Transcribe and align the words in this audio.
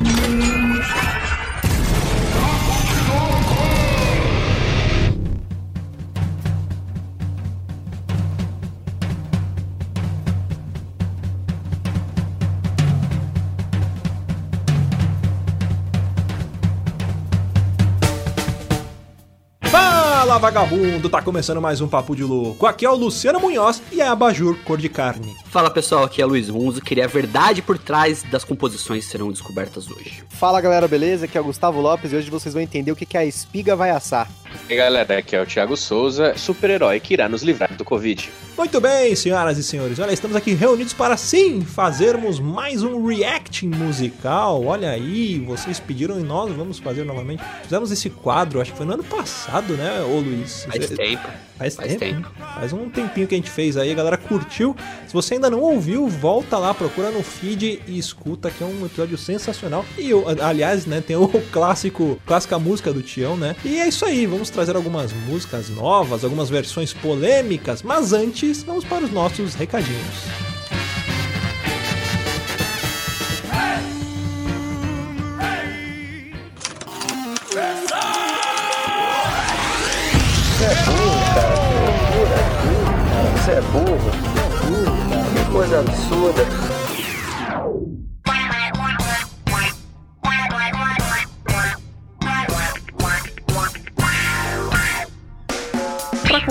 Mm-hmm. 0.00 0.57
Fala 20.38 20.52
vagabundo, 20.52 21.08
tá 21.08 21.20
começando 21.20 21.60
mais 21.60 21.80
um 21.80 21.88
Papo 21.88 22.14
de 22.14 22.22
Louco. 22.22 22.64
Aqui 22.64 22.86
é 22.86 22.90
o 22.90 22.94
Luciano 22.94 23.40
Munhoz 23.40 23.82
e 23.90 24.00
é 24.00 24.06
a 24.06 24.14
Bajur 24.14 24.56
Cor 24.62 24.78
de 24.78 24.88
Carne. 24.88 25.36
Fala 25.46 25.68
pessoal, 25.68 26.04
aqui 26.04 26.22
é 26.22 26.24
Luiz 26.24 26.48
Runzo, 26.48 26.80
queria 26.80 27.06
a 27.06 27.08
verdade 27.08 27.60
por 27.60 27.76
trás 27.76 28.22
das 28.22 28.44
composições 28.44 29.04
que 29.04 29.10
serão 29.10 29.32
descobertas 29.32 29.90
hoje. 29.90 30.22
Fala 30.28 30.60
galera, 30.60 30.86
beleza? 30.86 31.24
Aqui 31.24 31.36
é 31.36 31.40
o 31.40 31.44
Gustavo 31.44 31.80
Lopes 31.80 32.12
e 32.12 32.16
hoje 32.16 32.30
vocês 32.30 32.54
vão 32.54 32.62
entender 32.62 32.92
o 32.92 32.96
que 32.96 33.04
que 33.04 33.18
a 33.18 33.24
espiga 33.24 33.74
vai 33.74 33.90
assar. 33.90 34.30
E 34.68 34.72
aí 34.72 34.78
galera, 34.78 35.18
aqui 35.18 35.34
é 35.34 35.42
o 35.42 35.46
Thiago 35.46 35.76
Souza, 35.76 36.36
super-herói 36.36 37.00
que 37.00 37.14
irá 37.14 37.28
nos 37.28 37.42
livrar 37.42 37.74
do 37.74 37.84
Covid. 37.84 38.30
Muito 38.56 38.80
bem, 38.80 39.14
senhoras 39.14 39.56
e 39.56 39.62
senhores, 39.62 39.98
olha, 39.98 40.12
estamos 40.12 40.36
aqui 40.36 40.52
reunidos 40.52 40.92
para 40.92 41.16
sim 41.16 41.62
fazermos 41.62 42.40
mais 42.40 42.82
um 42.82 43.06
reacting 43.06 43.68
musical. 43.68 44.64
Olha 44.64 44.90
aí, 44.90 45.38
vocês 45.38 45.78
pediram 45.78 46.18
e 46.18 46.22
nós 46.22 46.52
vamos 46.52 46.78
fazer 46.78 47.04
novamente. 47.04 47.42
Fizemos 47.62 47.90
esse 47.90 48.10
quadro, 48.10 48.60
acho 48.60 48.72
que 48.72 48.76
foi 48.76 48.86
no 48.86 48.94
ano 48.94 49.04
passado, 49.04 49.74
né, 49.74 50.02
ô 50.02 50.20
Luiz? 50.20 50.64
Faz 50.64 50.90
tempo. 50.90 51.28
Faz, 51.58 51.74
Faz 51.74 51.88
tempo. 51.96 52.00
tempo. 52.00 52.28
né? 52.38 52.46
Faz 52.54 52.72
um 52.72 52.88
tempinho 52.88 53.26
que 53.26 53.34
a 53.34 53.38
gente 53.38 53.50
fez 53.50 53.76
aí, 53.76 53.90
a 53.90 53.94
galera 53.94 54.16
curtiu. 54.16 54.76
Se 55.06 55.12
você 55.12 55.34
ainda 55.34 55.50
não 55.50 55.60
ouviu, 55.60 56.06
volta 56.06 56.56
lá, 56.56 56.72
procura 56.72 57.10
no 57.10 57.22
feed 57.22 57.82
e 57.86 57.98
escuta, 57.98 58.50
que 58.50 58.62
é 58.62 58.66
um 58.66 58.86
episódio 58.86 59.18
sensacional. 59.18 59.84
E, 59.98 60.08
eu, 60.10 60.24
aliás, 60.40 60.86
né, 60.86 61.00
tem 61.00 61.16
o 61.16 61.28
clássico, 61.50 62.18
clássica 62.24 62.58
música 62.58 62.92
do 62.92 63.02
Tião, 63.02 63.36
né? 63.36 63.56
E 63.64 63.78
é 63.78 63.88
isso 63.88 64.04
aí, 64.04 64.24
vamos 64.24 64.50
trazer 64.50 64.76
algumas 64.76 65.12
músicas 65.12 65.68
novas, 65.68 66.22
algumas 66.22 66.48
versões 66.48 66.92
polêmicas, 66.92 67.82
mas 67.82 68.12
antes, 68.12 68.62
vamos 68.62 68.84
para 68.84 69.04
os 69.04 69.10
nossos 69.10 69.54
recadinhos. 69.54 70.28
Você 83.48 83.54
é 83.54 83.60
burro. 83.62 84.10
Que 85.32 85.50
coisa 85.50 85.80
absurda. 85.80 86.77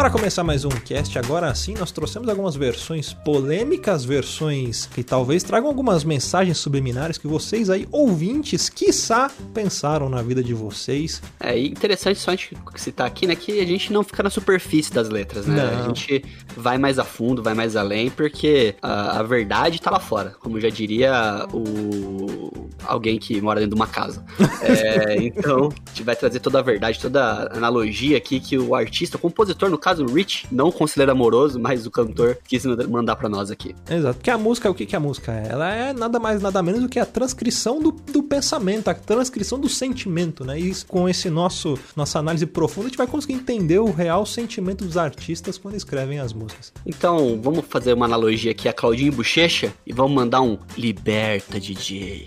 Para 0.00 0.08
começar 0.08 0.42
mais 0.42 0.64
um 0.64 0.70
cast, 0.70 1.18
agora 1.18 1.54
sim 1.54 1.74
nós 1.74 1.92
trouxemos 1.92 2.26
algumas 2.26 2.56
versões 2.56 3.12
polêmicas, 3.12 4.02
versões 4.02 4.86
que 4.86 5.04
talvez 5.04 5.42
tragam 5.42 5.68
algumas 5.68 6.04
mensagens 6.04 6.56
subliminares 6.56 7.18
que 7.18 7.26
vocês 7.26 7.68
aí, 7.68 7.86
ouvintes, 7.92 8.70
quiçá, 8.70 9.30
pensaram 9.52 10.08
na 10.08 10.22
vida 10.22 10.42
de 10.42 10.54
vocês. 10.54 11.20
É 11.38 11.58
e 11.58 11.68
interessante 11.68 12.18
só 12.18 12.30
a 12.30 12.34
gente 12.34 12.56
citar 12.76 13.06
aqui, 13.06 13.26
né, 13.26 13.36
que 13.36 13.60
a 13.60 13.66
gente 13.66 13.92
não 13.92 14.02
fica 14.02 14.22
na 14.22 14.30
superfície 14.30 14.90
das 14.90 15.10
letras, 15.10 15.44
né? 15.44 15.70
Não. 15.70 15.84
A 15.84 15.88
gente 15.88 16.24
vai 16.56 16.78
mais 16.78 16.98
a 16.98 17.04
fundo, 17.04 17.42
vai 17.42 17.52
mais 17.52 17.76
além, 17.76 18.08
porque 18.08 18.76
a, 18.80 19.20
a 19.20 19.22
verdade 19.22 19.82
tá 19.82 19.90
lá 19.90 20.00
fora, 20.00 20.30
como 20.40 20.58
já 20.58 20.70
diria 20.70 21.46
o 21.52 22.50
alguém 22.86 23.18
que 23.18 23.40
mora 23.40 23.60
dentro 23.60 23.74
de 23.74 23.80
uma 23.80 23.86
casa. 23.86 24.24
É, 24.62 25.16
então, 25.22 25.68
a 25.68 25.88
gente 25.90 26.02
vai 26.02 26.16
trazer 26.16 26.40
toda 26.40 26.58
a 26.58 26.62
verdade, 26.62 26.98
toda 26.98 27.22
a 27.22 27.56
analogia 27.56 28.16
aqui 28.16 28.40
que 28.40 28.58
o 28.58 28.74
artista, 28.74 29.16
o 29.16 29.20
compositor, 29.20 29.70
no 29.70 29.78
caso 29.78 29.89
o 29.98 30.06
Rich, 30.06 30.46
não 30.50 30.68
o 30.68 30.72
conselheiro 30.72 31.12
amoroso, 31.12 31.58
mas 31.58 31.86
o 31.86 31.90
cantor 31.90 32.38
quis 32.46 32.64
mandar 32.64 33.16
pra 33.16 33.28
nós 33.28 33.50
aqui. 33.50 33.74
Exato, 33.90 34.16
porque 34.16 34.30
a 34.30 34.38
música, 34.38 34.70
o 34.70 34.74
que 34.74 34.86
que 34.86 34.94
é 34.94 34.98
a 34.98 35.00
música? 35.00 35.32
é? 35.32 35.48
Ela 35.48 35.74
é 35.74 35.92
nada 35.92 36.18
mais, 36.18 36.40
nada 36.42 36.62
menos 36.62 36.82
do 36.82 36.88
que 36.88 36.98
a 36.98 37.06
transcrição 37.06 37.80
do, 37.80 37.90
do 37.90 38.22
pensamento, 38.22 38.88
a 38.88 38.94
transcrição 38.94 39.58
do 39.58 39.68
sentimento, 39.68 40.44
né? 40.44 40.58
E 40.58 40.74
com 40.86 41.08
esse 41.08 41.28
nosso 41.30 41.78
nossa 41.96 42.18
análise 42.18 42.46
profunda, 42.46 42.86
a 42.86 42.88
gente 42.90 42.98
vai 42.98 43.06
conseguir 43.06 43.34
entender 43.34 43.78
o 43.78 43.90
real 43.90 44.24
sentimento 44.26 44.84
dos 44.84 44.96
artistas 44.96 45.58
quando 45.58 45.74
escrevem 45.74 46.18
as 46.18 46.32
músicas. 46.32 46.72
Então, 46.86 47.40
vamos 47.42 47.64
fazer 47.66 47.92
uma 47.92 48.06
analogia 48.06 48.50
aqui 48.52 48.68
a 48.68 48.72
Claudinho 48.72 49.12
Bochecha 49.12 49.72
e 49.86 49.92
vamos 49.92 50.12
mandar 50.12 50.40
um 50.40 50.58
Liberta 50.76 51.58
DJ. 51.58 52.26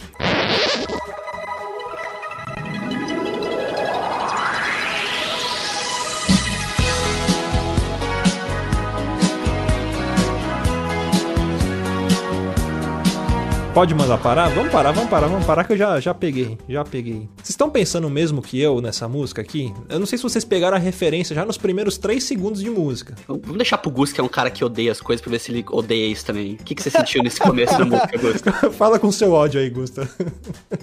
Pode 13.73 13.95
mandar 13.95 14.19
parar? 14.19 14.49
Vamos 14.49 14.71
parar, 14.71 14.91
vamos 14.91 15.09
parar, 15.09 15.25
vamos 15.27 15.45
parar 15.47 15.63
que 15.63 15.73
eu 15.73 15.77
já, 15.77 15.99
já 15.99 16.13
peguei, 16.13 16.59
já 16.69 16.83
peguei. 16.85 17.27
Vocês 17.37 17.49
estão 17.49 17.71
pensando 17.71 18.07
mesmo 18.07 18.39
que 18.39 18.59
eu 18.61 18.79
nessa 18.79 19.07
música 19.07 19.41
aqui? 19.41 19.73
Eu 19.89 19.97
não 19.99 20.05
sei 20.05 20.15
se 20.19 20.23
vocês 20.23 20.45
pegaram 20.45 20.77
a 20.77 20.79
referência 20.79 21.33
já 21.35 21.43
nos 21.43 21.57
primeiros 21.57 21.97
3 21.97 22.23
segundos 22.23 22.61
de 22.61 22.69
música. 22.69 23.15
Vamos 23.27 23.57
deixar 23.57 23.79
pro 23.79 23.89
Gus, 23.89 24.13
que 24.13 24.21
é 24.21 24.23
um 24.23 24.27
cara 24.27 24.51
que 24.51 24.63
odeia 24.63 24.91
as 24.91 25.01
coisas, 25.01 25.21
pra 25.23 25.31
ver 25.31 25.39
se 25.39 25.51
ele 25.51 25.65
odeia 25.71 26.05
isso 26.05 26.23
também. 26.23 26.53
O 26.53 26.63
que, 26.63 26.75
que 26.75 26.83
você 26.83 26.91
sentiu 26.91 27.23
nesse 27.23 27.39
começo 27.41 27.75
da 27.75 27.83
música, 27.83 28.15
Gus? 28.15 28.43
Fala 28.77 28.99
com 28.99 29.11
seu 29.11 29.31
ódio 29.33 29.59
aí, 29.59 29.71
Gusta. 29.71 30.07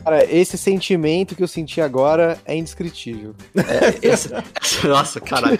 Cara, 0.03 0.25
esse 0.25 0.59
sentimento 0.59 1.37
que 1.37 1.45
eu 1.45 1.49
senti 1.49 1.81
agora 1.81 2.39
é 2.45 2.57
indescritível. 2.57 3.37
É, 3.57 4.09
essa- 4.09 4.43
essa- 4.61 4.89
nossa, 4.89 5.21
caralho. 5.21 5.57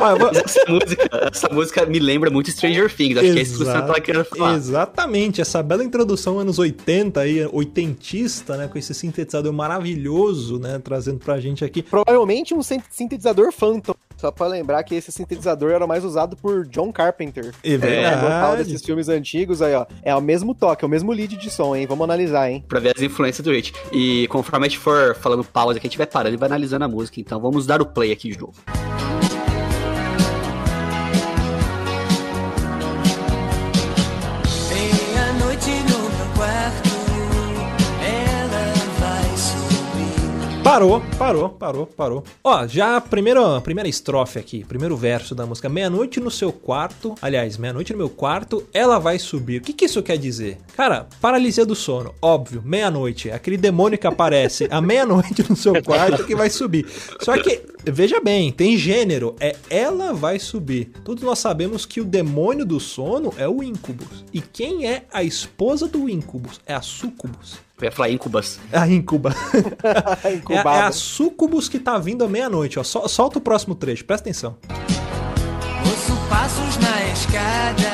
Ah, 0.00 0.40
essa 0.44 0.60
música, 0.68 1.08
essa 1.32 1.48
música 1.48 1.86
me 1.86 2.00
lembra 2.00 2.28
muito 2.28 2.50
Stranger 2.50 2.92
Things. 2.92 3.18
Acho 3.18 3.32
que 3.32 3.38
é 3.38 3.42
isso 3.42 3.52
que 3.52 3.58
Luciano 3.60 3.86
tava 3.86 4.00
querendo 4.00 4.24
falar. 4.24 4.56
Exatamente, 4.56 5.40
essa 5.40 5.62
bela 5.62 5.84
introdução 5.84 6.40
anos 6.40 6.58
80 6.58 6.71
aí, 7.20 7.46
oitentista, 7.52 8.56
né, 8.56 8.68
com 8.68 8.78
esse 8.78 8.94
sintetizador 8.94 9.52
maravilhoso, 9.52 10.58
né, 10.58 10.78
trazendo 10.82 11.18
pra 11.18 11.38
gente 11.40 11.64
aqui. 11.64 11.82
Provavelmente 11.82 12.54
um 12.54 12.62
sin- 12.62 12.82
sintetizador 12.90 13.52
Phantom. 13.52 13.94
Só 14.16 14.30
pra 14.30 14.46
lembrar 14.46 14.82
que 14.84 14.94
esse 14.94 15.10
sintetizador 15.10 15.72
era 15.72 15.84
mais 15.84 16.04
usado 16.04 16.36
por 16.36 16.64
John 16.68 16.92
Carpenter. 16.92 17.52
É 17.64 17.72
É, 17.74 17.78
tal 17.78 18.20
verdade. 18.20 18.56
desses 18.64 18.84
filmes 18.84 19.08
antigos 19.08 19.60
aí, 19.60 19.74
ó. 19.74 19.84
É 20.02 20.14
o 20.14 20.20
mesmo 20.20 20.54
toque, 20.54 20.84
é 20.84 20.86
o 20.86 20.88
mesmo 20.88 21.10
lead 21.12 21.36
de 21.36 21.50
som, 21.50 21.74
hein? 21.74 21.86
Vamos 21.88 22.04
analisar, 22.04 22.48
hein? 22.48 22.64
Pra 22.68 22.78
ver 22.78 22.94
as 22.96 23.02
influências 23.02 23.44
do 23.44 23.50
Rich. 23.50 23.72
E 23.90 24.28
conforme 24.28 24.66
a 24.66 24.68
gente 24.68 24.78
for 24.78 25.16
falando 25.16 25.42
pausa 25.42 25.78
aqui, 25.78 25.88
a 25.88 25.90
gente 25.90 25.98
vai 25.98 26.06
parando 26.06 26.34
e 26.34 26.38
vai 26.38 26.46
analisando 26.48 26.84
a 26.84 26.88
música. 26.88 27.20
Então 27.20 27.40
vamos 27.40 27.66
dar 27.66 27.82
o 27.82 27.86
play 27.86 28.12
aqui 28.12 28.30
de 28.30 28.38
novo. 28.38 28.52
Meia-noite 28.66 29.11
Parou, 40.62 41.02
parou, 41.18 41.48
parou, 41.48 41.86
parou. 41.86 42.24
Ó, 42.42 42.66
já 42.68 42.96
a 42.96 43.00
primeira, 43.00 43.56
a 43.56 43.60
primeira 43.60 43.88
estrofe 43.88 44.38
aqui, 44.38 44.64
primeiro 44.64 44.96
verso 44.96 45.34
da 45.34 45.44
música. 45.44 45.68
Meia-noite 45.68 46.20
no 46.20 46.30
seu 46.30 46.52
quarto, 46.52 47.16
aliás, 47.20 47.58
meia-noite 47.58 47.92
no 47.92 47.98
meu 47.98 48.08
quarto, 48.08 48.64
ela 48.72 49.00
vai 49.00 49.18
subir. 49.18 49.60
O 49.60 49.60
que, 49.60 49.72
que 49.72 49.86
isso 49.86 50.02
quer 50.02 50.16
dizer? 50.16 50.58
Cara, 50.76 51.08
paralisia 51.20 51.66
do 51.66 51.74
sono, 51.74 52.14
óbvio, 52.22 52.62
meia-noite. 52.64 53.28
Aquele 53.28 53.56
demônio 53.56 53.98
que 53.98 54.06
aparece 54.06 54.68
à 54.70 54.80
meia-noite 54.80 55.44
no 55.50 55.56
seu 55.56 55.82
quarto 55.82 56.24
que 56.24 56.36
vai 56.36 56.48
subir. 56.48 56.86
Só 57.20 57.36
que, 57.36 57.60
veja 57.84 58.20
bem, 58.20 58.52
tem 58.52 58.78
gênero, 58.78 59.34
é 59.40 59.56
ela 59.68 60.14
vai 60.14 60.38
subir. 60.38 60.92
Todos 61.04 61.24
nós 61.24 61.40
sabemos 61.40 61.84
que 61.84 62.00
o 62.00 62.04
demônio 62.04 62.64
do 62.64 62.78
sono 62.78 63.34
é 63.36 63.48
o 63.48 63.64
Incubus. 63.64 64.24
E 64.32 64.40
quem 64.40 64.86
é 64.86 65.06
a 65.12 65.24
esposa 65.24 65.88
do 65.88 66.08
Incubus? 66.08 66.60
É 66.64 66.72
a 66.72 66.80
Sucubus. 66.80 67.58
Eu 67.82 67.86
ia 67.88 67.92
falar 67.92 68.10
incubas. 68.10 68.58
É 68.70 68.78
a 68.78 68.88
Incuba. 68.88 69.34
É, 70.24 70.28
é 70.28 70.34
Incubado. 70.34 70.86
a 70.86 70.92
Sucubus 70.92 71.68
que 71.68 71.78
tá 71.78 71.98
vindo 71.98 72.24
à 72.24 72.28
meia-noite, 72.28 72.78
ó. 72.78 72.84
Sol- 72.84 73.08
solta 73.08 73.38
o 73.38 73.40
próximo 73.40 73.74
trecho, 73.74 74.04
presta 74.04 74.22
atenção. 74.28 74.56
Ouço 75.84 76.16
passos 76.28 76.76
na 76.78 77.12
escada, 77.12 77.90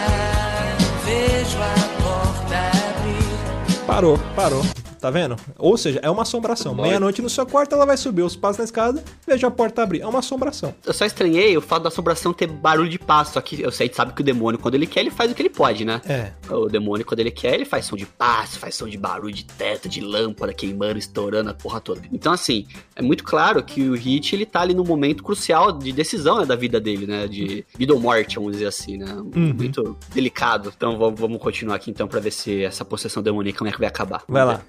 vejo 1.04 1.56
a 1.58 2.02
porta 2.02 2.58
abrir. 2.98 3.86
Parou, 3.86 4.18
parou. 4.36 4.62
Tá 5.00 5.10
vendo? 5.10 5.36
Ou 5.56 5.76
seja, 5.76 6.00
é 6.02 6.10
uma 6.10 6.22
assombração. 6.22 6.74
Meia-noite 6.74 7.22
no 7.22 7.30
seu 7.30 7.46
quarto, 7.46 7.74
ela 7.74 7.86
vai 7.86 7.96
subir 7.96 8.22
os 8.22 8.34
passos 8.34 8.58
na 8.58 8.64
escada, 8.64 9.02
veja 9.26 9.46
a 9.46 9.50
porta 9.50 9.82
abrir. 9.82 10.00
É 10.00 10.06
uma 10.06 10.18
assombração. 10.18 10.74
Eu 10.84 10.92
só 10.92 11.04
estranhei 11.04 11.56
o 11.56 11.60
fato 11.60 11.84
da 11.84 11.88
assombração 11.88 12.32
ter 12.32 12.46
barulho 12.46 12.88
de 12.88 12.98
passo. 12.98 13.34
Só 13.34 13.40
que 13.40 13.60
eu 13.60 13.70
sei, 13.70 13.90
sabe 13.92 14.12
que 14.12 14.20
o 14.20 14.24
demônio, 14.24 14.58
quando 14.58 14.74
ele 14.74 14.86
quer, 14.86 15.00
ele 15.00 15.10
faz 15.10 15.30
o 15.30 15.34
que 15.34 15.42
ele 15.42 15.50
pode, 15.50 15.84
né? 15.84 16.00
É. 16.06 16.32
O 16.52 16.66
demônio, 16.66 17.04
quando 17.06 17.20
ele 17.20 17.30
quer, 17.30 17.54
ele 17.54 17.64
faz 17.64 17.86
som 17.86 17.96
de 17.96 18.06
passo, 18.06 18.58
faz 18.58 18.74
som 18.74 18.88
de 18.88 18.98
barulho 18.98 19.34
de 19.34 19.44
teto, 19.44 19.88
de 19.88 20.00
lâmpada 20.00 20.52
queimando, 20.52 20.98
estourando 20.98 21.50
a 21.50 21.54
porra 21.54 21.80
toda. 21.80 22.02
Então, 22.12 22.32
assim, 22.32 22.66
é 22.96 23.02
muito 23.02 23.24
claro 23.24 23.62
que 23.62 23.88
o 23.88 23.94
Hit, 23.94 24.34
ele 24.34 24.46
tá 24.46 24.60
ali 24.60 24.74
num 24.74 24.84
momento 24.84 25.22
crucial 25.22 25.72
de 25.72 25.92
decisão 25.92 26.40
né, 26.40 26.46
da 26.46 26.56
vida 26.56 26.80
dele, 26.80 27.06
né? 27.06 27.26
De 27.28 27.64
vida 27.76 27.94
ou 27.94 28.00
morte, 28.00 28.36
vamos 28.36 28.52
dizer 28.52 28.66
assim, 28.66 28.96
né? 28.96 29.16
Muito 29.34 29.96
delicado. 30.12 30.72
Então, 30.76 30.98
vamos, 30.98 31.38
continuar 31.38 31.76
aqui, 31.76 31.90
então, 31.90 32.08
pra 32.08 32.20
ver 32.20 32.32
se 32.32 32.64
essa 32.64 32.84
possessão 32.84 33.22
demoníaca, 33.22 33.58
como 33.58 33.68
é 33.68 33.72
que 33.72 33.78
vai 33.78 33.88
acabar. 33.88 34.22
Vai 34.28 34.44
lá. 34.44 34.62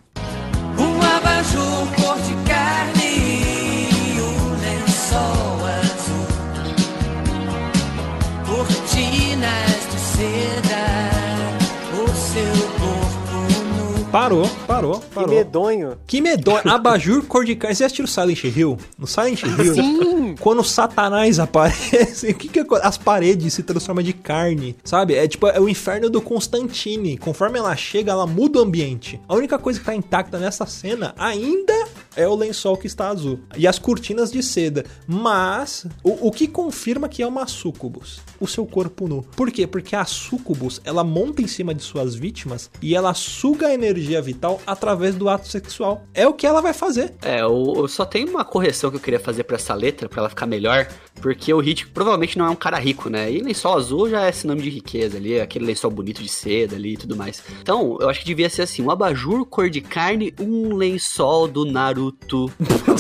Nu. 14.10 14.12
Parou, 14.12 14.50
parou, 14.68 15.00
Que 15.00 15.08
parou. 15.16 15.36
medonho. 15.36 15.98
Que 16.08 16.20
medonho. 16.22 16.62
Abajur 16.68 17.24
cor 17.26 17.46
de 17.46 17.56
carne. 17.56 17.76
Você 17.76 17.84
assistiu 17.84 18.08
Silent 18.08 18.44
Hill? 18.44 18.78
No 18.98 19.06
Silent 19.06 19.44
Hill, 19.44 19.74
Sim. 19.76 20.36
quando 20.40 20.64
Satanás 20.64 21.40
aparece, 21.40 22.28
o 22.32 22.34
que 22.36 22.48
que 22.48 22.66
as 22.82 22.98
paredes 22.98 23.54
se 23.54 23.64
transformam 23.64 24.04
de 24.04 24.14
carne, 24.14 24.76
sabe? 24.84 25.14
É 25.16 25.28
tipo, 25.28 25.48
é 25.48 25.60
o 25.60 25.70
inferno 25.70 26.10
do 26.10 26.22
Constantine. 26.22 27.18
Conforme 27.18 27.60
ela 27.60 27.76
chega, 27.76 28.12
ela 28.12 28.26
muda 28.26 28.60
o 28.60 28.64
ambiente. 28.64 29.20
A 29.28 29.36
única 29.36 29.58
coisa 29.60 29.80
que 29.80 29.86
tá 29.86 29.94
intacta 29.96 30.38
nessa 30.40 30.66
cena 30.66 31.14
ainda 31.18 31.74
é 32.16 32.28
o 32.28 32.36
lençol 32.36 32.78
que 32.78 32.88
está 32.88 33.10
azul. 33.10 33.40
E 33.58 33.68
as 33.68 33.80
cortinas 33.80 34.32
de 34.32 34.42
seda. 34.44 34.86
Mas, 35.08 35.86
o, 36.04 36.28
o 36.28 36.32
que 36.32 36.48
confirma 36.48 37.10
que 37.10 37.22
é 37.22 37.28
uma 37.28 37.48
sucubus? 37.48 38.22
O 38.40 38.48
seu 38.48 38.66
corpo 38.66 39.08
nu. 39.08 39.24
Por 39.36 39.52
quê? 39.52 39.66
Porque 39.68 39.96
a 39.96 40.06
sucubus, 40.06 40.82
ela 40.84 41.04
monta 41.04 41.42
em 41.42 41.48
cima 41.48 41.74
de 41.74 41.84
suas 41.84 42.16
vítimas 42.16 42.70
e 42.82 42.96
ela 42.96 43.14
suga 43.14 43.68
a 43.68 43.74
energia 43.74 44.22
vital 44.22 44.62
através 44.66 45.16
do 45.16 45.30
ato 45.30 45.48
sexual. 45.48 46.04
É 46.14 46.28
o 46.28 46.34
que 46.34 46.46
ela 46.46 46.62
vai 46.62 46.74
fazer. 46.74 47.14
É, 47.22 47.42
eu, 47.42 47.74
eu 47.78 47.88
só 47.88 48.06
tenho 48.06 48.30
uma 48.30 48.44
correção 48.44 48.90
que 48.90 48.98
eu 48.98 49.02
queria 49.02 49.20
fazer 49.20 49.44
pra 49.44 49.56
essa 49.56 49.74
letra, 49.74 50.10
pra 50.10 50.22
ela 50.22 50.30
ficar 50.30 50.46
melhor, 50.46 50.88
porque 51.22 51.54
o 51.54 51.60
Hit 51.60 51.88
provavelmente 51.88 52.38
não 52.38 52.46
é 52.46 52.50
um 52.50 52.56
cara 52.56 52.78
rico, 52.78 53.10
né? 53.10 53.32
E 53.32 53.40
lençol 53.40 53.78
azul 53.78 54.10
já 54.10 54.26
é 54.26 54.32
sinônimo 54.32 54.64
de 54.64 54.70
riqueza 54.70 55.18
ali, 55.18 55.40
aquele 55.40 55.66
lençol 55.66 55.92
bonito 55.92 56.22
de 56.22 56.30
seda 56.30 56.76
ali 56.76 56.94
e 56.94 56.98
tudo 56.98 57.16
mais. 57.16 57.44
Então, 57.62 57.98
eu 58.00 58.10
acho 58.10 58.22
que 58.22 58.26
devia 58.26 58.50
ser 58.50 58.64
assim, 58.64 58.82
um 58.82 58.92
abajur 58.92 59.46
cor 59.46 59.70
de 59.70 59.82
carne, 59.82 60.34
um 60.40 60.76
lençol 60.76 61.48
do 61.48 61.66
Naruto. 61.66 61.99
Naruto 62.00 62.50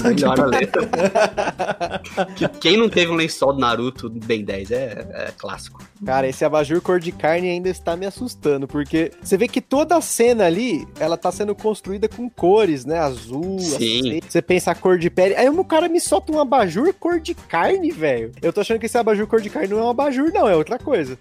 melhor 0.02 0.40
a 0.40 0.46
letra. 0.46 0.82
Que- 2.36 2.48
Quem 2.60 2.78
não 2.78 2.90
teve 2.90 3.12
um 3.12 3.16
lençol 3.16 3.54
do 3.54 3.60
Naruto 3.60 4.10
bem 4.10 4.44
10 4.44 4.72
é, 4.72 5.08
é 5.12 5.32
clássico. 5.38 5.82
Cara, 6.06 6.28
esse 6.28 6.44
abajur 6.46 6.82
cor 6.82 7.00
de 7.00 7.12
carne 7.12 7.50
ainda 7.50 7.70
está 7.70 7.96
me 7.96 8.06
assustando, 8.06 8.68
porque 8.68 9.12
você 9.22 9.38
vê 9.38 9.48
que 9.48 9.62
toda 9.62 9.96
a 9.98 10.02
cena 10.02 10.46
ali, 10.46 10.88
ela 11.00 11.18
tá 11.18 11.32
sendo 11.32 11.54
construída 11.54 12.08
com 12.08 12.30
cores, 12.30 12.86
né? 12.86 13.00
Azul, 13.00 13.60
Sim. 13.60 13.76
assim. 13.76 14.20
Você 14.28 14.42
pensa 14.42 14.72
a 14.72 14.76
cor 14.76 14.98
de 14.98 15.10
pele. 15.10 15.36
Aí 15.36 15.50
o 15.50 15.64
cara 15.64 15.88
me 15.90 16.00
solta 16.00 16.32
um 16.32 16.40
abajur 16.40 16.94
cor 16.94 17.20
de 17.20 17.34
carne, 17.34 17.92
velho. 17.92 18.32
Eu 18.42 18.54
tô 18.54 18.62
achando 18.62 18.80
que 18.80 18.86
esse 18.86 18.98
abajur 18.98 19.28
cor 19.28 19.42
de 19.42 19.50
carne 19.50 19.70
não 19.70 19.80
é 19.80 19.84
um 19.84 19.90
abajur, 19.90 20.32
não, 20.34 20.48
é 20.48 20.56
outra 20.56 20.78
coisa. 20.80 21.18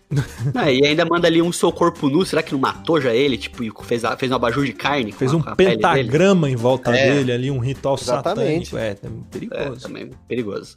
É, 0.64 0.72
e 0.74 0.86
ainda 0.86 1.04
manda 1.04 1.26
ali 1.26 1.42
um 1.42 1.52
seu 1.52 1.72
corpo 1.72 2.08
nu, 2.08 2.24
será 2.24 2.42
que 2.42 2.52
não 2.52 2.60
matou 2.60 3.00
já 3.00 3.12
ele? 3.12 3.36
Tipo, 3.36 3.64
e 3.64 3.72
fez, 3.84 4.04
a- 4.04 4.16
fez 4.16 4.30
um 4.30 4.36
abajur 4.36 4.64
de 4.64 4.72
carne? 4.72 5.12
Fez 5.12 5.32
um 5.34 5.40
pentagrama 5.42 6.48
em 6.48 6.56
volta 6.56 6.94
É. 6.96 7.12
dele 7.14 7.32
ali, 7.32 7.50
um 7.50 7.58
ritual 7.58 7.96
Exatamente. 8.00 8.66
satânico. 8.67 8.67
É, 8.76 8.88
é 8.90 8.90
É, 8.92 8.96
perigoso. 9.30 9.80
também 9.80 10.10
perigoso. 10.28 10.76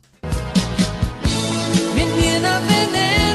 Menina 1.95 2.59
veneno, 2.61 3.30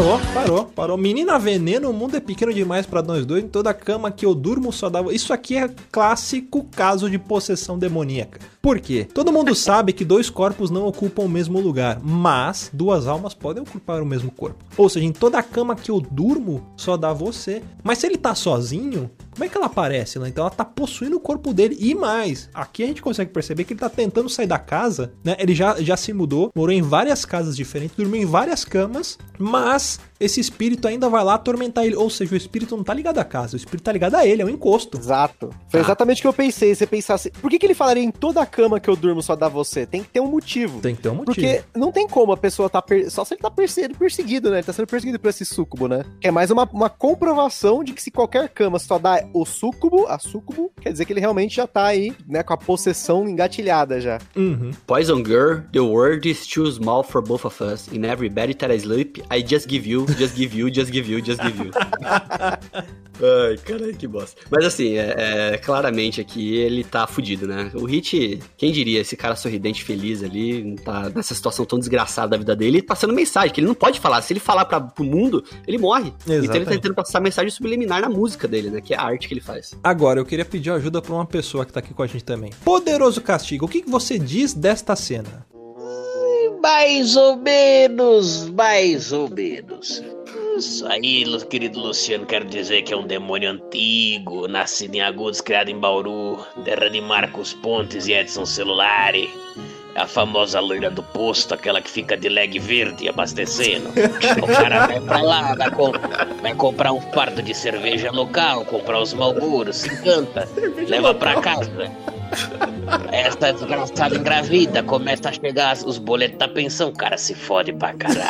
parou, 0.00 0.20
parou, 0.32 0.64
parou. 0.64 0.96
Menina 0.96 1.38
veneno, 1.38 1.90
o 1.90 1.92
mundo 1.92 2.16
é 2.16 2.20
pequeno 2.20 2.54
demais 2.54 2.86
pra 2.86 3.02
nós 3.02 3.26
dois. 3.26 3.44
Em 3.44 3.48
toda 3.48 3.74
cama 3.74 4.10
que 4.10 4.24
eu 4.24 4.34
durmo 4.34 4.72
só 4.72 4.88
dá. 4.88 5.02
Isso 5.12 5.32
aqui 5.32 5.56
é 5.56 5.68
clássico 5.92 6.64
caso 6.74 7.10
de 7.10 7.18
possessão 7.18 7.78
demoníaca. 7.78 8.40
Por 8.62 8.80
quê? 8.80 9.06
Todo 9.12 9.32
mundo 9.32 9.54
sabe 9.56 9.92
que 9.92 10.04
dois 10.04 10.30
corpos 10.30 10.70
não 10.70 10.86
ocupam 10.86 11.22
o 11.22 11.28
mesmo 11.28 11.60
lugar, 11.60 12.00
mas 12.02 12.70
duas 12.72 13.06
almas 13.06 13.34
podem 13.34 13.62
ocupar 13.62 14.02
o 14.02 14.06
mesmo 14.06 14.30
corpo. 14.30 14.64
Ou 14.76 14.88
seja, 14.88 15.04
em 15.04 15.12
toda 15.12 15.42
cama 15.42 15.76
que 15.76 15.90
eu 15.90 16.00
durmo 16.00 16.66
só 16.76 16.96
dá 16.96 17.12
você. 17.12 17.62
Mas 17.82 17.98
se 17.98 18.06
ele 18.06 18.16
tá 18.16 18.34
sozinho, 18.34 19.10
como 19.32 19.44
é 19.44 19.48
que 19.48 19.56
ela 19.56 19.66
aparece 19.66 20.18
lá? 20.18 20.28
Então 20.28 20.44
ela 20.44 20.50
tá 20.50 20.64
possuindo 20.64 21.16
o 21.16 21.20
corpo 21.20 21.52
dele. 21.54 21.76
E 21.78 21.94
mais, 21.94 22.48
aqui 22.52 22.82
a 22.82 22.86
gente 22.86 23.02
consegue 23.02 23.30
perceber 23.30 23.64
que 23.64 23.72
ele 23.72 23.80
tá 23.80 23.88
tentando 23.88 24.28
sair 24.28 24.46
da 24.46 24.58
casa, 24.58 25.12
né? 25.24 25.36
Ele 25.38 25.54
já, 25.54 25.80
já 25.80 25.96
se 25.96 26.12
mudou, 26.12 26.50
morou 26.54 26.74
em 26.74 26.82
várias 26.82 27.24
casas 27.24 27.56
diferentes, 27.56 27.96
dormiu 27.96 28.22
em 28.22 28.26
várias 28.26 28.64
camas, 28.64 29.18
mas 29.38 29.89
esse 30.18 30.38
espírito 30.40 30.86
ainda 30.86 31.08
vai 31.08 31.24
lá 31.24 31.34
atormentar 31.34 31.84
ele. 31.84 31.96
Ou 31.96 32.10
seja, 32.10 32.34
o 32.34 32.36
espírito 32.36 32.76
não 32.76 32.84
tá 32.84 32.92
ligado 32.94 33.18
à 33.18 33.24
casa, 33.24 33.54
o 33.54 33.56
espírito 33.56 33.84
tá 33.84 33.92
ligado 33.92 34.14
a 34.14 34.26
ele, 34.26 34.42
é 34.42 34.44
um 34.44 34.48
encosto. 34.50 34.98
Exato. 34.98 35.50
Foi 35.68 35.80
Ah. 35.80 35.82
exatamente 35.82 36.18
o 36.18 36.22
que 36.22 36.28
eu 36.28 36.32
pensei. 36.32 36.74
Você 36.74 36.86
pensasse, 36.86 37.30
por 37.30 37.50
que, 37.50 37.58
que 37.58 37.66
ele 37.66 37.74
falaria 37.74 38.02
em 38.02 38.10
toda 38.10 38.40
a 38.40 38.46
cama 38.46 38.78
que 38.80 38.88
eu 38.90 38.96
durmo 38.96 39.22
só 39.22 39.34
dá 39.34 39.48
você? 39.48 39.86
Tem 39.86 40.02
que 40.02 40.08
ter 40.10 40.20
um 40.20 40.26
motivo. 40.30 40.80
Tem 40.80 40.94
que 40.94 41.02
ter 41.02 41.08
um 41.08 41.14
motivo. 41.14 41.34
Porque 41.34 41.62
não 41.74 41.90
tem 41.90 42.06
como 42.06 42.32
a 42.32 42.36
pessoa 42.36 42.68
tá. 42.68 42.82
per- 42.82 43.10
Só 43.10 43.24
se 43.24 43.34
ele 43.34 43.40
tá 43.40 43.50
perse- 43.50 43.88
perseguido, 43.90 44.50
né? 44.50 44.58
Ele 44.58 44.64
tá 44.66 44.72
sendo 44.72 44.86
perseguido 44.86 45.18
por 45.18 45.28
esse 45.28 45.44
súcubo, 45.44 45.88
né? 45.88 46.04
Que 46.20 46.28
é 46.28 46.30
mais 46.30 46.50
uma, 46.50 46.68
uma 46.72 46.90
comprovação 46.90 47.84
de 47.84 47.92
que 47.92 48.02
se 48.02 48.10
qualquer 48.10 48.48
cama 48.48 48.78
só 48.78 48.98
dá 48.98 49.24
o 49.32 49.44
súcubo, 49.44 50.06
a 50.06 50.18
súcubo, 50.18 50.72
quer 50.80 50.92
dizer 50.92 51.04
que 51.04 51.12
ele 51.12 51.20
realmente 51.20 51.54
já 51.56 51.66
tá 51.66 51.84
aí, 51.86 52.12
né? 52.26 52.42
Com 52.42 52.52
a 52.52 52.56
possessão 52.56 53.28
engatilhada 53.28 54.00
já. 54.00 54.18
Uhum. 54.36 54.70
Poison 54.86 55.24
Girl, 55.24 55.60
the 55.72 55.80
world 55.80 56.28
is 56.28 56.46
too 56.46 56.70
small 56.70 57.02
for 57.02 57.22
both 57.22 57.44
of 57.44 57.62
us. 57.62 57.88
In 57.92 58.04
every 58.04 58.28
bed 58.28 58.54
that 58.54 58.72
I 58.74 58.78
sleep, 58.80 59.22
I 59.30 59.42
just 59.46 59.68
give 59.68 59.79
you, 59.88 60.06
just 60.16 60.34
give 60.34 60.56
you, 60.56 60.72
just 60.72 60.90
give 60.90 61.10
you, 61.10 61.20
just 61.24 61.40
give 61.42 61.58
you. 61.58 61.70
Ai, 63.22 63.58
caralho, 63.58 63.94
que 63.94 64.06
bosta. 64.06 64.40
Mas 64.50 64.64
assim, 64.64 64.96
é, 64.96 65.52
é, 65.52 65.58
claramente 65.58 66.20
aqui 66.20 66.56
ele 66.56 66.82
tá 66.82 67.06
fudido, 67.06 67.46
né? 67.46 67.70
O 67.74 67.84
Hit, 67.84 68.40
quem 68.56 68.72
diria, 68.72 69.00
esse 69.00 69.14
cara 69.14 69.36
sorridente, 69.36 69.84
feliz 69.84 70.22
ali, 70.22 70.76
tá 70.76 71.10
nessa 71.10 71.34
situação 71.34 71.66
tão 71.66 71.78
desgraçada 71.78 72.28
da 72.28 72.36
vida 72.38 72.56
dele, 72.56 72.82
passando 72.82 73.12
mensagem, 73.12 73.52
que 73.52 73.60
ele 73.60 73.66
não 73.66 73.74
pode 73.74 74.00
falar. 74.00 74.22
Se 74.22 74.32
ele 74.32 74.40
falar 74.40 74.64
pra, 74.64 74.80
pro 74.80 75.04
mundo, 75.04 75.44
ele 75.66 75.76
morre. 75.76 76.12
Então 76.22 76.34
ele 76.34 76.46
tá 76.46 76.54
Exatamente. 76.54 76.80
tentando 76.80 76.94
passar 76.94 77.20
mensagem 77.20 77.50
subliminar 77.50 78.00
na 78.00 78.08
música 78.08 78.48
dele, 78.48 78.70
né? 78.70 78.80
Que 78.80 78.94
é 78.94 78.96
a 78.96 79.02
arte 79.02 79.28
que 79.28 79.34
ele 79.34 79.40
faz. 79.42 79.74
Agora, 79.84 80.18
eu 80.18 80.24
queria 80.24 80.44
pedir 80.44 80.70
ajuda 80.70 81.02
pra 81.02 81.12
uma 81.12 81.26
pessoa 81.26 81.66
que 81.66 81.72
tá 81.72 81.80
aqui 81.80 81.92
com 81.92 82.02
a 82.02 82.06
gente 82.06 82.24
também. 82.24 82.50
Poderoso 82.64 83.20
Castigo, 83.20 83.66
o 83.66 83.68
que, 83.68 83.82
que 83.82 83.90
você 83.90 84.18
diz 84.18 84.54
desta 84.54 84.96
cena? 84.96 85.46
Mais 86.62 87.16
ou 87.16 87.36
menos, 87.36 88.48
mais 88.50 89.12
ou 89.12 89.28
menos. 89.30 90.02
Isso 90.56 90.86
aí, 90.86 91.24
querido 91.46 91.80
Luciano, 91.80 92.26
quero 92.26 92.44
dizer 92.44 92.82
que 92.82 92.92
é 92.92 92.96
um 92.96 93.06
demônio 93.06 93.50
antigo, 93.50 94.46
nascido 94.46 94.94
em 94.94 95.00
Agudos, 95.00 95.40
criado 95.40 95.70
em 95.70 95.78
Bauru, 95.78 96.44
terra 96.64 96.90
de 96.90 97.00
Marcos 97.00 97.54
Pontes 97.54 98.06
e 98.06 98.12
Edson 98.12 98.44
Celulari. 98.44 99.30
A 99.96 100.06
famosa 100.06 100.60
loira 100.60 100.88
do 100.90 101.02
posto, 101.02 101.52
aquela 101.52 101.80
que 101.80 101.90
fica 101.90 102.16
de 102.16 102.28
leg 102.28 102.58
verde 102.60 103.08
abastecendo. 103.08 103.88
O 104.42 104.46
cara 104.46 104.86
vai 104.86 105.00
pra 105.00 105.20
lá, 105.22 105.54
vai, 105.54 105.70
com- 105.70 105.92
vai 106.42 106.54
comprar 106.54 106.92
um 106.92 107.00
fardo 107.12 107.42
de 107.42 107.52
cerveja 107.54 108.10
local, 108.12 108.64
comprar 108.66 109.00
os 109.00 109.12
malburos, 109.12 109.78
se 109.78 109.92
encanta, 109.92 110.48
leva 110.88 111.12
pra 111.14 111.40
casa. 111.40 111.70
Essa 113.12 113.52
desgraçada 113.52 114.16
engravida, 114.16 114.82
começa 114.82 115.28
a 115.28 115.32
chegar 115.32 115.76
os 115.84 115.98
boletos 115.98 116.38
da 116.38 116.48
pensão, 116.48 116.88
o 116.88 116.92
cara 116.92 117.16
se 117.18 117.34
fode 117.34 117.72
pra 117.72 117.92
caralho. 117.94 118.26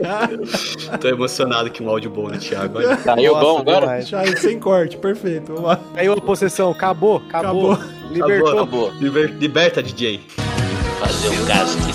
Tô 1.00 1.08
emocionado 1.08 1.70
que 1.70 1.82
um 1.82 1.88
áudio 1.90 2.10
bom, 2.10 2.28
né, 2.28 2.38
Thiago? 2.38 2.78
Olha. 2.78 2.96
Caiu 2.98 3.32
Nossa, 3.32 3.44
bom 3.44 3.58
agora? 3.58 4.00
Já 4.02 4.24
sem 4.36 4.58
corte, 4.58 4.96
perfeito. 4.96 5.46
Vamos 5.52 5.62
lá. 5.68 5.80
Caiu 5.94 6.12
a 6.12 6.20
possessão, 6.20 6.70
acabou, 6.70 7.22
acabou. 7.28 7.72
Acabou. 7.72 7.96
Libertou. 8.10 8.48
Acabou. 8.52 8.92
Liber- 9.00 9.34
Liberta, 9.38 9.82
DJ. 9.82 10.20
Fazer 11.00 11.28
um 11.28 11.44
caso 11.44 11.78
de 11.80 11.92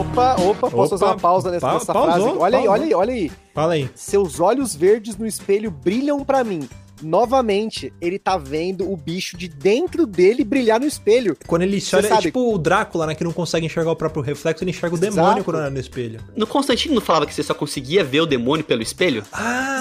Opa, 0.00 0.34
opa, 0.40 0.70
posso 0.70 0.76
Opa, 0.76 0.88
fazer 0.90 1.04
uma 1.04 1.16
pausa 1.16 1.50
nessa, 1.50 1.66
pa- 1.66 1.74
nessa 1.74 1.92
pausou, 1.92 2.12
frase? 2.12 2.38
Olha 2.38 2.58
aí, 2.58 2.64
pausou. 2.64 2.70
olha 2.72 2.84
aí, 2.84 2.94
olha 2.94 3.12
aí. 3.14 3.32
Fala 3.54 3.72
aí. 3.74 3.90
Seus 3.94 4.38
olhos 4.40 4.74
verdes 4.74 5.16
no 5.16 5.26
espelho 5.26 5.70
brilham 5.70 6.24
pra 6.24 6.44
mim. 6.44 6.68
Novamente, 7.00 7.92
ele 8.00 8.18
tá 8.18 8.36
vendo 8.36 8.90
o 8.90 8.96
bicho 8.96 9.36
de 9.36 9.46
dentro 9.48 10.04
dele 10.04 10.44
brilhar 10.44 10.80
no 10.80 10.86
espelho. 10.86 11.36
Quando 11.46 11.62
ele 11.62 11.80
Você 11.80 11.94
olha, 11.96 12.06
é 12.06 12.08
sabe- 12.08 12.22
tipo 12.22 12.52
o 12.52 12.58
Drácula, 12.58 13.06
né, 13.06 13.14
que 13.14 13.22
não 13.22 13.32
consegue 13.32 13.66
enxergar 13.66 13.92
o 13.92 13.96
próprio 13.96 14.20
reflexo, 14.22 14.64
ele 14.64 14.70
enxerga 14.72 14.96
o 14.96 14.98
Exato. 14.98 15.14
demônio 15.16 15.44
quando 15.44 15.56
olha 15.58 15.70
no 15.70 15.78
espelho. 15.78 16.20
No 16.36 16.46
Constantino 16.46 16.94
não 16.96 17.00
falava 17.00 17.24
que 17.26 17.32
você 17.34 17.42
só 17.42 17.54
conseguia 17.54 18.02
ver 18.02 18.20
o 18.20 18.26
demônio 18.26 18.64
pelo 18.64 18.82
espelho? 18.82 19.22
Ah, 19.32 19.78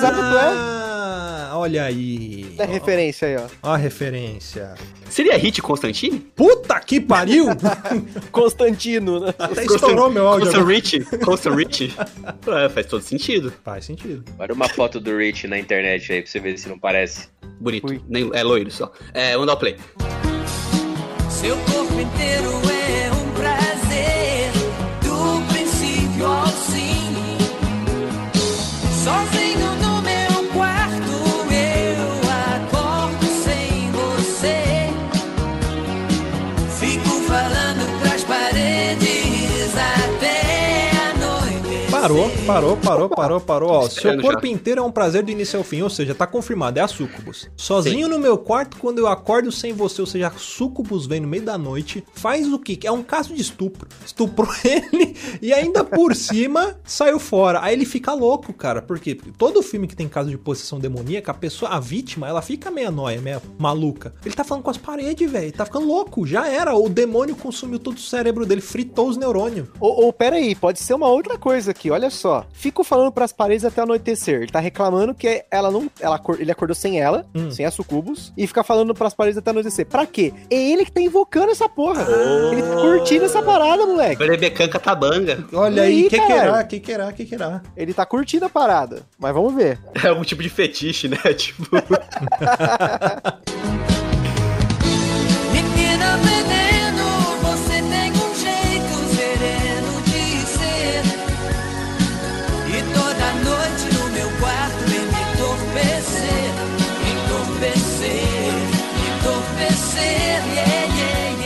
Olha 1.54 1.84
aí. 1.84 2.56
É 2.58 2.66
referência 2.66 3.28
aí, 3.28 3.36
ó. 3.38 3.48
Ó 3.64 3.74
a 3.74 3.78
referência. 3.78 4.76
Seria 5.10 5.38
hit 5.38 5.62
Constantine? 5.62 6.20
Puta 6.36 6.80
que 6.80 7.00
pariu! 7.00 7.48
Constantino, 8.32 9.20
né? 9.20 9.34
Até 9.40 9.66
estourou 9.66 10.10
meu 10.10 10.28
áudio. 10.28 10.48
Constant. 10.48 10.68
Rich? 10.68 11.00
Constant 11.24 11.56
Rich? 11.56 11.94
É, 12.48 12.70
faz 12.70 12.86
todo 12.86 13.02
sentido. 13.02 13.54
Faz 13.64 13.86
sentido. 13.86 14.24
Olha 14.40 14.54
uma 14.54 14.70
foto 14.70 15.00
do 15.00 15.18
Rich 15.18 15.48
na 15.48 15.58
internet 15.58 16.12
aí 16.12 16.22
pra 16.22 16.32
você 16.32 16.40
ver 16.40 16.58
se 16.58 16.70
não 16.70 16.80
parece. 16.80 17.28
Bonito. 17.60 17.88
Ui. 17.88 18.02
Nem, 18.08 18.30
é 18.34 18.44
loiro 18.44 18.72
só. 18.72 18.92
É, 19.14 19.34
vamos 19.34 19.48
dar 19.48 19.54
o 19.54 19.58
play. 19.58 19.76
Seu 21.30 21.56
corpo 21.58 22.00
inteiro 22.00 22.50
é 22.72 23.12
um 23.14 23.27
Parou, 42.02 42.30
parou, 42.46 42.78
parou, 42.78 43.10
parou, 43.10 43.42
parou. 43.42 43.70
Ó, 43.72 43.90
seu 43.90 44.22
corpo 44.22 44.46
já. 44.46 44.54
inteiro 44.54 44.82
é 44.82 44.84
um 44.84 44.92
prazer 44.92 45.24
do 45.24 45.32
início 45.32 45.58
ao 45.58 45.64
fim, 45.64 45.82
ou 45.82 45.90
seja, 45.90 46.14
tá 46.14 46.28
confirmado, 46.28 46.78
é 46.78 46.82
a 46.82 46.88
Sucubus. 46.88 47.50
Sozinho 47.58 48.08
no 48.08 48.20
meu 48.20 48.38
quarto, 48.38 48.78
quando 48.78 49.00
eu 49.00 49.08
acordo 49.08 49.52
sem 49.52 49.74
você, 49.74 50.00
ou 50.00 50.06
seja, 50.08 50.28
a 50.28 50.32
Sucubus 50.32 51.08
vem 51.08 51.20
no 51.20 51.28
meio 51.28 51.44
da 51.44 51.58
noite, 51.58 52.06
faz 52.14 52.48
o 52.54 52.60
quê? 52.60 52.78
É 52.84 52.92
um 52.92 53.02
caso 53.02 53.34
de 53.34 53.42
estupro. 53.42 53.90
Estuprou 54.06 54.48
ele 54.64 55.16
e 55.42 55.52
ainda 55.52 55.84
por 55.84 56.16
cima 56.16 56.80
saiu 56.86 57.18
fora. 57.20 57.62
Aí 57.64 57.74
ele 57.74 57.86
fica 57.86 58.14
louco, 58.14 58.54
cara, 58.54 58.80
porque 58.80 59.16
todo 59.16 59.64
filme 59.64 59.88
que 59.88 59.96
tem 59.96 60.08
caso 60.08 60.30
de 60.30 60.38
possessão 60.38 60.80
demoníaca, 60.80 61.32
a 61.32 61.36
pessoa, 61.36 61.72
a 61.72 61.80
vítima, 61.80 62.28
ela 62.28 62.44
fica 62.44 62.70
meia 62.70 62.92
nóia, 62.92 63.20
meia 63.20 63.42
maluca. 63.58 64.14
Ele 64.24 64.36
tá 64.36 64.44
falando 64.44 64.64
com 64.64 64.70
as 64.70 64.78
paredes, 64.78 65.30
velho, 65.30 65.52
tá 65.52 65.66
ficando 65.66 65.88
louco, 65.88 66.28
já 66.28 66.48
era. 66.48 66.76
O 66.76 66.88
demônio 66.88 67.36
consumiu 67.36 67.80
todo 67.80 67.98
o 67.98 68.02
cérebro 68.02 68.46
dele, 68.46 68.62
fritou 68.62 69.10
os 69.10 69.18
neurônios. 69.18 69.68
Ou, 69.80 70.06
ou 70.06 70.14
pera 70.14 70.36
aí, 70.36 70.54
pode 70.54 70.80
ser 70.80 70.94
uma 70.94 71.08
outra 71.08 71.38
coisa 71.38 71.72
aqui, 71.72 71.87
olha 71.92 72.10
só. 72.10 72.46
Fico 72.54 72.84
falando 72.84 73.12
pras 73.12 73.32
paredes 73.32 73.66
até 73.66 73.82
anoitecer. 73.82 74.42
Ele 74.44 74.52
tá 74.52 74.60
reclamando 74.60 75.14
que 75.14 75.44
ela 75.52 75.70
não. 75.72 75.90
Ela, 76.00 76.20
ele 76.40 76.52
acordou 76.52 76.76
sem 76.76 77.00
ela, 77.00 77.26
Hum. 77.36 77.52
sem 77.52 77.66
a 77.66 77.72
sucubus, 77.72 78.34
e 78.38 78.48
fica 78.48 78.64
falando 78.64 78.94
pras 78.94 79.14
paredes 79.14 79.38
até 79.38 79.52
anoitecer. 79.52 79.86
Pra 79.86 80.06
quê? 80.06 80.34
É 80.50 80.56
ele 80.56 80.86
que 80.86 80.92
tá 80.92 81.02
invocando 81.02 81.52
essa 81.52 81.68
porra. 81.70 82.06
Ele 82.52 82.62
tá 82.62 82.76
curtindo 82.82 83.26
essa 83.26 83.42
parada, 83.42 83.86
moleque. 83.86 84.18
Berebecan 84.18 84.68
Catabanga. 84.68 85.46
Olha 85.54 85.82
E 85.82 85.84
aí, 85.84 86.04
aí, 86.04 86.10
que 86.10 86.20
querá, 86.20 86.64
que 86.64 86.80
querá, 86.80 87.12
que 87.14 87.26
querá. 87.26 87.62
Ele 87.76 87.94
tá 87.94 88.06
curtindo 88.06 88.46
a 88.46 88.50
parada. 88.50 89.04
Mas 89.18 89.34
vamos 89.34 89.54
ver. 89.54 89.80
É 90.04 90.08
algum 90.08 90.24
tipo 90.24 90.42
de 90.44 90.50
fetiche, 90.50 91.08
né? 91.08 91.18
Tipo. 91.38 91.68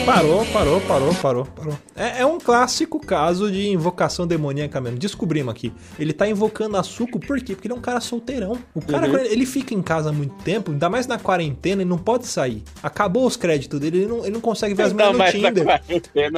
Parou, 0.06 0.46
parou, 0.52 0.82
parou, 0.82 1.14
parou, 1.22 1.46
parou. 1.46 1.78
É, 1.96 2.22
é 2.22 2.26
um 2.26 2.40
clássico 2.40 3.00
caso 3.00 3.52
de 3.52 3.70
invocação 3.70 4.26
demoníaca 4.26 4.82
mesmo. 4.82 4.98
Descobrimos 4.98 5.52
aqui. 5.54 5.72
Ele 6.00 6.12
tá 6.12 6.28
invocando 6.28 6.76
a 6.76 6.84
Suco 6.84 7.20
por 7.20 7.40
quê? 7.40 7.54
Porque 7.54 7.68
ele 7.68 7.74
é 7.76 7.78
um 7.78 7.82
cara 7.82 8.00
solteirão. 8.02 8.58
O 8.74 8.82
cara, 8.82 9.08
quando 9.08 9.26
ele, 9.26 9.46
fica 9.46 9.74
em 9.74 9.82
casa 9.82 10.10
há 10.10 10.12
muito 10.14 10.34
tempo, 10.44 10.72
ainda 10.72 10.90
mais 10.90 11.06
na 11.08 11.20
quarentena, 11.20 11.82
ele 11.84 11.90
não 11.90 11.98
pode 12.00 12.26
sair. 12.28 12.64
Acabou 12.82 13.26
os 13.28 13.38
créditos 13.38 13.80
dele, 13.80 14.00
ele 14.00 14.08
não, 14.08 14.20
ele 14.22 14.32
não 14.32 14.42
consegue 14.42 14.74
ver 14.74 14.84
as 14.84 14.94
mulheres 14.94 15.18
no 15.18 15.26
Tinder. 15.32 15.82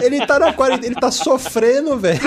Ele 0.04 0.26
tá 0.26 0.38
na 0.40 0.54
quarentena, 0.54 0.88
ele 0.88 0.96
tá 1.00 1.10
sofrendo, 1.12 1.96
velho. 1.98 2.20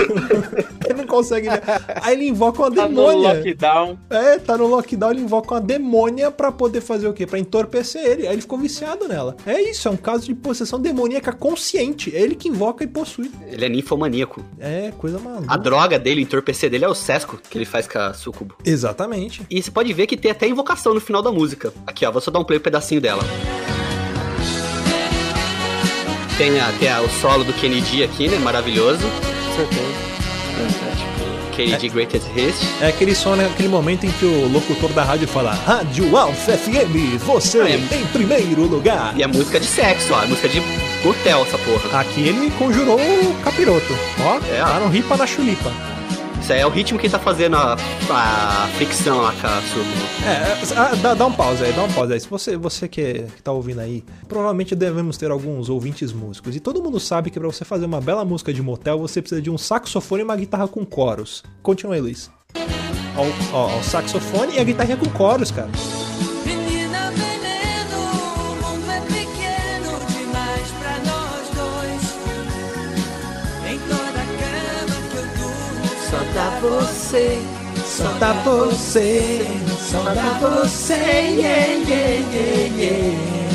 ele 0.85 0.93
não 0.95 1.07
consegue 1.07 1.49
ver. 1.49 1.61
Aí 2.01 2.13
ele 2.15 2.27
invoca 2.29 2.63
uma 2.63 2.71
Tá 2.71 2.83
no 2.83 2.89
demônia. 2.89 3.33
lockdown. 3.35 3.97
É, 4.09 4.37
tá 4.39 4.57
no 4.57 4.67
lockdown, 4.67 5.11
ele 5.11 5.21
invoca 5.21 5.53
uma 5.55 5.61
demônia 5.61 6.31
pra 6.31 6.51
poder 6.51 6.81
fazer 6.81 7.07
o 7.07 7.13
quê? 7.13 7.25
Pra 7.27 7.37
entorpecer 7.39 8.03
ele. 8.03 8.27
Aí 8.27 8.33
ele 8.33 8.41
ficou 8.41 8.57
viciado 8.57 9.07
nela. 9.07 9.35
É 9.45 9.61
isso, 9.61 9.87
é 9.87 9.91
um 9.91 9.97
caso 9.97 10.25
de 10.25 10.33
possessão 10.35 10.79
demoníaca 10.79 11.26
consciente. 11.33 12.15
É 12.15 12.21
ele 12.21 12.35
que 12.35 12.47
invoca 12.49 12.83
e 12.83 12.87
possui. 12.87 13.31
Ele 13.47 13.65
é 13.65 13.69
ninfomaníaco. 13.69 14.43
É, 14.59 14.91
coisa 14.97 15.19
maluca. 15.19 15.53
A 15.53 15.57
droga 15.57 15.97
dele, 15.99 16.21
o 16.21 16.23
entorpecer 16.23 16.69
dele 16.69 16.85
é 16.85 16.87
o 16.89 16.95
sesco 16.95 17.39
que 17.49 17.57
ele 17.57 17.65
faz 17.65 17.87
com 17.87 17.99
a 17.99 18.13
sucubo. 18.13 18.55
Exatamente. 18.65 19.41
E 19.49 19.61
você 19.61 19.71
pode 19.71 19.91
ver 19.93 20.07
que 20.07 20.17
tem 20.17 20.31
até 20.31 20.47
invocação 20.47 20.93
no 20.93 20.99
final 21.01 21.21
da 21.21 21.31
música. 21.31 21.73
Aqui, 21.85 22.05
ó, 22.05 22.11
vou 22.11 22.21
só 22.21 22.31
dar 22.31 22.39
um 22.39 22.43
play 22.43 22.59
um 22.59 22.61
pedacinho 22.61 23.01
dela. 23.01 23.23
Tem, 26.37 26.59
a, 26.59 26.71
tem 26.79 26.87
a- 26.89 27.01
o 27.01 27.09
solo 27.09 27.43
do 27.43 27.53
Kennedy 27.53 28.03
aqui, 28.03 28.27
né? 28.27 28.37
Maravilhoso. 28.37 29.01
Kennedy 31.55 31.89
Greatest 31.89 32.27
Hits. 32.35 32.81
É 32.81 32.87
aquele 32.89 33.15
som, 33.15 33.35
né, 33.35 33.47
aquele 33.47 33.67
momento 33.67 34.05
em 34.05 34.11
que 34.11 34.25
o 34.25 34.47
locutor 34.47 34.91
da 34.93 35.03
rádio 35.03 35.27
fala 35.27 35.51
Rádio 35.53 36.15
Alfa 36.15 36.51
FM, 36.55 37.17
você 37.25 37.59
Ah, 37.61 37.69
é. 37.69 37.75
em 37.75 38.05
primeiro 38.13 38.61
lugar. 38.67 39.17
E 39.17 39.23
a 39.23 39.27
música 39.27 39.59
de 39.59 39.65
sexo, 39.65 40.13
ó. 40.13 40.21
A 40.21 40.27
música 40.27 40.47
de 40.47 40.61
hotel, 41.09 41.43
essa 41.43 41.57
porra. 41.57 41.99
Aqui 41.99 42.21
ele 42.27 42.51
conjurou 42.51 42.99
o 42.99 43.41
capiroto. 43.43 43.93
Ó, 44.23 44.37
É, 44.45 44.59
tá 44.61 44.79
no 44.79 44.87
ripa 44.87 45.17
na 45.17 45.25
chulipa. 45.27 45.71
Isso 46.41 46.53
aí 46.53 46.61
é 46.61 46.65
o 46.65 46.69
ritmo 46.69 46.97
que 46.97 47.09
tá 47.09 47.19
fazendo 47.19 47.57
a, 47.57 47.73
a 48.09 48.67
fricção 48.77 49.21
lá 49.21 49.33
com 49.33 49.47
a 49.47 49.61
sucubo. 49.63 50.07
É, 50.25 50.95
dá, 51.01 51.13
dá 51.13 51.25
um 51.25 51.33
pause 51.33 51.61
aí, 51.61 51.73
dá 51.73 51.83
um 51.83 51.91
pause 51.91 52.13
aí. 52.13 52.19
Se 52.21 52.29
você, 52.29 52.55
você 52.55 52.87
que, 52.87 53.23
que 53.35 53.43
tá 53.43 53.51
ouvindo 53.51 53.81
aí, 53.81 54.01
provavelmente 54.29 54.73
devemos 54.73 55.17
ter 55.17 55.29
alguns 55.29 55.67
ouvintes 55.67 56.13
músicos. 56.13 56.55
E 56.55 56.61
todo 56.61 56.81
mundo 56.81 57.01
sabe 57.01 57.29
que 57.29 57.37
pra 57.37 57.47
você 57.49 57.65
fazer 57.65 57.85
uma 57.85 57.99
bela 57.99 58.23
música 58.23 58.53
de 58.53 58.61
motel, 58.61 58.97
você 58.97 59.21
precisa 59.21 59.41
de 59.41 59.49
um 59.49 59.57
saxofone 59.57 60.21
e 60.21 60.23
uma 60.23 60.37
guitarra 60.37 60.69
com 60.69 60.85
coros. 60.85 61.43
Continua 61.61 61.95
aí, 61.95 62.01
Luiz. 62.01 62.31
Ó, 63.17 63.25
ó, 63.51 63.65
ó, 63.75 63.79
o 63.79 63.83
saxofone 63.83 64.55
e 64.55 64.59
a 64.59 64.63
guitarrinha 64.63 64.95
com 64.95 65.09
coros, 65.09 65.51
cara. 65.51 65.69
Dá 76.37 76.51
você. 76.61 77.41
Só 77.83 78.11
dá 78.19 78.33
você, 78.43 79.41
só 79.79 80.03
dá 80.13 80.37
você, 80.39 80.93
yeah, 80.93 81.65
yeah, 81.87 82.19
yeah, 82.31 82.75
yeah. 82.75 83.46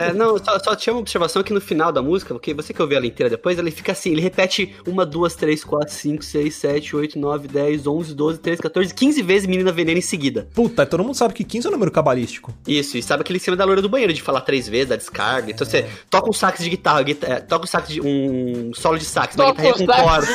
É, 0.00 0.12
não, 0.12 0.38
só, 0.38 0.58
só 0.58 0.74
tinha 0.76 0.92
uma 0.94 1.00
observação 1.00 1.42
que 1.42 1.52
no 1.52 1.60
final 1.60 1.92
da 1.92 2.00
música, 2.02 2.32
porque 2.34 2.54
você 2.54 2.72
que 2.72 2.80
ouviu 2.80 2.96
ela 2.96 3.06
inteira 3.06 3.28
depois, 3.30 3.58
ele 3.58 3.70
fica 3.70 3.92
assim, 3.92 4.10
ele 4.12 4.20
repete 4.20 4.74
uma, 4.86 5.04
duas, 5.04 5.34
três, 5.34 5.62
quatro, 5.64 5.92
cinco, 5.94 6.24
seis, 6.24 6.54
sete, 6.54 6.94
oito, 6.96 7.18
nove, 7.18 7.46
dez, 7.48 7.86
onze, 7.86 8.14
doze, 8.14 8.38
treze, 8.38 8.60
14, 8.62 8.94
15 8.94 9.22
vezes 9.22 9.46
Menina 9.46 9.70
Veneno 9.72 9.98
em 9.98 10.02
seguida. 10.02 10.48
Puta, 10.54 10.84
todo 10.86 11.02
mundo 11.04 11.14
sabe 11.14 11.34
que 11.34 11.44
15 11.44 11.66
é 11.66 11.70
um 11.70 11.72
número 11.72 11.90
cabalístico. 11.90 12.52
Isso, 12.66 12.96
e 12.96 13.02
sabe 13.02 13.22
aquele 13.22 13.36
esquema 13.38 13.56
da 13.56 13.64
loira 13.64 13.82
do 13.82 13.88
banheiro, 13.88 14.12
de 14.12 14.22
falar 14.22 14.40
três 14.42 14.68
vezes, 14.68 14.88
da 14.88 14.96
descarga. 14.96 15.50
Então 15.50 15.66
você 15.66 15.86
toca 16.08 16.28
um 16.30 16.32
sax 16.32 16.62
de 16.62 16.70
guitarra, 16.70 17.02
guita- 17.02 17.26
é, 17.26 17.40
toca 17.40 17.64
um 17.64 17.68
sax 17.68 17.88
de. 17.88 18.00
um 18.00 18.72
solo 18.74 18.98
de 18.98 19.04
sax, 19.04 19.34
uma 19.36 19.52
guitarrinha 19.52 19.74
com 19.74 19.86
coro. 19.86 20.26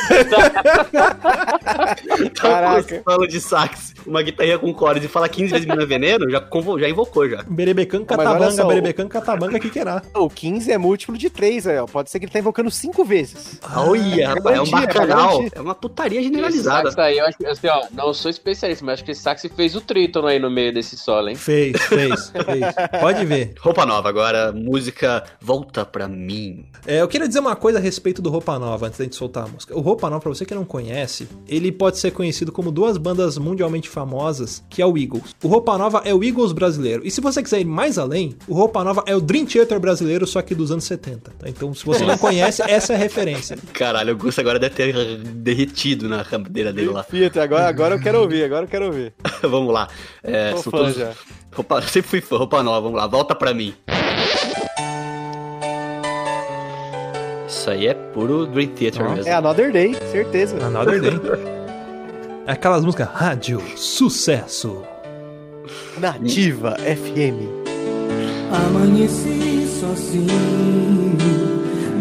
toca 2.30 2.30
Caraca. 2.36 2.96
um 2.96 3.04
solo 3.12 3.28
de 3.28 3.42
sax, 3.42 3.94
uma 4.06 4.22
guitarrinha 4.22 4.60
com 4.60 4.74
coro 4.74 4.98
e 4.98 5.08
fala 5.08 5.28
15 5.30 5.52
vezes 5.52 5.66
Menina 5.66 5.86
Veneno, 5.86 6.30
já, 6.30 6.40
convo- 6.42 6.80
já 6.80 6.88
invocou 6.90 7.28
já. 7.30 7.44
Berebecan 7.44 8.04
catabanga, 8.06 8.66
berebecan 8.66 9.08
catabanga, 9.08 9.55
música 9.56 9.60
que 9.60 9.70
querá. 9.70 10.02
O 10.14 10.30
15 10.30 10.72
é 10.72 10.78
múltiplo 10.78 11.18
de 11.18 11.30
3, 11.30 11.68
aí, 11.68 11.78
ó. 11.78 11.86
Pode 11.86 12.10
ser 12.10 12.20
que 12.20 12.26
ele 12.26 12.32
tá 12.32 12.40
invocando 12.40 12.70
5 12.70 13.04
vezes. 13.04 13.60
Olha, 13.76 14.30
rapaz, 14.30 14.58
é 14.58 14.62
um 14.62 14.66
é 14.66 14.70
bacanal. 14.70 15.46
É 15.52 15.62
uma 15.62 15.76
putaria 15.76 16.22
generalizada. 16.22 16.90
aí, 17.02 17.18
eu 17.18 17.26
acho 17.26 17.38
que, 17.38 17.46
assim, 17.46 17.68
ó, 17.68 17.86
não 17.92 18.14
sou 18.14 18.30
especialista, 18.30 18.86
mas 18.86 18.96
acho 18.96 19.06
que 19.06 19.12
esse 19.12 19.22
sax 19.22 19.46
fez 19.56 19.76
o 19.76 19.82
trítono 19.82 20.28
aí 20.28 20.40
no 20.40 20.50
meio 20.50 20.74
desse 20.74 20.98
solo, 20.98 21.30
hein? 21.30 21.36
Fez, 21.36 21.80
fez, 21.84 22.30
fez. 22.30 22.76
Pode 23.00 23.26
ver. 23.26 23.54
Roupa 23.60 23.86
nova, 23.86 24.10
agora 24.10 24.52
música 24.52 25.24
Volta 25.42 25.86
Pra 25.86 26.08
Mim. 26.08 26.66
É, 26.86 27.02
eu 27.02 27.08
queria 27.08 27.28
dizer 27.28 27.40
uma 27.40 27.56
coisa 27.56 27.80
a 27.80 27.82
respeito 27.82 28.22
do 28.22 28.30
Roupa 28.30 28.58
Nova, 28.60 28.88
antes 28.88 29.00
da 29.00 29.06
gente 29.06 29.16
soltar 29.16 29.46
a 29.46 29.48
música. 29.48 29.76
O 29.76 29.82
Roupa 29.82 30.10
Nova, 30.10 30.22
pra 30.22 30.30
você 30.30 30.46
que 30.46 30.54
não 30.54 30.66
conhece, 30.66 31.28
ele 31.48 31.72
pode 31.72 31.98
ser 31.98 32.12
conhecido 32.12 32.52
como 32.52 32.72
duas 32.72 32.98
bandas 32.98 33.38
mundialmente 33.38 33.90
famosas, 33.90 34.64
que 34.70 34.82
é 34.82 34.86
o 34.86 34.98
Eagles. 34.98 35.36
O 35.44 35.48
Roupa 35.48 35.78
Nova 35.78 36.02
é 36.06 36.14
o 36.14 36.24
Eagles 36.24 36.52
brasileiro. 36.52 37.06
E 37.06 37.12
se 37.12 37.22
você 37.22 37.42
quiser 37.42 37.62
ir 37.62 37.66
mais 37.66 37.98
além, 37.98 38.36
o 38.48 38.54
Roupa 38.54 38.84
Nova 38.84 39.04
é 39.06 39.16
o 39.16 39.22
Dream 39.22 39.45
Theater 39.46 39.80
brasileiro, 39.80 40.25
só 40.28 40.42
que 40.42 40.54
dos 40.56 40.72
anos 40.72 40.84
70. 40.86 41.32
tá? 41.38 41.48
Então, 41.50 41.74
se 41.74 41.86
você 41.86 42.04
não 42.06 42.18
conhece, 42.18 42.62
essa 42.68 42.94
é 42.94 42.96
a 42.96 43.00
referência. 43.00 43.58
Caralho, 43.74 44.14
o 44.14 44.18
Gusto 44.18 44.40
agora 44.42 44.58
deve 44.60 44.75
ter 44.75 45.18
derretido 45.18 46.08
na 46.10 46.24
cadeira 46.24 46.72
dele 46.74 46.90
lá. 46.90 47.04
Fiat, 47.04 47.40
agora, 47.40 47.68
agora 47.68 47.96
eu 47.96 48.00
quero 48.02 48.20
ouvir, 48.22 48.44
agora 48.44 48.66
eu 48.66 48.70
quero 48.70 48.86
ouvir. 48.88 49.14
vamos 49.44 49.74
lá. 49.74 49.88
É, 50.24 50.52
são 50.52 50.64
fã 50.64 50.72
todos- 50.72 50.96
já. 50.96 51.12
Roupa, 51.54 51.82
sempre 51.84 52.10
fui 52.10 52.22
fã, 52.22 52.38
roupa 52.38 52.62
nova, 52.62 52.82
vamos 52.82 52.98
lá, 53.00 53.08
volta 53.08 53.34
pra 53.34 53.54
mim. 53.54 53.74
Isso 57.48 57.70
aí 57.70 57.88
é 57.88 57.94
puro 57.94 58.46
Dream 58.48 58.70
Theater 58.70 59.02
Nossa. 59.04 59.16
mesmo. 59.16 59.30
É 59.30 59.34
Another 59.34 59.72
Day, 59.72 59.96
certeza. 60.12 60.58
Another 60.66 61.00
Day. 61.02 61.12
É 62.46 62.52
aquelas 62.52 62.84
músicas 62.84 63.08
rádio, 63.08 63.62
sucesso. 63.78 64.84
Nativa 65.98 66.75
FM. 66.78 67.65
Amanheci 68.56 69.68
sozinho, 69.80 71.18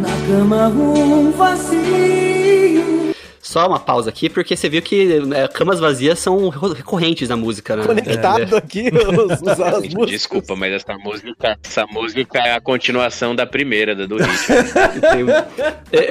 na 0.00 0.08
cama 0.26 0.68
um 0.68 1.30
vazio. 1.32 3.14
Só 3.40 3.66
uma 3.68 3.78
pausa 3.78 4.08
aqui, 4.10 4.28
porque 4.28 4.56
você 4.56 4.68
viu 4.68 4.80
que 4.82 5.20
é, 5.34 5.46
camas 5.48 5.78
vazias 5.78 6.18
são 6.18 6.48
recorrentes 6.48 7.28
na 7.28 7.36
música, 7.36 7.76
né? 7.76 7.84
Conectado 7.86 8.56
aqui, 8.56 8.88
os, 8.90 9.40
os, 9.42 9.60
as 9.60 9.82
músicas. 9.94 10.10
Desculpa, 10.10 10.56
mas 10.56 10.72
essa 10.72 10.94
música, 10.98 11.56
essa 11.62 11.86
música 11.86 12.38
é 12.38 12.52
a 12.54 12.60
continuação 12.60 13.34
da 13.34 13.46
primeira, 13.46 13.94
da 13.94 14.06
do 14.06 14.16
hit. 14.16 14.46
Tem- 15.12 15.26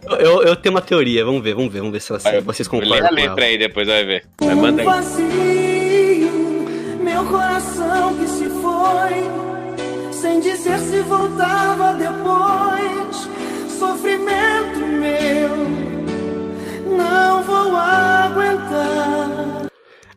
eu, 0.09 0.17
eu- 0.17 0.43
eu 0.43 0.55
tenho 0.55 0.75
uma 0.75 0.81
teoria, 0.81 1.25
vamos 1.25 1.41
ver, 1.43 1.53
vamos 1.55 1.71
ver, 1.73 1.79
vamos 1.79 1.93
ver 1.93 2.01
se 2.01 2.09
você- 2.09 2.39
vocês 2.41 2.67
Lê 2.67 2.71
concordam 2.79 2.97
a 3.07 3.09
com 3.09 3.17
ela. 3.17 3.27
letra 3.29 3.45
aí, 3.45 3.57
depois 3.57 3.87
vai 3.87 4.05
ver. 4.05 4.23
Vai 4.39 4.55
Um 4.55 4.61
manda 4.61 4.81
aí. 4.81 4.85
vazio, 4.87 5.23
meu 7.03 7.25
coração 7.25 8.15
que 8.15 8.27
se 8.27 8.45
foi, 8.61 9.52
sem 10.23 10.39
dizer 10.39 10.79
se 10.79 11.01
voltava 11.01 11.95
depois. 11.95 13.27
Sofrimento 13.77 14.79
meu, 14.79 15.49
não 16.97 17.43
vou 17.43 17.75
aguentar. 17.75 19.62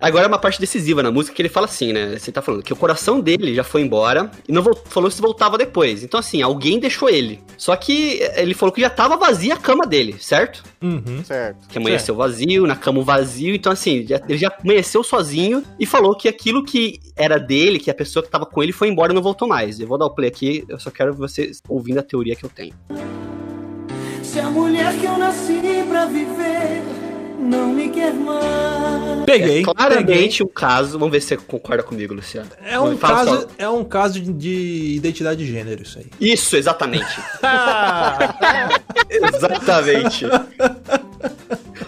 Agora 0.06 0.24
é 0.24 0.28
uma 0.28 0.38
parte 0.38 0.60
decisiva 0.60 1.02
na 1.02 1.10
música 1.10 1.34
que 1.34 1.42
ele 1.42 1.48
fala 1.48 1.66
assim, 1.66 1.92
né? 1.92 2.16
Você 2.18 2.30
tá 2.30 2.40
falando 2.40 2.62
que 2.62 2.72
o 2.72 2.76
coração 2.76 3.20
dele 3.20 3.54
já 3.54 3.64
foi 3.64 3.82
embora 3.82 4.30
e 4.48 4.52
não 4.52 4.62
vol- 4.62 4.78
falou 4.86 5.10
se 5.10 5.20
voltava 5.20 5.58
depois. 5.58 6.02
Então, 6.04 6.20
assim, 6.20 6.42
alguém 6.42 6.78
deixou 6.78 7.08
ele. 7.08 7.40
Só 7.56 7.74
que 7.76 8.20
ele 8.36 8.54
falou 8.54 8.72
que 8.72 8.80
já 8.80 8.90
tava 8.90 9.16
vazia 9.16 9.54
a 9.54 9.56
cama 9.56 9.86
dele, 9.86 10.16
certo? 10.20 10.62
Uhum. 10.82 11.22
Certo. 11.24 11.66
Que 11.68 11.78
amanheceu 11.78 12.14
vazio, 12.14 12.66
na 12.66 12.76
cama 12.76 13.02
vazio. 13.02 13.54
Então, 13.54 13.72
assim, 13.72 14.06
já- 14.06 14.20
ele 14.28 14.38
já 14.38 14.52
amanheceu 14.62 15.02
sozinho 15.02 15.62
e 15.78 15.84
falou 15.86 16.14
que 16.16 16.28
aquilo 16.28 16.64
que 16.64 17.00
era 17.16 17.38
dele, 17.38 17.78
que 17.78 17.90
a 17.90 17.94
pessoa 17.94 18.22
que 18.22 18.30
tava 18.30 18.46
com 18.46 18.62
ele 18.62 18.72
foi 18.72 18.88
embora 18.88 19.12
e 19.12 19.14
não 19.14 19.22
voltou 19.22 19.48
mais. 19.48 19.80
Eu 19.80 19.86
vou 19.88 19.98
dar 19.98 20.06
o 20.06 20.10
play 20.10 20.28
aqui, 20.28 20.64
eu 20.68 20.78
só 20.78 20.90
quero 20.90 21.12
vocês 21.14 21.60
ouvindo 21.68 21.98
a 21.98 22.02
teoria 22.02 22.36
que 22.36 22.44
eu 22.44 22.50
tenho. 22.50 22.74
Se 24.22 24.38
a 24.40 24.50
mulher 24.50 24.94
que 24.98 25.06
eu 25.06 25.16
nasci 25.16 25.60
pra 25.88 26.04
viver 26.06 26.82
não 27.38 27.68
me 27.68 27.88
quer 27.88 28.12
mais. 28.12 29.24
Peguei. 29.26 29.44
é 29.44 29.48
peguei. 29.48 29.62
claramente 29.62 30.42
um 30.42 30.48
caso. 30.48 30.98
Vamos 30.98 31.12
ver 31.12 31.20
se 31.20 31.28
você 31.28 31.36
concorda 31.36 31.82
comigo, 31.82 32.14
Luciano. 32.14 32.48
É 32.64 32.78
um, 32.78 32.96
Fala 32.96 33.24
caso, 33.24 33.40
só. 33.42 33.48
é 33.58 33.68
um 33.68 33.84
caso 33.84 34.20
de, 34.20 34.32
de 34.32 34.94
identidade 34.96 35.44
de 35.44 35.52
gênero, 35.52 35.82
isso 35.82 35.98
aí. 35.98 36.06
Isso, 36.20 36.56
exatamente. 36.56 37.20
exatamente. 39.10 40.26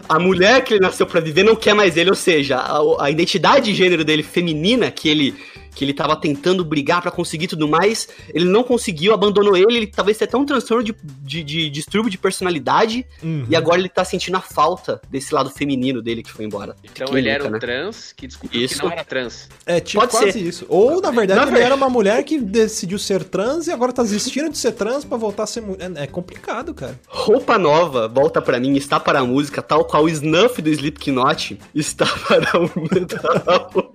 A 0.09 0.19
mulher 0.19 0.65
que 0.65 0.75
ele 0.75 0.81
nasceu 0.81 1.07
pra 1.07 1.21
viver 1.21 1.43
não 1.43 1.55
quer 1.55 1.75
mais 1.75 1.97
ele, 1.97 2.11
ou 2.11 2.17
seja, 2.17 2.57
a, 2.59 3.05
a 3.05 3.11
identidade 3.11 3.67
de 3.67 3.75
gênero 3.75 4.05
dele 4.05 4.23
feminina, 4.23 4.91
que 4.91 5.09
ele 5.09 5.35
que 5.79 5.85
ele 5.85 5.95
tava 5.95 6.17
tentando 6.17 6.65
brigar 6.65 7.01
pra 7.01 7.09
conseguir 7.13 7.47
tudo 7.47 7.69
mais, 7.69 8.09
ele 8.35 8.47
não 8.47 8.65
conseguiu, 8.65 9.15
abandonou 9.15 9.57
ele, 9.57 9.77
ele 9.77 9.87
talvez 9.87 10.19
tenha 10.19 10.27
até 10.27 10.37
um 10.37 10.45
transtorno 10.45 10.83
de, 10.83 10.93
de, 11.23 11.45
de 11.45 11.71
distúrbio 11.71 12.11
de 12.11 12.19
personalidade, 12.19 13.07
Uhum. 13.23 13.47
e 13.49 13.55
agora 13.55 13.79
ele 13.79 13.89
tá 13.89 14.05
sentindo 14.05 14.37
a 14.37 14.41
falta 14.41 15.01
desse 15.09 15.33
lado 15.33 15.51
feminino 15.51 16.03
dele 16.03 16.23
que 16.25 16.33
foi 16.33 16.45
embora. 16.45 16.75
Então 16.83 17.07
Química, 17.07 17.19
ele 17.19 17.29
era 17.29 17.47
um 17.47 17.51
né? 17.51 17.59
trans 17.61 18.13
que 18.13 18.27
descobriu 18.27 18.61
Isso. 18.65 18.75
que 18.75 18.83
não 18.85 18.91
era 18.91 19.05
trans. 19.05 19.49
É 19.65 19.79
tipo 19.79 20.01
Pode 20.01 20.11
quase 20.11 20.33
ser. 20.33 20.39
isso. 20.41 20.67
Ou, 20.69 21.01
na 21.01 21.13
verdade, 21.13 21.39
Na 21.41 21.47
ele 21.47 21.57
ver- 21.57 21.63
era 21.63 21.75
uma 21.77 21.89
mulher 21.89 22.25
que 22.25 22.41
decidiu 22.41 22.99
ser 22.99 23.23
trans 23.23 23.69
e 23.69 23.71
agora 23.71 23.93
tá 23.93 24.03
desistindo 24.03 24.51
de 24.51 24.59
ser 24.59 24.73
trans 24.73 25.05
pra 25.05 25.17
voltar 25.17 25.45
a 25.45 25.47
ser 25.47 25.61
mulher. 25.61 25.93
É 25.95 26.07
complicado, 26.09 26.75
cara. 26.75 26.99
Roupa 27.07 27.57
nova, 27.57 28.09
volta 28.09 28.43
pra 28.43 28.59
mim, 28.59 28.75
está 28.77 28.99
para 28.99 29.21
a 29.21 29.25
música, 29.25 29.63
tal 29.63 29.85
qual 29.85 30.05
o 30.05 30.09
Snuff 30.09 30.61
do 30.61 30.71
Slipknot 30.71 31.59
está 31.73 32.07
para 32.27 32.59
o 32.61 32.71
metal. 32.93 33.93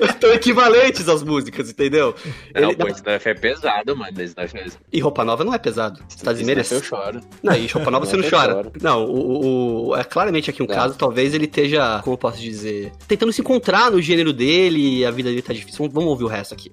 Estão 0.00 0.32
equivalentes 0.88 1.08
às 1.08 1.22
músicas, 1.22 1.70
entendeu? 1.70 2.14
Não, 2.54 2.70
Ele- 2.70 2.76
pô, 2.76 2.88
Snuff 2.88 3.28
é 3.28 3.34
pesado, 3.34 3.96
mano. 3.96 4.22
Snuff 4.22 4.56
é... 4.56 4.66
E 4.92 5.00
roupa 5.00 5.24
nova 5.24 5.44
não 5.44 5.52
é 5.54 5.58
pesado. 5.58 5.98
Você 6.08 6.24
tá 6.24 6.30
Snuff 6.30 6.30
eu 6.30 6.34
desmerecendo. 6.34 6.84
choro. 6.84 7.20
Não, 7.42 7.54
e 7.54 7.66
roupa 7.66 7.90
nova 7.90 8.06
você 8.06 8.16
não 8.16 8.28
chora. 8.28 8.52
choro. 8.52 8.72
Não, 8.80 9.04
o, 9.04 9.10
o- 9.10 9.88
o- 9.90 9.96
é 9.96 10.04
claramente 10.04 10.50
aqui 10.50 10.62
um 10.62 10.66
Não. 10.66 10.74
caso, 10.74 10.96
talvez 10.96 11.34
ele 11.34 11.44
esteja, 11.46 12.00
como 12.02 12.14
eu 12.14 12.18
posso 12.18 12.40
dizer, 12.40 12.92
tentando 13.08 13.32
se 13.32 13.40
encontrar 13.40 13.90
no 13.90 14.00
gênero 14.00 14.32
dele 14.32 14.98
e 15.00 15.04
a 15.04 15.10
vida 15.10 15.28
dele 15.28 15.42
tá 15.42 15.52
difícil. 15.52 15.78
Vamos, 15.78 15.94
vamos 15.94 16.10
ouvir 16.10 16.24
o 16.24 16.28
resto 16.28 16.54
aqui. 16.54 16.72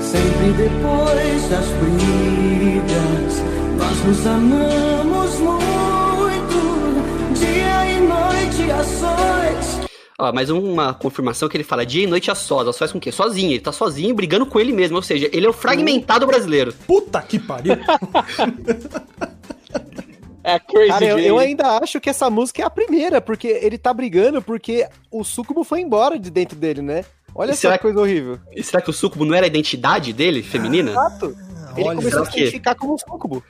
Sempre 0.00 0.52
depois 0.56 1.48
das 1.48 1.66
brigas, 1.80 3.42
nós 3.78 4.04
nos 4.04 4.26
amamos 4.26 5.38
muito, 5.38 7.34
dia 7.38 7.86
e 7.92 8.00
noite 8.00 8.70
a 8.72 8.84
sós. 8.84 9.89
Ó, 10.20 10.32
mais 10.34 10.50
uma 10.50 10.92
confirmação 10.92 11.48
que 11.48 11.56
ele 11.56 11.64
fala 11.64 11.84
dia 11.86 12.04
e 12.04 12.06
noite 12.06 12.30
a 12.30 12.34
sós. 12.34 12.68
A 12.68 12.72
sós 12.74 12.92
com 12.92 12.98
o 12.98 13.00
quê? 13.00 13.10
Sozinho. 13.10 13.52
Ele 13.52 13.60
tá 13.60 13.72
sozinho 13.72 14.14
brigando 14.14 14.44
com 14.44 14.60
ele 14.60 14.70
mesmo. 14.70 14.96
Ou 14.96 15.02
seja, 15.02 15.30
ele 15.32 15.46
é 15.46 15.48
o 15.48 15.52
fragmentado 15.52 16.26
brasileiro. 16.26 16.74
Puta 16.86 17.22
que 17.22 17.38
pariu. 17.38 17.74
É 20.42 20.58
Crazy 20.58 20.88
Cara, 20.88 21.04
eu, 21.04 21.18
eu 21.18 21.38
ainda 21.38 21.78
acho 21.82 22.00
que 22.00 22.08
essa 22.08 22.30
música 22.30 22.62
é 22.62 22.64
a 22.64 22.70
primeira, 22.70 23.20
porque 23.20 23.46
ele 23.46 23.76
tá 23.76 23.92
brigando 23.92 24.40
porque 24.40 24.88
o 25.10 25.22
Sucubo 25.22 25.62
foi 25.62 25.82
embora 25.82 26.18
de 26.18 26.30
dentro 26.30 26.56
dele, 26.56 26.80
né? 26.80 27.04
Olha 27.34 27.52
E 27.52 27.56
que 27.56 27.78
coisa 27.78 28.00
horrível. 28.00 28.38
E 28.50 28.62
será 28.62 28.80
que 28.80 28.88
o 28.88 28.92
sucubo 28.92 29.26
não 29.26 29.34
era 29.34 29.44
a 29.44 29.48
identidade 29.48 30.12
dele, 30.14 30.42
feminina? 30.42 30.92
Exato. 30.92 31.36
Ele 31.76 31.86
Olha, 31.88 31.96
começou 31.98 32.22
a 32.22 32.24
se 32.24 32.30
que- 32.32 32.40
identificar 32.40 32.74
como 32.74 32.94
um 32.94 32.98
Sucubo. 32.98 33.44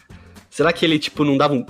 Será 0.51 0.73
que 0.73 0.85
ele, 0.85 0.99
tipo, 0.99 1.25
não 1.25 1.39
dava 1.39 1.55
um. 1.55 1.65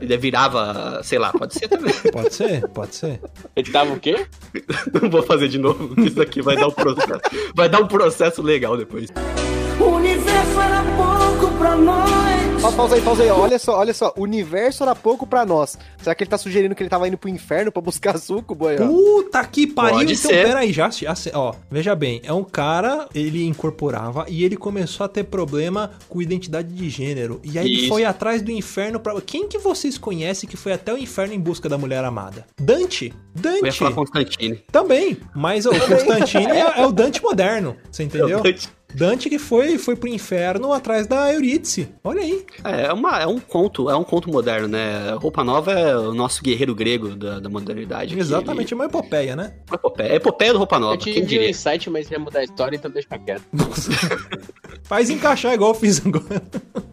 Ele 0.00 0.16
virava, 0.18 1.00
sei 1.02 1.18
lá, 1.18 1.32
pode 1.32 1.54
ser 1.54 1.68
também. 1.68 1.94
Pode 2.12 2.34
ser, 2.34 2.68
pode 2.68 2.94
ser. 2.94 3.20
Ele 3.56 3.72
tava 3.72 3.94
o 3.94 3.98
quê? 3.98 4.26
Não 5.00 5.08
vou 5.08 5.22
fazer 5.22 5.48
de 5.48 5.56
novo, 5.56 5.88
porque 5.88 6.02
isso 6.02 6.20
aqui 6.20 6.42
vai 6.42 6.56
dar 6.56 6.68
um 6.68 6.72
processo. 6.72 7.20
Vai 7.54 7.68
dar 7.70 7.80
um 7.80 7.86
processo 7.86 8.42
legal 8.42 8.76
depois. 8.76 9.08
O 9.80 9.84
universo 9.84 10.60
era 10.60 10.82
pouco 10.96 11.56
pra 11.56 11.76
nós. 11.76 12.31
Ó, 12.64 12.70
pausa 12.70 12.94
aí, 12.94 13.02
pausa 13.02 13.24
aí. 13.24 13.28
Olha 13.28 13.58
só, 13.58 13.76
olha 13.76 13.92
só. 13.92 14.14
O 14.16 14.22
universo 14.22 14.84
era 14.84 14.94
pouco 14.94 15.26
pra 15.26 15.44
nós. 15.44 15.76
Será 15.98 16.14
que 16.14 16.22
ele 16.22 16.30
tá 16.30 16.38
sugerindo 16.38 16.76
que 16.76 16.82
ele 16.84 16.88
tava 16.88 17.08
indo 17.08 17.18
pro 17.18 17.28
inferno 17.28 17.72
pra 17.72 17.82
buscar 17.82 18.16
Sucubo 18.22 18.68
aí, 18.68 18.76
ó? 18.80 18.86
Puta 18.86 19.44
que 19.44 19.66
pariu. 19.66 19.96
Pode 19.96 20.12
então, 20.12 20.30
ser. 20.30 20.46
peraí, 20.46 20.72
já, 20.72 20.88
já. 20.88 21.12
Ó, 21.34 21.54
veja 21.68 21.96
bem. 21.96 22.20
É 22.22 22.32
um 22.32 22.44
cara, 22.44 23.08
ele 23.12 23.44
incorporava 23.44 24.26
e 24.28 24.44
ele 24.44 24.56
começou 24.56 25.04
a 25.04 25.08
ter 25.08 25.24
problema 25.24 25.90
com 26.08 26.22
identidade 26.22 26.72
de 26.72 26.88
gênero. 26.88 27.40
E 27.42 27.58
aí 27.58 27.66
ele 27.66 27.80
Isso. 27.80 27.88
foi 27.88 28.04
atrás 28.04 28.40
do 28.40 28.52
inferno 28.52 29.00
pra. 29.00 29.20
Quem 29.20 29.48
que 29.48 29.58
vocês 29.58 29.98
conhecem 29.98 30.48
que 30.48 30.56
foi 30.56 30.72
até 30.72 30.94
o 30.94 30.98
inferno 30.98 31.34
em 31.34 31.40
busca 31.40 31.68
da 31.68 31.76
mulher 31.76 32.04
amada? 32.04 32.46
Dante. 32.60 33.12
Eu 33.42 33.54
ia 33.56 33.60
Dante. 33.62 33.78
falar 33.78 33.92
Constantine. 33.92 34.62
Também. 34.70 35.18
Mas 35.34 35.66
ó, 35.66 35.70
o 35.70 35.80
Constantine 35.80 36.46
é, 36.46 36.80
é 36.80 36.86
o 36.86 36.92
Dante 36.92 37.20
moderno. 37.20 37.76
Você 37.90 38.04
entendeu? 38.04 38.40
Dante 38.40 38.68
que 39.28 39.38
foi, 39.38 39.78
foi 39.78 39.96
pro 39.96 40.08
inferno 40.08 40.72
atrás 40.72 41.06
da 41.06 41.32
Eurídice. 41.32 41.88
Olha 42.04 42.20
aí. 42.20 42.44
É, 42.64 42.86
é, 42.86 42.92
uma, 42.92 43.20
é 43.20 43.26
um 43.26 43.38
conto, 43.38 43.88
é 43.90 43.96
um 43.96 44.04
conto 44.04 44.30
moderno, 44.30 44.68
né? 44.68 45.12
Roupa 45.14 45.42
Nova 45.44 45.72
é 45.72 45.96
o 45.96 46.12
nosso 46.14 46.42
guerreiro 46.42 46.74
grego 46.74 47.14
da, 47.16 47.40
da 47.40 47.48
modernidade. 47.48 48.18
Exatamente, 48.18 48.72
é 48.72 48.76
uma 48.76 48.84
epopeia, 48.86 49.34
né? 49.36 49.54
Ele- 49.68 49.74
Epopeia. 49.76 50.08
É 50.12 50.14
epopeia 50.16 50.52
do 50.52 50.58
Roupa 50.58 50.78
Nova, 50.78 50.94
Eu 50.94 50.98
quem 50.98 51.12
tive 51.14 51.24
um 51.24 51.28
diria? 51.28 51.50
insight, 51.50 51.88
mas 51.90 52.10
ia 52.10 52.18
mudar 52.18 52.40
a 52.40 52.44
história, 52.44 52.76
então 52.76 52.90
deixa 52.90 53.08
quieto. 53.18 53.42
Faz 54.84 55.10
encaixar 55.10 55.54
igual 55.54 55.70
eu 55.70 55.74
fiz 55.74 56.04
agora. 56.04 56.42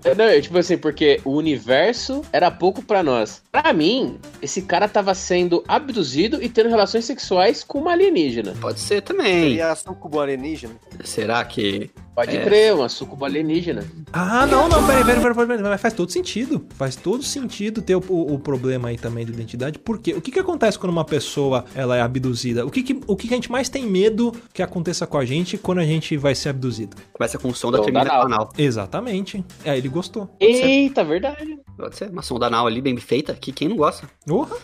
É, 0.03 0.15
Não, 0.15 0.25
é 0.25 0.39
tipo 0.41 0.57
assim, 0.57 0.77
porque 0.77 1.19
o 1.25 1.31
universo 1.31 2.21
era 2.31 2.49
pouco 2.49 2.81
pra 2.81 3.03
nós. 3.03 3.41
Pra 3.51 3.73
mim, 3.73 4.17
esse 4.41 4.61
cara 4.61 4.87
tava 4.87 5.13
sendo 5.13 5.63
abduzido 5.67 6.41
e 6.41 6.47
tendo 6.49 6.69
relações 6.69 7.05
sexuais 7.05 7.63
com 7.63 7.79
uma 7.79 7.91
alienígena. 7.91 8.53
Pode 8.61 8.79
ser 8.79 9.01
também. 9.01 9.49
Seria 9.49 9.75
sucubo 9.75 10.19
alienígena. 10.19 10.73
Será 11.03 11.43
que. 11.43 11.88
Pode 12.15 12.35
É. 12.35 12.43
crer, 12.43 12.73
uma 12.75 12.89
sucuba 12.89 13.27
alienígena. 13.27 13.85
Ah, 14.11 14.45
não, 14.45 14.67
não, 14.67 14.85
peraí, 14.85 15.05
peraí, 15.05 15.21
peraí, 15.21 15.33
peraí, 15.35 15.47
peraí, 15.47 15.63
mas 15.63 15.79
faz 15.81 15.93
todo 15.93 16.11
sentido. 16.11 16.65
Faz 16.75 16.95
todo 16.97 17.23
sentido 17.23 17.81
ter 17.81 17.95
o, 17.95 18.03
o- 18.09 18.33
o 18.33 18.39
problema 18.39 18.89
aí 18.89 18.97
também 18.97 19.25
de 19.25 19.31
identidade. 19.31 19.79
Por 19.79 19.99
quê? 19.99 20.13
O 20.13 20.19
que 20.21 20.29
que 20.31 20.39
acontece 20.39 20.77
quando 20.77 20.91
uma 20.91 21.05
pessoa 21.05 21.63
ela 21.73 21.95
é 21.95 22.01
abduzida? 22.01 22.65
O 22.65 22.69
que 22.69 22.83
que, 22.83 22.99
o 23.07 23.15
que 23.15 23.27
que 23.29 23.33
a 23.33 23.37
gente 23.37 23.49
mais 23.49 23.69
tem 23.69 23.85
medo 23.85 24.33
que 24.53 24.61
aconteça 24.61 25.07
com 25.07 25.17
a 25.17 25.23
gente 25.23 25.57
quando 25.57 25.77
a 25.79 25.85
gente 25.85 26.17
vai 26.17 26.35
ser 26.35 26.49
abduzido? 26.49 26.97
Começa 27.13 27.37
com 27.39 27.47
o 27.47 27.55
som 27.55 27.71
da 27.71 27.79
termina 27.79 28.11
anal. 28.11 28.49
Exatamente. 28.57 29.43
É, 29.63 29.77
ele 29.77 29.87
gostou. 29.87 30.29
Eita, 30.41 31.05
verdade. 31.05 31.57
Pode 31.77 31.95
ser. 31.95 32.09
Uma 32.09 32.21
sonda 32.21 32.47
anal 32.47 32.67
ali 32.67 32.81
bem 32.81 32.97
feita, 32.97 33.33
que 33.33 33.53
quem 33.53 33.69
não 33.69 33.77
gosta? 33.77 34.09
Porra. 34.27 34.57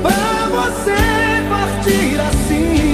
Pra 0.00 0.48
você 0.48 0.94
partir 1.50 2.20
assim. 2.20 2.87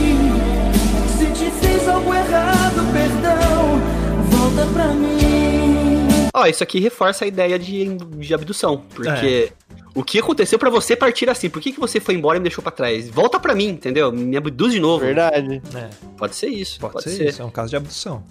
Ó, 6.37 6.47
isso 6.47 6.65
aqui 6.65 6.81
reforça 6.81 7.25
a 7.25 7.29
ideia 7.29 7.57
de, 7.59 7.97
de 7.97 8.35
abdução. 8.35 8.83
Porque 8.93 9.53
o 9.95 10.03
que 10.03 10.19
aconteceu 10.19 10.59
pra 10.59 10.69
você 10.69 10.97
partir 10.97 11.31
assim? 11.31 11.49
Por 11.49 11.63
que, 11.63 11.71
que 11.73 11.79
você 11.79 12.01
foi 12.01 12.15
embora 12.17 12.37
e 12.39 12.41
me 12.41 12.45
deixou 12.49 12.61
pra 12.61 12.73
trás? 12.73 13.09
Volta 13.09 13.39
pra 13.39 13.55
mim, 13.55 13.69
entendeu? 13.69 14.11
Me 14.11 14.37
abduz 14.37 14.73
de 14.73 14.81
novo. 14.81 15.05
Verdade. 15.05 15.63
É, 15.75 15.89
Pode 16.17 16.35
ser 16.35 16.49
isso. 16.49 16.81
pode, 16.81 16.95
Pode, 16.95 17.05
ser, 17.05 17.11
ser. 17.17 17.29
isso. 17.29 17.41
É 17.43 17.45
um 17.45 17.51
caso 17.51 17.71
de 17.71 17.77
abdução. 17.77 18.25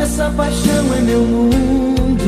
Essa 0.00 0.30
paixão 0.30 0.94
é 0.96 1.00
meu 1.00 1.20
mundo. 1.20 2.24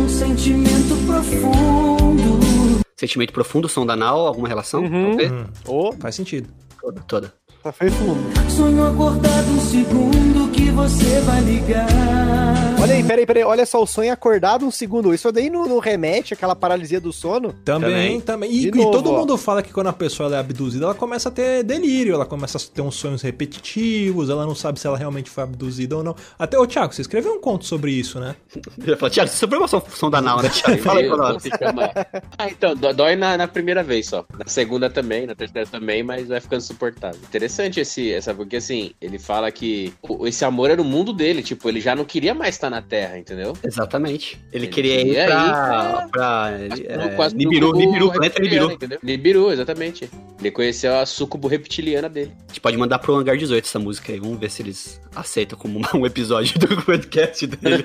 Um 0.00 0.08
sentimento 0.08 0.96
profundo. 1.06 2.80
Sentimento 2.96 3.32
profundo, 3.32 3.68
som 3.68 3.84
da 3.86 3.94
anal, 3.94 4.26
alguma 4.26 4.46
relação? 4.46 4.82
Uhum. 4.84 5.08
Talvez? 5.08 5.32
Hum, 5.32 5.44
Ô, 5.66 5.92
faz 5.94 6.14
sentido. 6.14 6.48
Toda, 6.80 7.00
toda. 7.08 7.34
Tá 7.62 7.72
feio 7.72 7.92
fundo. 7.92 8.50
Sonho 8.50 8.86
acordado 8.86 9.50
um 9.50 9.60
segundo 9.60 10.50
que 10.50 10.70
você 10.70 11.20
vai 11.20 11.40
ligar. 11.40 12.79
Olha 12.90 12.96
aí, 12.98 13.04
peraí, 13.04 13.24
peraí. 13.26 13.44
Olha 13.44 13.64
só, 13.64 13.80
o 13.80 13.86
sonho 13.86 14.12
acordado 14.12 14.66
um 14.66 14.70
segundo. 14.70 15.14
Isso 15.14 15.30
daí 15.30 15.48
não, 15.48 15.64
não 15.64 15.78
remete 15.78 16.34
àquela 16.34 16.56
paralisia 16.56 17.00
do 17.00 17.12
sono? 17.12 17.52
Também, 17.64 17.90
Também. 17.90 18.20
também. 18.20 18.50
E, 18.52 18.60
De 18.62 18.68
e 18.68 18.70
novo, 18.72 18.90
todo 18.90 19.12
ó. 19.12 19.18
mundo 19.20 19.38
fala 19.38 19.62
que 19.62 19.72
quando 19.72 19.86
a 19.86 19.92
pessoa 19.92 20.26
ela 20.26 20.36
é 20.36 20.40
abduzida, 20.40 20.86
ela 20.86 20.94
começa 20.94 21.28
a 21.28 21.32
ter 21.32 21.62
delírio, 21.62 22.14
ela 22.14 22.26
começa 22.26 22.58
a 22.58 22.60
ter 22.60 22.82
uns 22.82 22.96
sonhos 22.96 23.22
repetitivos, 23.22 24.28
ela 24.28 24.44
não 24.44 24.56
sabe 24.56 24.80
se 24.80 24.88
ela 24.88 24.98
realmente 24.98 25.30
foi 25.30 25.44
abduzida 25.44 25.96
ou 25.98 26.02
não. 26.02 26.16
Até, 26.36 26.58
ô 26.58 26.66
Thiago, 26.66 26.92
você 26.92 27.02
escreveu 27.02 27.34
um 27.34 27.40
conto 27.40 27.64
sobre 27.64 27.92
isso, 27.92 28.18
né? 28.18 28.34
Eu 28.84 28.96
falo, 28.96 29.12
Thiago, 29.12 29.30
você 29.30 29.36
sofreu 29.36 29.60
uma 29.60 29.68
som, 29.68 29.80
som 29.94 30.10
da 30.10 30.18
anal, 30.18 30.42
né, 30.42 30.48
Thiago? 30.48 30.82
Fala 30.82 30.98
aí 31.00 31.06
pra 31.06 31.16
nós. 31.16 31.42
chama. 31.44 31.90
Ah, 32.36 32.48
então, 32.50 32.74
dó- 32.74 32.92
dói 32.92 33.14
na, 33.14 33.36
na 33.36 33.46
primeira 33.46 33.84
vez 33.84 34.06
só. 34.08 34.24
Na 34.36 34.46
segunda 34.48 34.90
também, 34.90 35.26
na 35.26 35.36
terceira 35.36 35.68
também, 35.68 36.02
mas 36.02 36.26
vai 36.26 36.40
ficando 36.40 36.60
suportável. 36.62 37.20
Interessante 37.22 37.78
esse, 37.78 38.12
essa, 38.12 38.34
porque 38.34 38.56
assim, 38.56 38.90
ele 39.00 39.18
fala 39.18 39.48
que 39.52 39.92
esse 40.24 40.44
amor 40.44 40.70
era 40.70 40.82
o 40.82 40.84
mundo 40.84 41.12
dele, 41.12 41.40
tipo, 41.40 41.68
ele 41.68 41.80
já 41.80 41.94
não 41.94 42.04
queria 42.04 42.34
mais 42.34 42.56
estar 42.56 42.68
na 42.68 42.79
Terra, 42.82 43.18
entendeu? 43.18 43.56
Exatamente. 43.64 44.38
Ele 44.52 44.64
Ele 44.66 44.72
queria 44.72 45.00
ir 45.00 45.26
pra. 45.26 46.06
ir 46.06 46.10
pra 46.10 46.58
Pro- 46.88 47.02
é, 47.02 47.08
quase 47.16 47.36
Nibiru, 47.36 47.72
Nibiru, 47.72 48.10
planeta 48.12 48.40
Nibiru. 48.42 48.72
entendeu? 48.72 48.98
Nibiru, 49.02 49.52
exatamente. 49.52 50.10
Ele 50.38 50.50
conheceu 50.50 50.98
a 50.98 51.06
sucubo 51.06 51.48
reptiliana 51.48 52.08
dele. 52.08 52.32
A 52.44 52.48
gente 52.48 52.60
pode 52.60 52.76
mandar 52.76 52.98
pro 52.98 53.14
Hangar 53.14 53.36
18 53.36 53.64
essa 53.64 53.78
música 53.78 54.12
aí. 54.12 54.18
Vamos 54.20 54.38
ver 54.38 54.50
se 54.50 54.62
eles 54.62 55.00
aceitam 55.14 55.58
como 55.58 55.80
um 55.94 56.06
episódio 56.06 56.58
do 56.58 56.82
podcast 56.82 57.46
dele. 57.46 57.82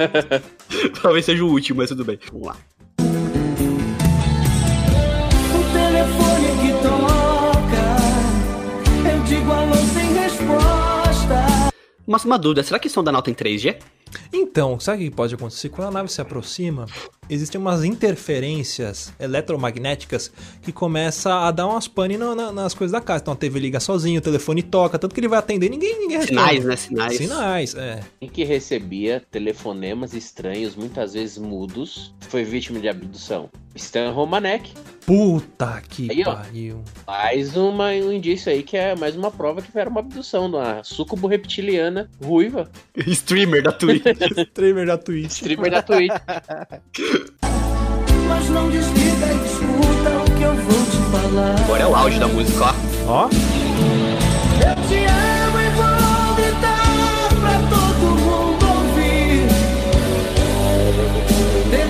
Talvez 1.01 1.25
seja 1.25 1.43
o 1.43 1.49
último, 1.49 1.77
mas 1.79 1.89
tudo 1.89 2.03
bem. 2.05 2.19
Vamos 2.31 2.47
lá. 2.47 2.57
O 5.53 5.73
telefone 5.73 6.47
que 6.61 6.71
toca. 6.83 7.85
Eu 9.11 9.23
digo 9.23 9.51
alô 9.51 9.75
sem 9.75 10.13
resposta. 10.13 11.71
Mas 12.07 12.23
uma 12.25 12.37
dúvida, 12.37 12.63
será 12.63 12.77
que 12.79 12.89
som 12.89 13.03
da 13.03 13.09
anal 13.09 13.21
tem 13.21 13.33
3G? 13.33 13.77
Então, 14.31 14.79
sabe 14.79 15.07
o 15.07 15.09
que 15.09 15.15
pode 15.15 15.35
acontecer? 15.35 15.69
Quando 15.69 15.87
a 15.89 15.91
nave 15.91 16.11
se 16.11 16.21
aproxima, 16.21 16.85
existem 17.29 17.59
umas 17.59 17.83
interferências 17.83 19.13
eletromagnéticas 19.19 20.31
que 20.61 20.71
começa 20.71 21.33
a 21.33 21.51
dar 21.51 21.67
umas 21.67 21.87
pane 21.87 22.17
na- 22.17 22.35
na- 22.35 22.51
nas 22.51 22.73
coisas 22.73 22.91
da 22.91 23.01
casa. 23.01 23.21
Então 23.21 23.33
a 23.33 23.37
TV 23.37 23.59
liga 23.59 23.79
sozinho, 23.79 24.19
o 24.19 24.23
telefone 24.23 24.61
toca, 24.63 24.97
tanto 24.99 25.13
que 25.13 25.19
ele 25.19 25.27
vai 25.27 25.39
atender 25.39 25.67
e 25.67 25.69
ninguém, 25.69 25.99
ninguém 25.99 26.17
responde. 26.17 26.39
Sinais, 26.39 26.65
né? 26.65 26.75
Sinais. 26.75 27.17
Sinais, 27.17 27.75
é. 27.75 27.99
Em 28.21 28.29
que 28.29 28.43
recebia 28.43 29.23
telefonemas 29.31 30.13
estranhos, 30.13 30.75
muitas 30.75 31.13
vezes 31.13 31.37
mudos, 31.37 32.13
foi 32.29 32.43
vítima 32.43 32.79
de 32.79 32.87
abdução. 32.87 33.49
Stan 33.75 34.11
Romanek. 34.11 34.71
Puta 35.05 35.81
que 35.87 36.09
Aí, 36.09 36.23
ó. 36.25 36.33
pariu. 36.35 36.81
Mais 37.05 37.55
uma, 37.55 37.89
um 37.89 38.11
indício 38.11 38.51
aí 38.51 38.63
que 38.63 38.75
é 38.75 38.95
mais 38.95 39.15
uma 39.15 39.29
prova 39.29 39.61
que 39.61 39.77
era 39.77 39.87
uma 39.89 39.99
abdução 39.99 40.49
de 40.49 40.55
uma 40.55 40.83
sucubo 40.83 41.27
reptiliana 41.27 42.09
ruiva. 42.23 42.69
Streamer 43.07 43.61
da 43.61 43.71
Twitch. 43.71 44.03
Streamer 44.47 44.87
da 44.87 44.97
Twitch. 44.97 45.31
Streamer 45.31 45.71
da 45.71 45.81
Twitch. 45.83 46.11
Mas 48.27 48.49
não 48.49 48.69
desliga 48.71 49.27
e 49.27 49.45
escuta 49.45 50.09
o 50.19 50.37
que 50.37 50.43
eu 50.43 50.55
vou 50.55 50.85
te 50.85 50.97
falar. 51.11 51.55
Agora 51.63 51.83
é 51.83 51.87
o 51.87 51.95
auge 51.95 52.19
da 52.19 52.27
música, 52.27 52.65
ó. 52.65 52.73
Ó, 53.07 53.29
Eu 53.29 54.75
te 54.87 55.05
amo 55.05 55.59
e 55.59 55.69
vou 55.75 56.35
gritar 56.35 57.29
pra 57.39 57.59
todo 57.69 58.15
mundo 58.15 58.65
ouvir. 58.67 59.45
Ter 61.69 61.85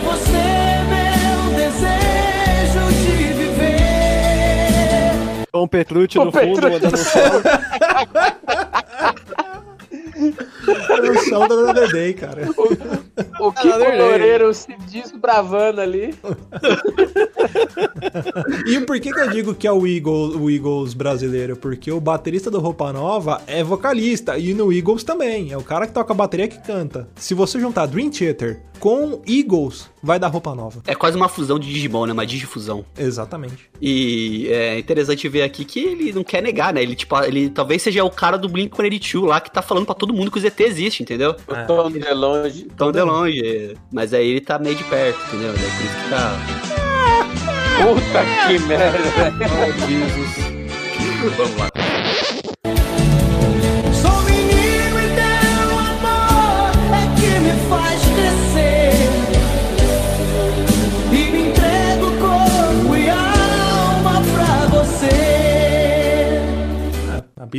o 5.61 5.67
Petrucci 5.67 6.17
no 6.17 6.31
fundo, 6.31 6.69
mandando 6.69 6.95
um 6.95 6.97
solo. 6.97 7.41
o 11.11 11.19
som 11.29 11.47
da 11.47 11.85
Day, 11.87 12.13
cara. 12.13 12.41
O 13.39 13.51
que 13.51 13.67
Loureiro 13.67 14.53
se 14.53 14.75
desbravando 14.91 15.81
ali. 15.81 16.15
E 18.65 18.79
por 18.81 18.99
que, 18.99 19.11
que 19.11 19.19
eu 19.19 19.29
digo 19.29 19.53
que 19.53 19.67
é 19.67 19.71
o 19.71 19.85
Eagles, 19.85 20.35
o 20.35 20.49
Eagles 20.49 20.93
brasileiro? 20.93 21.55
Porque 21.55 21.91
o 21.91 21.99
baterista 21.99 22.49
do 22.49 22.59
Roupa 22.59 22.91
Nova 22.91 23.41
é 23.47 23.63
vocalista. 23.63 24.37
E 24.37 24.53
no 24.53 24.71
Eagles 24.71 25.03
também. 25.03 25.51
É 25.51 25.57
o 25.57 25.63
cara 25.63 25.87
que 25.87 25.93
toca 25.93 26.13
a 26.13 26.15
bateria 26.15 26.47
que 26.47 26.59
canta. 26.59 27.07
Se 27.15 27.33
você 27.33 27.59
juntar 27.59 27.85
Dream 27.85 28.09
Theater 28.09 28.61
com 28.79 29.21
Eagles, 29.27 29.89
vai 30.01 30.19
dar 30.19 30.27
Roupa 30.27 30.53
Nova. 30.53 30.81
É 30.85 30.95
quase 30.95 31.15
uma 31.15 31.29
fusão 31.29 31.57
de 31.57 31.71
Digimon, 31.71 32.05
né? 32.05 32.13
Uma 32.13 32.25
digifusão. 32.25 32.85
Exatamente. 32.97 33.69
E 33.81 34.47
é 34.49 34.77
interessante 34.77 35.27
ver 35.29 35.43
aqui 35.43 35.65
que 35.65 35.79
ele 35.79 36.13
não 36.13 36.23
quer 36.23 36.41
negar, 36.41 36.73
né? 36.73 36.81
Ele, 36.81 36.95
tipo, 36.95 37.17
ele 37.23 37.49
talvez 37.49 37.81
seja 37.81 38.03
o 38.03 38.09
cara 38.09 38.37
do 38.37 38.49
Blink-182 38.49 39.25
lá 39.25 39.39
que 39.39 39.51
tá 39.51 39.61
falando 39.61 39.85
pra 39.85 39.95
todo 39.95 40.13
mundo 40.13 40.31
que 40.31 40.37
o 40.37 40.41
ZT 40.41 40.63
existe, 40.63 41.03
entendeu? 41.03 41.35
É. 41.47 41.63
Tão 41.63 41.89
de 41.89 42.13
longe. 42.13 42.63
Tão 42.77 42.91
de 42.91 43.01
longe. 43.01 43.77
Mas 43.91 44.13
aí 44.13 44.27
ele 44.27 44.41
tá 44.41 44.59
meio 44.59 44.75
de 44.75 44.83
perto, 44.83 45.19
entendeu? 45.27 45.51
É 45.51 45.53
por 45.53 45.63
isso 45.63 46.03
que 46.03 46.09
tá... 46.09 46.74
Puta 47.81 48.23
que 48.47 48.59
merda. 48.59 49.33
Vamos 51.37 51.57
lá. 51.57 51.84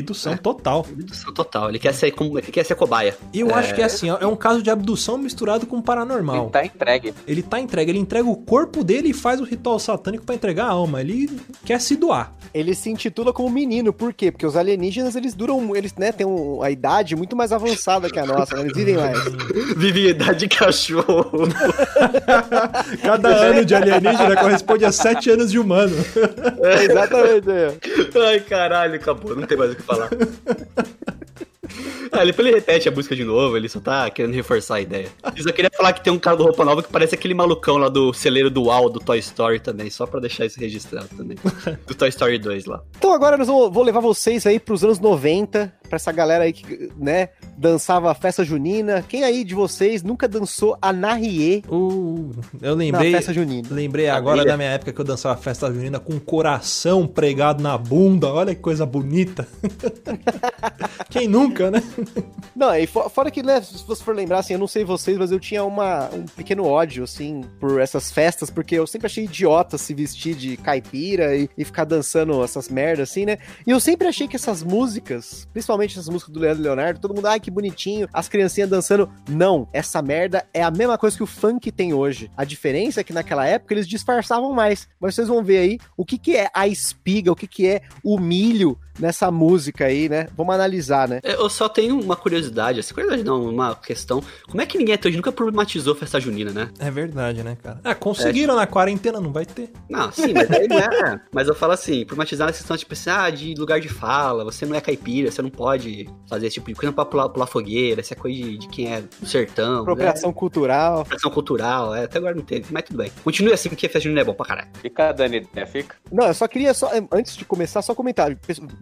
Abdução 0.00 0.36
total. 0.36 0.86
Abdução 0.90 1.32
total. 1.32 1.68
Ele 1.68 1.78
quer 1.78 1.92
ser, 1.94 2.10
como- 2.12 2.38
ele 2.38 2.50
quer 2.52 2.64
ser 2.64 2.74
cobaia. 2.74 3.16
E 3.32 3.40
eu 3.40 3.54
acho 3.54 3.74
que 3.74 3.80
é 3.82 3.84
assim, 3.84 4.10
ó, 4.10 4.18
é 4.20 4.26
um 4.26 4.36
caso 4.36 4.62
de 4.62 4.70
abdução 4.70 5.16
misturado 5.18 5.66
com 5.66 5.80
paranormal. 5.80 6.42
Ele 6.44 6.50
tá 6.50 6.64
entregue. 6.64 7.14
Ele 7.26 7.42
tá 7.42 7.60
entregue, 7.60 7.90
ele 7.92 7.98
entrega 7.98 8.28
o 8.28 8.36
corpo 8.36 8.82
dele 8.84 9.10
e 9.10 9.12
faz 9.14 9.40
o 9.40 9.44
ritual 9.44 9.78
satânico 9.78 10.24
pra 10.24 10.34
entregar 10.34 10.66
a 10.66 10.70
alma. 10.70 11.00
Ele 11.00 11.30
quer 11.64 11.80
se 11.80 11.96
doar. 11.96 12.32
Ele 12.54 12.74
se 12.74 12.88
intitula 12.90 13.32
como 13.32 13.50
menino, 13.50 13.92
por 13.92 14.12
quê? 14.14 14.30
Porque 14.32 14.46
os 14.46 14.56
alienígenas, 14.56 15.14
eles 15.16 15.34
duram, 15.34 15.74
eles, 15.76 15.94
né, 15.96 16.12
têm 16.12 16.26
um- 16.26 16.62
a 16.62 16.70
idade 16.70 17.14
muito 17.14 17.36
mais 17.36 17.52
avançada 17.52 18.08
que 18.08 18.18
a 18.18 18.24
nossa, 18.24 18.54
né? 18.56 18.62
eles 18.62 18.72
vivem 18.76 18.96
mais. 18.96 19.18
Vive 19.76 20.08
idade 20.10 20.38
de 20.40 20.48
cachorro. 20.48 21.48
Cada 23.02 23.28
ano 23.28 23.64
de 23.64 23.74
alienígena 23.74 24.36
corresponde 24.36 24.84
a 24.84 24.92
sete 24.92 25.30
anos 25.30 25.50
de 25.50 25.58
humano. 25.58 25.94
É, 26.66 26.84
exatamente. 26.84 27.48
é. 27.50 27.72
Ai, 28.28 28.40
caralho, 28.40 28.94
acabou. 28.96 29.36
Não 29.36 29.46
tem 29.46 29.56
mais 29.56 29.72
o 29.72 29.76
que 29.76 29.82
falar. 29.86 30.10
Ah, 32.12 32.22
ele 32.22 32.50
repete 32.50 32.88
a 32.88 32.92
música 32.92 33.14
de 33.14 33.24
novo, 33.24 33.56
ele 33.56 33.68
só 33.68 33.80
tá 33.80 34.08
querendo 34.10 34.34
reforçar 34.34 34.76
a 34.76 34.80
ideia. 34.80 35.08
Eu 35.36 35.42
só 35.42 35.52
queria 35.52 35.70
falar 35.76 35.92
que 35.92 36.02
tem 36.02 36.12
um 36.12 36.18
cara 36.18 36.36
do 36.36 36.44
Roupa 36.44 36.64
Nova 36.64 36.82
que 36.82 36.90
parece 36.90 37.14
aquele 37.14 37.34
malucão 37.34 37.76
lá 37.76 37.88
do 37.88 38.12
celeiro 38.12 38.50
do 38.50 38.64
UAU 38.64 38.88
do 38.88 39.00
Toy 39.00 39.18
Story 39.18 39.60
também, 39.60 39.90
só 39.90 40.06
pra 40.06 40.20
deixar 40.20 40.46
isso 40.46 40.58
registrado 40.58 41.08
também. 41.16 41.36
Do 41.86 41.94
Toy 41.94 42.08
Story 42.08 42.38
2 42.38 42.66
lá. 42.66 42.82
Então 42.96 43.12
agora 43.12 43.36
nós 43.36 43.48
vamos, 43.48 43.72
vou 43.72 43.82
levar 43.82 44.00
vocês 44.00 44.46
aí 44.46 44.58
pros 44.58 44.84
anos 44.84 44.98
90, 44.98 45.72
pra 45.86 45.96
essa 45.96 46.12
galera 46.12 46.44
aí 46.44 46.52
que, 46.52 46.90
né, 46.96 47.28
dançava 47.56 48.10
a 48.10 48.14
festa 48.14 48.44
junina. 48.44 49.04
Quem 49.08 49.24
aí 49.24 49.44
de 49.44 49.54
vocês 49.54 50.02
nunca 50.02 50.26
dançou 50.28 50.76
a 50.80 50.92
Narrie 50.92 51.36
Uh, 51.68 52.30
eu 52.62 52.70
na 52.72 52.78
lembrei. 52.78 53.12
festa 53.12 53.32
junina? 53.32 53.68
Lembrei 53.70 54.08
agora 54.08 54.44
da 54.44 54.56
minha 54.56 54.70
época 54.70 54.92
que 54.92 55.00
eu 55.00 55.04
dançava 55.04 55.36
festa 55.40 55.72
junina 55.72 55.98
com 56.00 56.14
um 56.14 56.18
coração 56.18 57.06
pregado 57.06 57.62
na 57.62 57.76
bunda. 57.76 58.28
Olha 58.32 58.54
que 58.54 58.60
coisa 58.60 58.84
bonita. 58.86 59.46
Quem 61.10 61.28
nunca, 61.28 61.70
né? 61.70 61.82
Não, 62.54 62.74
e 62.74 62.86
fo- 62.86 63.08
fora 63.08 63.30
que, 63.30 63.42
né, 63.42 63.60
se 63.60 63.84
você 63.86 64.02
for 64.02 64.14
lembrar, 64.14 64.38
assim, 64.38 64.54
eu 64.54 64.58
não 64.58 64.66
sei 64.66 64.84
vocês, 64.84 65.16
mas 65.18 65.30
eu 65.30 65.38
tinha 65.40 65.62
uma, 65.64 66.08
um 66.12 66.24
pequeno 66.24 66.64
ódio, 66.64 67.04
assim, 67.04 67.42
por 67.60 67.80
essas 67.80 68.10
festas, 68.10 68.50
porque 68.50 68.74
eu 68.74 68.86
sempre 68.86 69.06
achei 69.06 69.24
idiota 69.24 69.76
se 69.78 69.94
vestir 69.94 70.34
de 70.34 70.56
caipira 70.56 71.36
e, 71.36 71.48
e 71.56 71.64
ficar 71.64 71.84
dançando 71.84 72.42
essas 72.42 72.68
merdas, 72.68 73.10
assim, 73.10 73.24
né? 73.26 73.38
E 73.66 73.70
eu 73.70 73.80
sempre 73.80 74.08
achei 74.08 74.26
que 74.26 74.36
essas 74.36 74.62
músicas, 74.62 75.46
principalmente 75.52 75.75
essas 75.84 76.08
músicas 76.08 76.32
do 76.32 76.40
Leandro 76.40 76.62
e 76.62 76.64
Leonardo, 76.64 77.00
todo 77.00 77.14
mundo, 77.14 77.26
ai, 77.26 77.40
que 77.40 77.50
bonitinho, 77.50 78.08
as 78.12 78.28
criancinhas 78.28 78.70
dançando. 78.70 79.10
Não, 79.28 79.68
essa 79.72 80.00
merda 80.02 80.46
é 80.52 80.62
a 80.62 80.70
mesma 80.70 80.98
coisa 80.98 81.16
que 81.16 81.22
o 81.22 81.26
funk 81.26 81.70
tem 81.70 81.92
hoje. 81.92 82.30
A 82.36 82.44
diferença 82.44 83.00
é 83.00 83.04
que 83.04 83.12
naquela 83.12 83.46
época 83.46 83.74
eles 83.74 83.88
disfarçavam 83.88 84.52
mais. 84.52 84.88
Mas 85.00 85.14
vocês 85.14 85.28
vão 85.28 85.42
ver 85.42 85.58
aí 85.58 85.78
o 85.96 86.04
que, 86.04 86.18
que 86.18 86.36
é 86.36 86.48
a 86.54 86.66
espiga, 86.66 87.32
o 87.32 87.36
que, 87.36 87.46
que 87.46 87.66
é 87.66 87.82
o 88.02 88.18
milho 88.18 88.78
nessa 88.98 89.30
música 89.30 89.86
aí, 89.86 90.08
né? 90.08 90.28
Vamos 90.36 90.54
analisar, 90.54 91.08
né? 91.08 91.20
Eu 91.22 91.48
só 91.48 91.68
tenho 91.68 91.98
uma 92.00 92.16
curiosidade, 92.16 92.80
assim, 92.80 92.94
curiosidade 92.94 93.24
não, 93.24 93.48
uma 93.48 93.74
questão. 93.74 94.22
Como 94.48 94.60
é 94.60 94.66
que 94.66 94.78
ninguém 94.78 94.94
até 94.94 95.08
hoje 95.08 95.16
nunca 95.16 95.32
problematizou 95.32 95.94
festa 95.94 96.20
junina, 96.20 96.50
né? 96.50 96.70
É 96.78 96.90
verdade, 96.90 97.42
né, 97.42 97.56
cara? 97.62 97.80
Ah, 97.84 97.94
conseguiram 97.94 98.56
na 98.56 98.66
quarentena, 98.66 99.20
não 99.20 99.32
vai 99.32 99.44
ter. 99.44 99.70
Não, 99.88 100.10
sim, 100.10 100.32
mas 100.32 100.50
aí 100.50 100.66
não 100.68 100.78
é. 100.78 101.20
Mas 101.32 101.48
eu 101.48 101.54
falo 101.54 101.72
assim, 101.72 102.04
problematizar 102.04 102.46
na 102.46 102.52
questão, 102.52 102.76
tipo 102.76 102.92
assim, 102.92 103.10
ah, 103.10 103.30
de 103.30 103.54
lugar 103.54 103.80
de 103.80 103.88
fala, 103.88 104.44
você 104.44 104.64
não 104.64 104.74
é 104.74 104.80
caipira, 104.80 105.30
você 105.30 105.42
não 105.42 105.50
pode 105.50 105.65
fazer 106.28 106.46
esse 106.46 106.54
tipo 106.54 106.68
de 106.68 106.74
coisa, 106.74 106.86
não 106.86 106.94
pode 106.94 107.10
pular, 107.10 107.28
pular 107.28 107.46
fogueira, 107.46 108.00
é 108.00 108.14
coisa 108.14 108.36
de, 108.36 108.58
de 108.58 108.68
quem 108.68 108.92
é 108.92 109.00
do 109.00 109.26
sertão. 109.26 109.80
Apropriação 109.80 110.32
cultural. 110.32 110.94
Né? 110.94 111.00
Apropriação 111.00 111.30
cultural, 111.30 111.94
é, 111.94 112.04
até 112.04 112.18
agora 112.18 112.34
não 112.34 112.42
teve, 112.42 112.66
mas 112.70 112.84
tudo 112.84 112.98
bem. 112.98 113.10
Continue 113.22 113.52
assim, 113.52 113.68
porque 113.68 113.88
festa 113.88 114.00
junina 114.00 114.20
é 114.20 114.24
bom 114.24 114.34
pra 114.34 114.46
caralho. 114.46 114.68
Fica 114.80 115.12
dando 115.12 115.34
ideia, 115.34 115.66
fica. 115.66 115.96
Não, 116.10 116.26
eu 116.26 116.34
só 116.34 116.46
queria 116.46 116.72
só, 116.74 116.90
antes 117.12 117.36
de 117.36 117.44
começar, 117.44 117.82
só 117.82 117.94
comentar. 117.94 118.34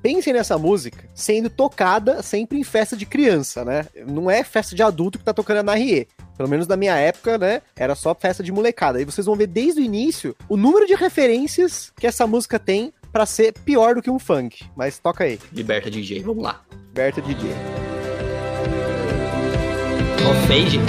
Pensem 0.02 0.32
nessa 0.32 0.58
música 0.58 1.08
sendo 1.14 1.50
tocada 1.50 2.22
sempre 2.22 2.58
em 2.58 2.64
festa 2.64 2.96
de 2.96 3.06
criança, 3.06 3.64
né? 3.64 3.86
Não 4.06 4.30
é 4.30 4.42
festa 4.44 4.74
de 4.74 4.82
adulto 4.82 5.18
que 5.18 5.24
tá 5.24 5.32
tocando 5.32 5.62
na 5.62 5.74
RE. 5.74 6.06
Pelo 6.36 6.48
menos 6.48 6.66
na 6.66 6.76
minha 6.76 6.96
época, 6.96 7.38
né? 7.38 7.62
Era 7.76 7.94
só 7.94 8.14
festa 8.14 8.42
de 8.42 8.50
molecada. 8.50 9.00
E 9.00 9.04
vocês 9.04 9.26
vão 9.26 9.36
ver 9.36 9.46
desde 9.46 9.80
o 9.80 9.84
início 9.84 10.36
o 10.48 10.56
número 10.56 10.86
de 10.86 10.94
referências 10.94 11.92
que 11.96 12.06
essa 12.06 12.26
música 12.26 12.58
tem 12.58 12.92
pra 13.14 13.24
ser 13.24 13.52
pior 13.52 13.94
do 13.94 14.02
que 14.02 14.10
um 14.10 14.18
funk. 14.18 14.64
Mas 14.74 14.98
toca 14.98 15.22
aí, 15.22 15.38
Liberta 15.52 15.88
DJ, 15.88 16.20
vamos 16.20 16.42
lá. 16.42 16.60
Berta 16.92 17.22
DJ. 17.22 17.50
Ó, 20.26 20.34
fade. 20.48 20.80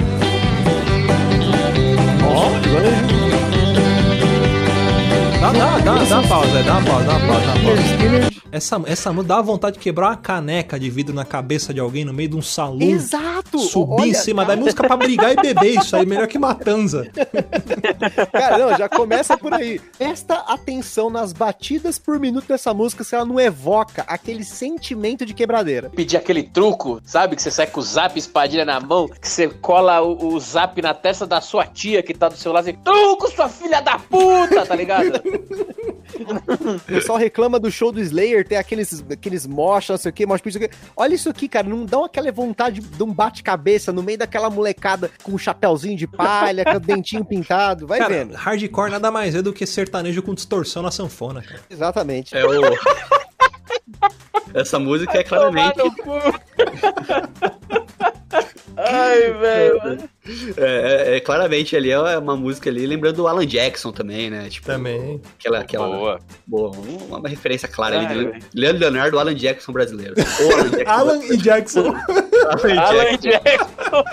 Dá, 5.40 5.52
dá, 5.52 5.78
dá, 5.80 6.04
dá 6.04 6.20
uma 6.20 6.28
pausa, 6.28 6.60
é, 6.60 6.64
dá 6.64 6.74
uma 6.78 6.84
pausa, 6.84 7.06
dá 7.06 7.14
uma 7.14 7.28
pausa, 7.28 7.46
dá 7.46 7.54
uma 7.54 7.64
pausa. 7.64 8.36
Essa, 8.56 8.82
essa 8.86 9.12
música 9.12 9.36
dá 9.36 9.42
vontade 9.42 9.74
de 9.78 9.84
quebrar 9.84 10.08
uma 10.08 10.16
caneca 10.16 10.80
de 10.80 10.90
vidro 10.90 11.14
na 11.14 11.26
cabeça 11.26 11.74
de 11.74 11.80
alguém 11.82 12.06
no 12.06 12.14
meio 12.14 12.30
de 12.30 12.38
um 12.38 12.42
salão. 12.42 12.82
Exato! 12.82 13.60
Subir 13.60 14.02
Olha, 14.02 14.08
em 14.12 14.14
cima 14.14 14.46
da 14.46 14.56
música 14.56 14.88
pra 14.88 14.96
brigar 14.96 15.34
e 15.34 15.36
beber 15.36 15.78
isso 15.78 15.94
aí, 15.94 16.06
melhor 16.06 16.26
que 16.28 16.40
matanza. 16.40 17.12
Cara, 18.32 18.58
não, 18.58 18.78
já 18.78 18.88
começa 18.88 19.38
por 19.38 19.54
aí. 19.54 19.82
Presta 19.98 20.36
atenção 20.36 21.10
nas 21.10 21.34
batidas 21.34 22.00
por 22.00 22.18
minuto 22.18 22.48
dessa 22.48 22.74
música 22.74 23.04
se 23.04 23.14
ela 23.14 23.26
não 23.26 23.38
evoca 23.42 24.06
aquele 24.08 24.46
sentimento 24.46 25.26
de 25.26 25.34
quebradeira. 25.34 25.90
Pedir 25.90 26.16
aquele 26.16 26.44
truco, 26.44 27.02
sabe? 27.04 27.36
Que 27.36 27.42
você 27.42 27.52
sai 27.52 27.68
com 27.68 27.82
o 27.82 27.84
zap 27.84 28.18
espadilha 28.18 28.64
na 28.64 28.80
mão, 28.80 29.10
que 29.10 29.28
você 29.28 29.50
cola 29.50 30.02
o, 30.02 30.34
o 30.34 30.40
zap 30.40 30.82
na 30.82 30.94
testa 30.94 31.28
da 31.28 31.42
sua 31.42 31.66
tia 31.66 32.02
que 32.02 32.14
tá 32.14 32.30
do 32.30 32.38
seu 32.38 32.54
lado 32.54 32.70
e 32.70 32.74
truco, 32.74 33.30
sua 33.32 33.50
filha 33.50 33.82
da 33.82 34.00
puta, 34.00 34.66
tá 34.66 34.76
ligado? 34.76 35.22
O 35.36 36.80
pessoal 36.80 37.18
reclama 37.18 37.60
do 37.60 37.72
show 37.72 37.92
do 37.92 38.00
Slayer, 38.00 38.48
tem 38.48 38.58
aqueles, 38.58 39.04
aqueles 39.12 39.46
mocha, 39.46 39.94
não 39.94 39.98
sei 39.98 40.10
o 40.10 40.14
que, 40.14 40.26
mocha 40.26 40.42
não 40.46 40.52
sei 40.52 40.66
o 40.66 40.70
quê. 40.70 40.76
Olha 40.96 41.16
isso 41.16 41.30
aqui, 41.30 41.48
cara, 41.48 41.68
não 41.68 41.86
dá 41.86 42.06
aquela 42.06 42.32
vontade 42.32 42.82
de 42.82 43.04
um 43.04 43.14
bate-cabeça 43.14 43.92
no 43.92 44.02
meio 44.02 44.18
daquela 44.18 44.50
molecada 44.50 45.12
com 45.24 45.34
um 45.34 45.38
chapéuzinho 45.38 45.98
de 45.98 46.08
palha, 46.08 46.64
com 46.64 46.78
o 46.78 46.80
dentinho 46.80 47.24
pintado, 47.26 47.88
vai 47.88 48.00
Cara, 48.00 48.14
vendo. 48.14 48.34
hardcore 48.34 48.92
nada 48.92 49.12
mais 49.12 49.36
é 49.36 49.42
do 49.42 49.54
que 49.54 49.66
sertanejo 49.66 50.22
com 50.22 50.34
distorção 50.34 50.82
na 50.82 50.92
sanfona, 50.92 51.42
cara. 51.42 51.62
Exatamente. 51.70 52.36
É 52.36 52.46
o. 52.46 52.52
Essa 54.54 54.80
música 54.80 55.18
é 55.18 55.24
claramente. 55.24 55.78
Ai, 59.16 59.34
velho. 59.40 60.10
É, 60.58 61.14
é- 61.14 61.18
é 61.18 61.20
claramente 61.20 61.76
ali 61.76 61.92
é 61.92 62.18
uma 62.18 62.36
música 62.36 62.70
ali, 62.70 62.86
lembrando 62.88 63.18
do 63.18 63.28
Alan 63.28 63.46
Jackson 63.46 63.92
também, 63.92 64.30
né? 64.30 64.50
Tipo, 64.50 64.68
Também. 64.68 65.22
Aquela, 65.40 65.60
aquela 65.60 65.88
Boa. 65.88 66.20
boa, 66.48 66.72
uma, 66.72 67.18
uma 67.20 67.30
referência 67.30 67.68
clara 67.68 67.98
ali. 67.98 68.06
Ai, 68.08 68.16
velho. 68.16 68.40
Leandro 68.54 68.80
Leonardo, 68.82 69.20
Alan 69.20 69.36
Jackson 69.36 69.72
brasileiro. 69.72 70.16
Alan 70.48 70.70
Jackson. 70.70 70.90
Alan 70.90 71.24
e 71.26 71.38
Jackson. 71.38 71.96
Alan 72.50 72.80
Alan 72.82 73.18
Jackson. 73.18 73.30
Jackson. 73.30 74.04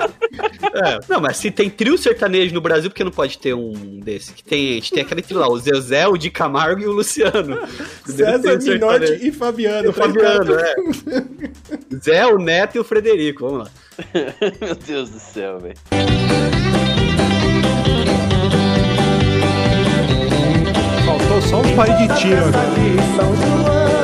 É, 0.83 0.99
Não, 1.09 1.21
mas 1.21 1.37
se 1.37 1.51
tem 1.51 1.71
trio 1.71 1.97
sertanejo 1.97 2.55
no 2.55 2.61
Brasil, 2.61 2.91
por 2.91 2.97
que 2.97 3.05
não 3.05 3.11
pode 3.11 3.39
ter 3.39 3.55
um 3.55 4.01
desse? 4.01 4.33
Que 4.33 4.43
tem, 4.43 4.71
a 4.71 4.75
gente 4.75 4.91
tem 4.93 5.03
aquele 5.03 5.23
trio 5.23 5.39
lá, 5.39 5.49
o 5.49 5.59
Zezé, 5.59 6.07
o 6.07 6.17
Di 6.17 6.31
Camargo 6.31 6.81
e 6.81 6.87
o 6.87 6.93
Luciano. 6.93 7.59
César 8.05 8.59
Minotti 8.59 9.29
e 9.29 9.33
Fabiano. 9.33 9.91
O 9.91 9.93
Fabiano, 9.93 10.55
é. 10.55 10.75
Zé, 12.03 12.27
o 12.27 12.39
Neto 12.39 12.77
e 12.77 12.81
o 12.81 12.85
Frederico, 12.85 13.47
vamos 13.49 13.65
lá. 13.65 13.71
Meu 14.61 14.75
Deus 14.75 15.11
do 15.11 15.19
céu, 15.19 15.59
velho. 15.61 15.77
Faltou 21.07 21.43
só 21.43 21.61
um 21.61 21.77
pare 21.77 22.09
de 22.09 22.21
tiro 22.21 22.43
agora. 22.45 24.02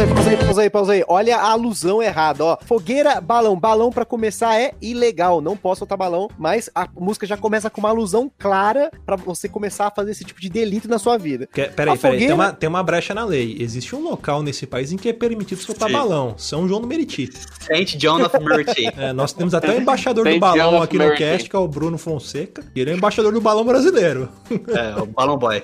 Pausa 0.00 0.04
aí, 0.04 0.14
pausa 0.14 0.30
aí, 0.30 0.36
pausa 0.38 0.62
aí, 0.62 0.70
pausa 0.70 0.92
aí. 0.92 1.04
Olha 1.08 1.36
a 1.36 1.50
alusão 1.50 2.02
errada, 2.02 2.42
ó. 2.44 2.58
Fogueira, 2.64 3.20
balão. 3.20 3.58
Balão 3.58 3.90
pra 3.90 4.04
começar 4.04 4.58
é 4.58 4.72
ilegal. 4.80 5.40
Não 5.42 5.54
posso 5.56 5.80
soltar 5.80 5.98
balão, 5.98 6.28
mas 6.38 6.70
a 6.74 6.88
música 6.98 7.26
já 7.26 7.36
começa 7.36 7.68
com 7.68 7.80
uma 7.80 7.90
alusão 7.90 8.30
clara 8.38 8.90
pra 9.04 9.16
você 9.16 9.46
começar 9.48 9.88
a 9.88 9.90
fazer 9.90 10.12
esse 10.12 10.24
tipo 10.24 10.40
de 10.40 10.48
delito 10.48 10.88
na 10.88 10.98
sua 10.98 11.18
vida. 11.18 11.46
Que- 11.52 11.64
Peraí, 11.64 11.94
A 11.94 11.96
peraí, 11.96 11.98
tem 11.98 12.10
fogueira- 12.12 12.34
uma, 12.34 12.52
tem 12.52 12.68
uma 12.68 12.82
brecha 12.82 13.12
na 13.14 13.24
lei. 13.26 13.56
Existe 13.60 13.94
um 13.94 14.00
local 14.02 14.42
nesse 14.42 14.66
país 14.66 14.90
em 14.90 14.96
que 14.96 15.08
é 15.08 15.12
permitido 15.12 15.60
soltar 15.60 15.88
Sim. 15.88 15.94
balão. 15.94 16.34
São 16.38 16.66
João 16.66 16.80
do 16.80 16.86
Meriti. 16.86 17.28
Saint 17.60 17.96
John 17.96 18.22
of 18.24 18.38
Mercy. 18.42 18.90
É, 18.96 19.12
nós 19.12 19.32
temos 19.32 19.54
até 19.54 19.70
o 19.70 19.80
embaixador 19.80 20.26
do 20.28 20.38
balão 20.38 20.82
aqui 20.82 20.98
no 20.98 21.14
cast, 21.14 21.48
que 21.48 21.54
é 21.56 21.58
o 21.58 21.68
Bruno 21.68 21.96
Fonseca. 21.98 22.62
E 22.74 22.80
ele 22.80 22.90
é 22.90 22.94
o 22.94 22.96
embaixador 22.96 23.32
do 23.32 23.40
balão 23.40 23.64
brasileiro. 23.64 24.28
É, 24.70 25.00
o 25.00 25.06
Balão 25.06 25.36
Boy. 25.38 25.62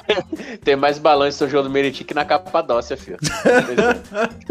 Tem 0.64 0.74
mais 0.76 0.98
balanço 0.98 1.36
no 1.36 1.38
São 1.38 1.48
João 1.48 1.62
do 1.64 1.70
Meriti 1.70 2.04
que 2.04 2.12
na 2.14 2.24
Capadócia, 2.24 2.96
filho. 2.96 3.18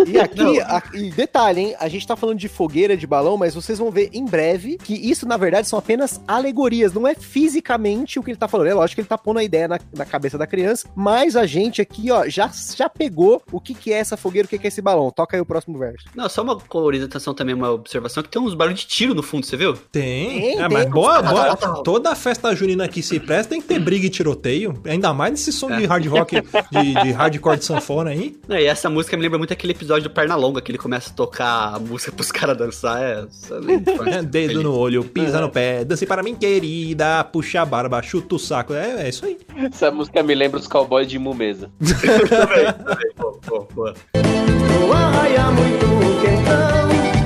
E 0.08 0.20
aqui, 0.20 0.60
a- 0.62 0.84
e 0.94 1.10
detalhe, 1.12 1.62
hein? 1.62 1.76
A 1.80 1.88
gente 1.88 2.06
tá 2.08 2.16
falando 2.16 2.38
de 2.38 2.48
fogueira, 2.48 2.96
de 2.98 3.06
balão, 3.08 3.38
mas 3.38 3.54
vocês 3.56 3.80
vão 3.80 3.92
ver 3.92 4.10
em 4.14 4.26
breve 4.26 4.78
que 4.78 4.94
isso, 4.94 5.28
na 5.28 5.38
verdade, 5.38 5.68
são 5.68 5.78
apenas 5.80 6.20
alegorias. 6.28 6.94
Não 6.94 7.08
é 7.08 7.14
fisicamente 7.16 8.20
o 8.20 8.24
que 8.24 8.32
ele 8.32 8.38
tá 8.38 8.48
falando. 8.48 8.68
É 8.68 8.74
lógico 8.74 8.96
que 8.96 9.02
ele 9.02 9.08
tá 9.08 9.18
pondo 9.18 9.40
a 9.40 9.44
ideia 9.44 9.68
na, 9.68 9.80
na 9.96 10.06
cabeça 10.06 10.38
da 10.38 10.48
criança, 10.48 10.88
mas 10.96 11.36
a 11.36 11.46
gente 11.46 11.82
aqui, 11.82 12.12
ó, 12.12 12.28
já, 12.28 12.50
já 12.76 12.88
pegou 12.90 13.42
o 13.52 13.60
que, 13.60 13.74
que 13.74 13.92
é 13.94 13.98
essa 13.98 14.16
fogueira, 14.18 14.46
o 14.46 14.50
que, 14.50 14.58
que 14.58 14.68
é 14.68 14.70
esse 14.70 14.82
balão. 14.82 15.12
Toca 15.12 15.36
aí 15.38 15.42
o 15.42 15.46
próximo 15.46 15.78
verso. 15.78 16.06
Não, 16.16 16.28
só 16.30 16.42
uma 16.44 16.58
colorização 16.60 17.34
também, 17.34 17.56
uma 17.56 17.72
observação, 17.72 18.24
que 18.24 18.30
tem 18.30 18.42
uns 18.42 18.54
barulhos 18.54 18.82
de 18.82 18.88
tiro 18.88 19.14
no 19.14 19.24
fundo, 19.24 19.46
você 19.46 19.58
viu? 19.58 19.74
Tem. 19.74 20.10
Tem, 20.40 20.54
é, 20.60 20.68
tem. 20.68 20.70
mas 20.70 20.90
boa, 20.90 21.22
Tá, 21.22 21.30
boa. 21.32 21.46
tá, 21.46 21.56
tá. 21.56 21.74
Toda 21.84 22.16
festa 22.16 22.56
junina 22.56 22.88
que 22.88 23.02
se 23.02 23.20
presta 23.20 23.50
tem 23.52 23.62
que 23.62 23.68
ter 23.68 23.80
briga 23.80 24.06
e 24.06 24.10
tiroteio. 24.10 24.82
Ainda 24.86 25.14
mais 25.14 25.32
nesse 25.32 25.52
som 25.52 25.70
de 25.76 25.86
hard 25.86 26.06
rock, 26.08 26.36
de, 26.72 26.94
de 27.04 27.12
hardcore 27.12 27.58
de 27.58 27.66
sanfona 27.66 28.12
aí. 28.12 28.38
Não, 28.48 28.58
e 28.58 28.66
essa 28.66 28.90
música 28.90 29.09
me 29.16 29.24
lembra 29.24 29.38
muito 29.38 29.54
aquele 29.54 29.74
episódio 29.74 30.04
do 30.04 30.10
Pernalonga, 30.10 30.62
que 30.62 30.72
ele 30.72 30.78
começa 30.78 31.10
a 31.10 31.14
tocar 31.14 31.76
a 31.76 31.80
música 31.80 32.12
pros 32.12 32.32
caras 32.32 32.58
dançar. 32.58 33.02
É, 33.02 33.26
essa 33.28 33.60
É, 34.10 34.22
dedo 34.24 34.64
no 34.64 34.76
olho, 34.76 35.04
pisa 35.04 35.40
no 35.40 35.50
pé, 35.50 35.84
dance 35.84 36.06
para 36.06 36.24
mim, 36.24 36.36
querida, 36.36 37.24
puxa 37.24 37.62
a 37.62 37.66
barba, 37.66 38.02
chuta 38.02 38.36
o 38.36 38.40
saco. 38.40 38.74
É, 38.74 39.04
é 39.04 39.10
isso 39.10 39.26
aí. 39.26 39.38
Essa 39.56 39.92
música 39.92 40.24
me 40.24 40.34
lembra 40.34 40.60
os 40.60 40.68
cowboys 40.68 41.08
de 41.08 41.20
Mumesa. 41.20 41.70
também, 41.80 42.74
também, 42.74 43.12
pô, 43.16 43.32
pô, 43.46 43.62
pô. 43.66 43.94
O 44.88 44.94
arraia 44.94 45.52
muito 45.52 46.22
quentão 46.22 47.19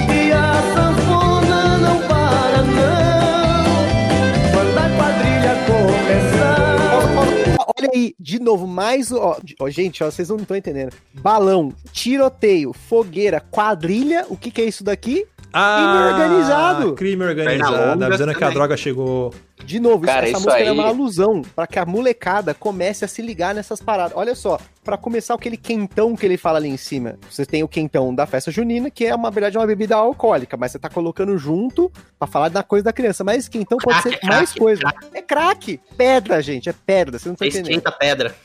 aí, 7.94 8.16
de 8.20 8.40
novo, 8.40 8.68
mais. 8.68 9.12
Ó, 9.12 9.40
ó, 9.60 9.70
gente, 9.70 10.04
ó, 10.04 10.10
vocês 10.10 10.30
não 10.30 10.38
estão 10.38 10.58
entendendo. 10.58 10.94
Balão, 11.14 11.74
tiroteio, 11.92 12.74
fogueira, 12.74 13.40
quadrilha. 13.40 14.26
O 14.30 14.38
que, 14.38 14.52
que 14.52 14.62
é 14.62 14.66
isso 14.66 14.84
daqui? 14.84 15.28
Ah, 15.56 16.10
organizado. 16.12 16.94
Crime 16.96 17.24
organizado, 17.24 18.04
avisando 18.06 18.32
que 18.32 18.38
a 18.38 18.48
também. 18.48 18.54
droga 18.56 18.76
chegou. 18.76 19.34
De 19.64 19.80
novo, 19.80 20.06
Cara, 20.06 20.28
essa 20.28 20.38
isso 20.38 20.46
música 20.48 20.58
é 20.64 20.68
aí- 20.68 20.72
uma 20.72 20.88
alusão 20.88 21.42
pra 21.56 21.68
que 21.68 21.78
a 21.80 21.86
molecada 21.86 22.54
comece 22.54 23.06
a 23.06 23.08
se 23.08 23.22
ligar 23.22 23.54
nessas 23.56 23.80
paradas. 23.80 24.18
Olha 24.18 24.36
só, 24.36 24.60
pra 24.84 24.98
começar 24.98 25.36
aquele 25.36 25.56
quentão 25.56 26.16
que 26.16 26.26
ele 26.26 26.36
fala 26.38 26.58
ali 26.58 26.68
em 26.70 26.76
cima. 26.76 27.18
Você 27.30 27.46
tem 27.46 27.64
o 27.64 27.68
quentão 27.68 28.14
da 28.14 28.26
festa 28.26 28.52
junina, 28.52 28.90
que 28.90 29.06
é, 29.06 29.16
uma, 29.16 29.24
na 29.26 29.30
verdade, 29.30 29.58
uma 29.58 29.68
bebida 29.68 29.96
alcoólica, 29.96 30.58
mas 30.58 30.72
você 30.72 30.80
tá 30.80 30.90
colocando 30.90 31.38
junto 31.38 31.90
pra 32.20 32.28
falar 32.28 32.50
da 32.50 32.62
coisa 32.64 32.84
da 32.86 32.92
criança. 32.94 33.24
Mas 33.24 33.48
quentão 33.48 33.78
pode 33.78 34.02
Crack, 34.02 34.20
ser 34.20 34.26
é 34.26 34.28
mais 34.30 34.50
crack, 34.50 34.60
coisa. 34.60 34.82
É 35.14 35.22
crack. 35.22 35.80
Pedra, 35.96 36.42
gente, 36.42 36.68
é 36.68 36.74
pedra. 36.86 37.18
Você 37.20 37.30
não 37.30 37.36
tá 37.36 37.46
entendendo. 37.46 37.70
esquenta 37.70 37.90
a 37.90 37.94
pedra. 37.94 38.36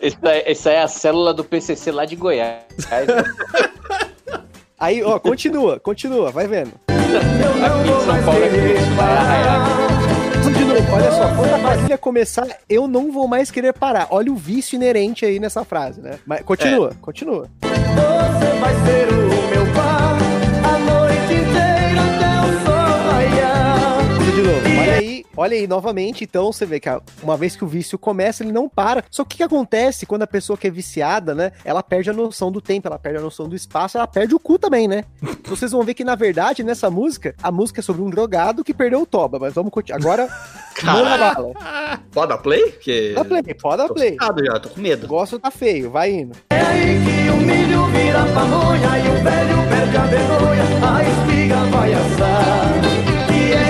Essa 0.00 0.28
é, 0.28 0.50
essa 0.50 0.70
é 0.70 0.82
a 0.82 0.88
célula 0.88 1.32
do 1.32 1.44
PCC 1.44 1.92
lá 1.92 2.04
de 2.04 2.16
Goiás. 2.16 2.64
Aí, 4.78 5.02
ó, 5.02 5.18
continua, 5.18 5.78
continua, 5.78 6.30
vai 6.30 6.46
vendo. 6.46 6.72
Aqui 6.88 7.90
em 7.90 8.00
São 8.04 8.22
Paulo 8.24 8.44
é 8.44 8.48
que 8.48 8.56
isso 8.56 8.90
vai 8.96 9.12
arraiar. 9.16 9.66
De 10.40 10.64
novo, 10.64 10.92
olha 10.92 11.12
só, 11.12 11.34
quando 11.34 11.54
a 11.54 11.58
quadrilha 11.58 11.98
começar, 11.98 12.46
eu 12.68 12.88
não 12.88 13.12
vou 13.12 13.28
mais 13.28 13.50
querer 13.50 13.72
parar. 13.72 14.08
Olha 14.10 14.32
o 14.32 14.36
vício 14.36 14.76
inerente 14.76 15.24
aí 15.24 15.38
nessa 15.38 15.64
frase, 15.64 16.00
né? 16.00 16.18
Mas 16.26 16.42
continua, 16.42 16.92
continua. 17.00 17.46
Você 17.62 18.58
vai 18.58 18.74
ser 18.84 19.08
o 19.12 19.28
meu 19.48 19.66
par 19.74 20.18
a 20.64 20.78
noite 20.78 21.34
inteira 21.34 22.00
até 22.00 22.30
o 22.46 22.50
sol 22.64 23.12
raiar. 23.12 23.98
Tudo 24.18 24.32
de 24.32 24.42
novo. 24.42 24.69
Olha 25.40 25.56
aí, 25.56 25.66
novamente. 25.66 26.22
Então 26.22 26.52
você 26.52 26.66
vê 26.66 26.78
que 26.78 26.90
uma 27.22 27.34
vez 27.34 27.56
que 27.56 27.64
o 27.64 27.66
vício 27.66 27.98
começa, 27.98 28.42
ele 28.42 28.52
não 28.52 28.68
para. 28.68 29.02
Só 29.10 29.24
que 29.24 29.36
o 29.36 29.38
que 29.38 29.42
acontece 29.42 30.04
quando 30.04 30.20
a 30.20 30.26
pessoa 30.26 30.54
que 30.54 30.66
é 30.66 30.70
viciada, 30.70 31.34
né? 31.34 31.52
Ela 31.64 31.82
perde 31.82 32.10
a 32.10 32.12
noção 32.12 32.52
do 32.52 32.60
tempo, 32.60 32.86
ela 32.86 32.98
perde 32.98 33.20
a 33.20 33.22
noção 33.22 33.48
do 33.48 33.56
espaço, 33.56 33.96
ela 33.96 34.06
perde 34.06 34.34
o 34.34 34.38
cu 34.38 34.58
também, 34.58 34.86
né? 34.86 35.02
Então 35.22 35.56
vocês 35.56 35.72
vão 35.72 35.82
ver 35.82 35.94
que 35.94 36.04
na 36.04 36.14
verdade 36.14 36.62
nessa 36.62 36.90
música, 36.90 37.34
a 37.42 37.50
música 37.50 37.80
é 37.80 37.82
sobre 37.82 38.02
um 38.02 38.10
drogado 38.10 38.62
que 38.62 38.74
perdeu 38.74 39.00
o 39.00 39.06
toba. 39.06 39.38
Mas 39.38 39.54
vamos 39.54 39.72
continuar. 39.72 39.98
Agora, 39.98 40.28
manda 40.84 41.16
bala. 41.16 41.52
Pode 42.12 42.28
dar 42.28 42.38
play? 42.38 42.72
Porque... 42.72 43.12
Dá 43.14 43.24
play, 43.24 43.42
pode 43.42 43.76
dar 43.78 43.88
Tô 43.88 43.94
play. 43.94 44.18
já, 44.20 44.60
tô 44.60 44.68
com 44.68 44.80
medo. 44.82 44.98
O 44.98 45.02
negócio 45.04 45.38
tá 45.38 45.50
feio, 45.50 45.90
vai 45.90 46.10
indo. 46.10 46.36
É 46.50 46.60
aí 46.60 46.98
que 47.02 47.30
o 47.30 47.36
milho 47.38 47.86
vira 47.86 48.26
pamonha 48.34 48.98
e 48.98 49.08
o 49.08 49.22
velho 49.22 49.68
perde 49.70 49.96
a 49.96 50.04
vergonha, 50.04 50.64
a 50.86 51.02
espiga 51.02 51.64
vai 51.70 51.94
assar. 51.94 52.79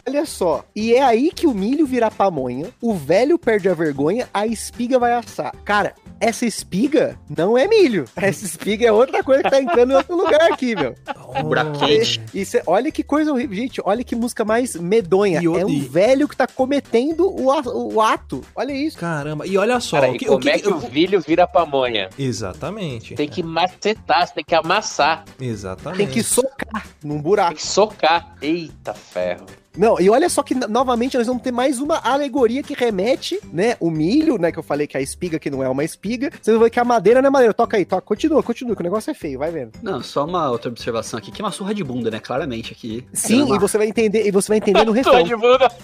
Olha 0.07 0.25
só, 0.27 0.65
e 0.75 0.95
é 0.95 1.03
aí 1.03 1.31
que 1.31 1.47
o 1.47 1.55
milho 1.55 1.87
vira 1.87 2.11
pamonha, 2.11 2.69
o 2.81 2.95
velho 2.95 3.39
perde 3.39 3.69
a 3.69 3.75
vergonha, 3.75 4.29
a 4.33 4.47
espiga 4.47 4.99
vai 4.99 5.13
assar. 5.13 5.55
Cara, 5.65 5.95
essa 6.19 6.45
espiga 6.45 7.19
não 7.35 7.57
é 7.57 7.67
milho. 7.67 8.05
Essa 8.17 8.45
espiga 8.45 8.87
é 8.87 8.93
outra 8.93 9.25
coisa 9.25 9.43
que 9.43 9.49
tá 9.51 9.61
entrando 9.61 9.93
em 9.93 9.95
outro 9.97 10.15
lugar 10.15 10.53
aqui, 10.53 10.75
meu. 10.77 10.95
Buraco 11.43 11.79
quente. 11.79 12.21
E 12.35 12.45
cê- 12.45 12.63
olha 12.67 12.93
que 12.93 13.03
coisa 13.03 13.33
horrível, 13.33 13.57
gente. 13.57 13.81
Olha 13.85 14.05
que 14.05 14.15
música 14.15 14.45
mais 14.45 14.77
medonha. 14.77 15.41
E 15.43 15.49
o- 15.49 15.57
é 15.59 15.65
um 15.65 15.71
e- 15.71 15.81
velho 15.81 16.29
que 16.29 16.37
tá 16.37 16.47
cometendo 16.47 17.27
o, 17.27 17.95
o 17.95 18.01
ato. 18.03 18.43
Olha 18.55 18.73
isso. 18.73 18.99
Caramba, 18.99 19.47
e 19.47 19.57
olha 19.57 19.81
só. 19.81 19.99
Cara, 20.01 20.13
o 20.13 20.15
e 20.15 20.19
que, 20.19 20.27
como 20.27 20.37
o 20.39 20.41
que, 20.41 20.51
é 20.51 20.59
que 20.59 20.69
o 20.69 20.79
vilho 20.79 21.21
vira 21.23 21.47
pamonha? 21.47 22.11
Exatamente. 22.19 23.15
Tem 23.15 23.29
que 23.29 23.43
macetar, 23.43 24.27
você 24.27 24.35
tem 24.35 24.45
que 24.45 24.55
amassar, 24.55 25.25
Exatamente. 25.41 25.99
Tem 25.99 26.07
que 26.09 26.23
socar 26.23 26.87
num 27.03 27.15
tem 27.15 27.23
buraco. 27.23 27.55
que 27.55 27.67
socar. 27.67 28.35
Eita 28.43 28.93
ferro. 28.93 29.47
Não, 29.77 30.01
e 30.01 30.11
olha 30.11 30.29
só 30.29 30.43
que 30.43 30.55
no- 30.55 30.67
novamente 30.67 31.17
nós 31.17 31.27
vamos 31.29 31.43
ter 31.43 31.53
mais 31.53 31.79
uma 31.79 31.99
alegoria 31.99 32.63
que 32.63 32.75
remete, 32.75 33.39
né? 33.53 33.77
O 33.79 33.89
milho, 33.91 34.37
né? 34.37 34.51
Que 34.51 34.59
eu 34.59 34.63
falei 34.63 34.87
que 34.87 34.97
a 34.97 35.01
espiga 35.01 35.39
que 35.39 35.49
não 35.49 35.63
é 35.63 35.69
uma 35.69 35.85
espiga. 35.85 36.31
Vocês 36.43 36.57
vão 36.57 36.65
ver 36.65 36.71
que 36.71 36.81
a 36.81 36.85
madeira 36.85 37.23
não 37.23 37.29
é 37.29 37.31
madeira. 37.31 37.55
Toca 37.55 37.77
aí, 37.77 37.85
toca. 37.85 38.03
Continua, 38.03 38.43
continua, 38.43 38.75
que 38.75 38.83
o 38.83 38.85
negócio 38.85 39.11
é 39.11 39.15
feio, 39.15 39.39
vai 39.39 39.51
vendo. 39.53 39.73
Não, 39.83 40.03
só 40.03 40.25
uma 40.25 40.51
outra 40.51 40.69
observação 40.71 41.19
aqui, 41.19 41.31
que 41.31 41.41
é 41.41 41.45
uma 41.45 41.53
surra 41.53 41.73
de 41.73 41.85
bunda, 41.85 42.11
né? 42.11 42.19
Claramente 42.19 42.73
aqui. 42.73 43.07
Sim, 43.13 43.43
Uma- 43.43 43.57
e 43.57 43.59
você 43.61 43.79
vai 43.79 43.87
entender, 43.87 44.27
e 44.27 44.31
você 44.33 44.49
vai 44.49 44.59
entender 44.59 44.85
no 44.85 44.91
refrão. 44.93 45.23
de 45.23 45.37
bunda. 45.37 45.71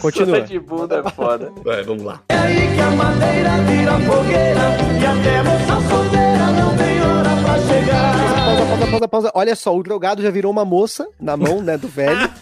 Continua. 0.00 0.40
Tô 0.40 0.46
de 0.46 0.58
bunda 0.58 1.02
é 1.06 1.10
foda. 1.10 1.52
Vai, 1.64 1.82
vamos 1.82 2.02
lá. 2.02 2.20
É 2.30 2.34
aí 2.36 2.74
que 2.74 2.80
a 2.80 2.90
madeira 2.90 3.50
vira 3.62 3.98
fogueira 4.00 4.76
e 5.00 5.06
até 5.06 5.42
moça 5.42 5.80
solteira 5.88 6.46
não 6.52 6.76
tem 6.76 7.00
hora 7.02 7.30
pra 7.42 7.58
chegar. 7.66 8.41
Pausa, 8.56 8.66
pausa, 8.66 8.86
pausa, 8.90 9.08
pausa. 9.08 9.32
Olha 9.34 9.56
só, 9.56 9.74
o 9.76 9.82
drogado 9.82 10.22
já 10.22 10.30
virou 10.30 10.50
uma 10.52 10.64
moça 10.64 11.08
na 11.20 11.36
mão, 11.36 11.60
né, 11.62 11.76
do 11.78 11.88
velho. 11.88 12.30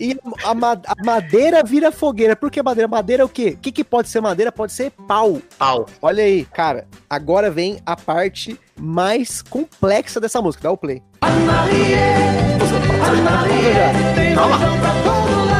E 0.00 0.18
a, 0.44 0.54
ma- 0.54 0.80
a 0.86 1.04
madeira 1.04 1.62
vira 1.62 1.92
fogueira. 1.92 2.34
Por 2.34 2.50
que 2.50 2.62
madeira? 2.62 2.88
Madeira 2.88 3.22
é 3.22 3.24
o 3.24 3.28
quê? 3.28 3.50
O 3.50 3.60
que, 3.60 3.70
que 3.70 3.84
pode 3.84 4.08
ser 4.08 4.20
madeira? 4.20 4.50
Pode 4.50 4.72
ser 4.72 4.90
pau. 5.06 5.40
Pau. 5.58 5.84
Olha 6.00 6.24
aí, 6.24 6.46
cara. 6.46 6.88
Agora 7.08 7.50
vem 7.50 7.78
a 7.84 7.94
parte 7.94 8.58
mais 8.78 9.42
complexa 9.42 10.18
dessa 10.18 10.40
música. 10.40 10.62
Dá 10.64 10.72
o 10.72 10.76
play. 10.78 11.02
Calma. 14.34 14.58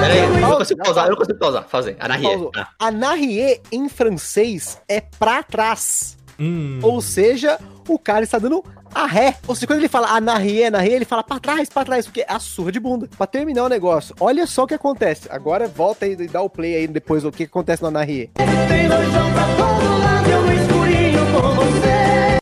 Pera 0.01 0.15
aí, 0.15 0.21
eu 0.21 0.41
não 0.41 0.57
consigo 0.57 0.83
pausar, 0.83 0.95
pausa. 0.95 1.01
eu 1.07 1.11
não 1.11 1.17
consigo 1.17 1.39
pausar. 1.39 1.65
Fazer. 1.69 1.97
Pausou. 1.97 2.51
Ah, 2.57 2.69
Anarrier 2.79 3.61
em 3.71 3.89
francês 3.91 4.81
é 4.89 5.01
pra 5.01 5.43
trás. 5.43 6.17
Hum. 6.39 6.79
Ou 6.83 7.03
seja, 7.03 7.59
o 7.87 7.99
cara 7.99 8.25
está 8.25 8.39
dando 8.39 8.65
a 8.95 9.07
ré. 9.07 9.37
Ou 9.47 9.55
seja, 9.55 9.67
quando 9.67 9.79
ele 9.79 9.89
fala 9.89 10.09
anarrier, 10.09 10.69
anarrier, 10.69 10.97
ele 10.97 11.05
fala 11.05 11.23
pra 11.23 11.39
trás, 11.39 11.69
pra 11.69 11.85
trás, 11.85 12.07
porque 12.07 12.21
é 12.21 12.27
a 12.29 12.39
surra 12.39 12.73
de 12.73 12.81
bunda. 12.81 13.09
Pra 13.17 13.27
terminar 13.27 13.65
o 13.65 13.69
negócio, 13.69 14.15
olha 14.21 14.47
só 14.47 14.65
o 14.65 14.67
que 14.67 14.75
acontece. 14.75 15.29
Agora 15.31 15.69
volta 15.69 16.07
e 16.07 16.17
dá 16.29 16.41
o 16.41 16.51
play 16.51 16.77
aí 16.77 16.87
depois 16.87 17.25
o 17.25 17.33
que 17.33 17.45
acontece 17.45 17.83
no 17.83 17.89
anarrier. 17.89 18.31
Tem 18.69 18.89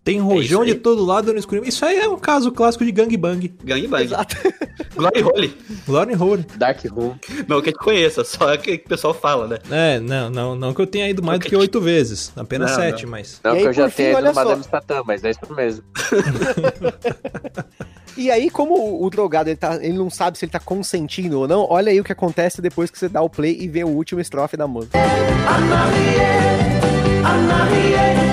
Tem 0.09 0.21
rojão 0.21 0.63
É 0.63 0.67
de 0.67 0.73
aí. 0.73 0.79
todo 0.79 1.05
lado 1.05 1.33
no 1.35 1.39
escuro. 1.39 1.63
Isso 1.69 1.85
aí 1.85 1.99
é 1.99 2.09
um 2.09 2.19
caso 2.19 2.51
clássico 2.51 2.83
de 2.83 2.91
gangbang. 2.91 3.53
gangbang. 3.63 4.05
Exato. 4.05 4.37
Glory 4.97 5.23
Hole. 5.23 5.59
Glory 5.87 6.15
Hole. 6.15 6.47
Dark 6.57 6.83
Room. 6.91 7.15
Não 7.47 7.61
que 7.61 7.69
a 7.69 7.73
gente 7.73 7.79
conheça, 7.85 8.25
só 8.25 8.57
que 8.57 8.73
o 8.77 8.89
pessoal 8.89 9.13
fala, 9.13 9.47
né? 9.47 9.59
É, 9.71 10.01
não, 10.01 10.31
não, 10.31 10.57
não 10.57 10.73
que 10.73 10.81
eu 10.81 10.87
tenha 10.87 11.11
ido 11.11 11.23
mais 11.23 11.39
do 11.41 11.47
que 11.47 11.55
oito 11.55 11.79
vezes. 11.79 12.33
Apenas 12.35 12.71
sete, 12.71 13.05
mas. 13.05 13.39
Não, 13.45 13.53
E 13.53 13.57
que 13.57 13.61
aí, 13.61 13.67
eu 13.67 13.73
já 13.75 13.85
olha 13.85 13.91
ido 14.31 14.35
só. 14.35 14.45
Madame 14.45 14.65
Satã, 14.65 15.03
mas 15.07 15.23
é 15.25 15.31
isso 15.31 15.55
mesmo. 15.55 15.85
E 18.17 18.33
aí, 18.33 18.51
como 18.51 18.75
o, 18.75 19.05
o 19.05 19.11
drogado 19.11 19.49
ele, 19.49 19.55
tá, 19.57 19.77
ele 19.81 19.97
não 19.97 20.11
sabe 20.11 20.37
se 20.37 20.45
ele 20.45 20.51
tá 20.51 20.59
consentindo 20.59 21.39
ou 21.39 21.47
não, 21.47 21.65
olha 21.71 21.93
aí 21.93 22.01
o 22.01 22.05
que 22.05 22.11
acontece 22.11 22.61
depois 22.61 22.91
que 22.91 22.99
você 22.99 23.09
dá 23.09 23.23
o 23.23 23.31
play 23.31 23.57
e 23.61 23.69
vê 23.69 23.85
o 23.85 23.89
último 23.89 24.21
estrofe 24.21 24.57
da 24.57 24.67
música. 24.67 24.99
Morena, 27.39 28.28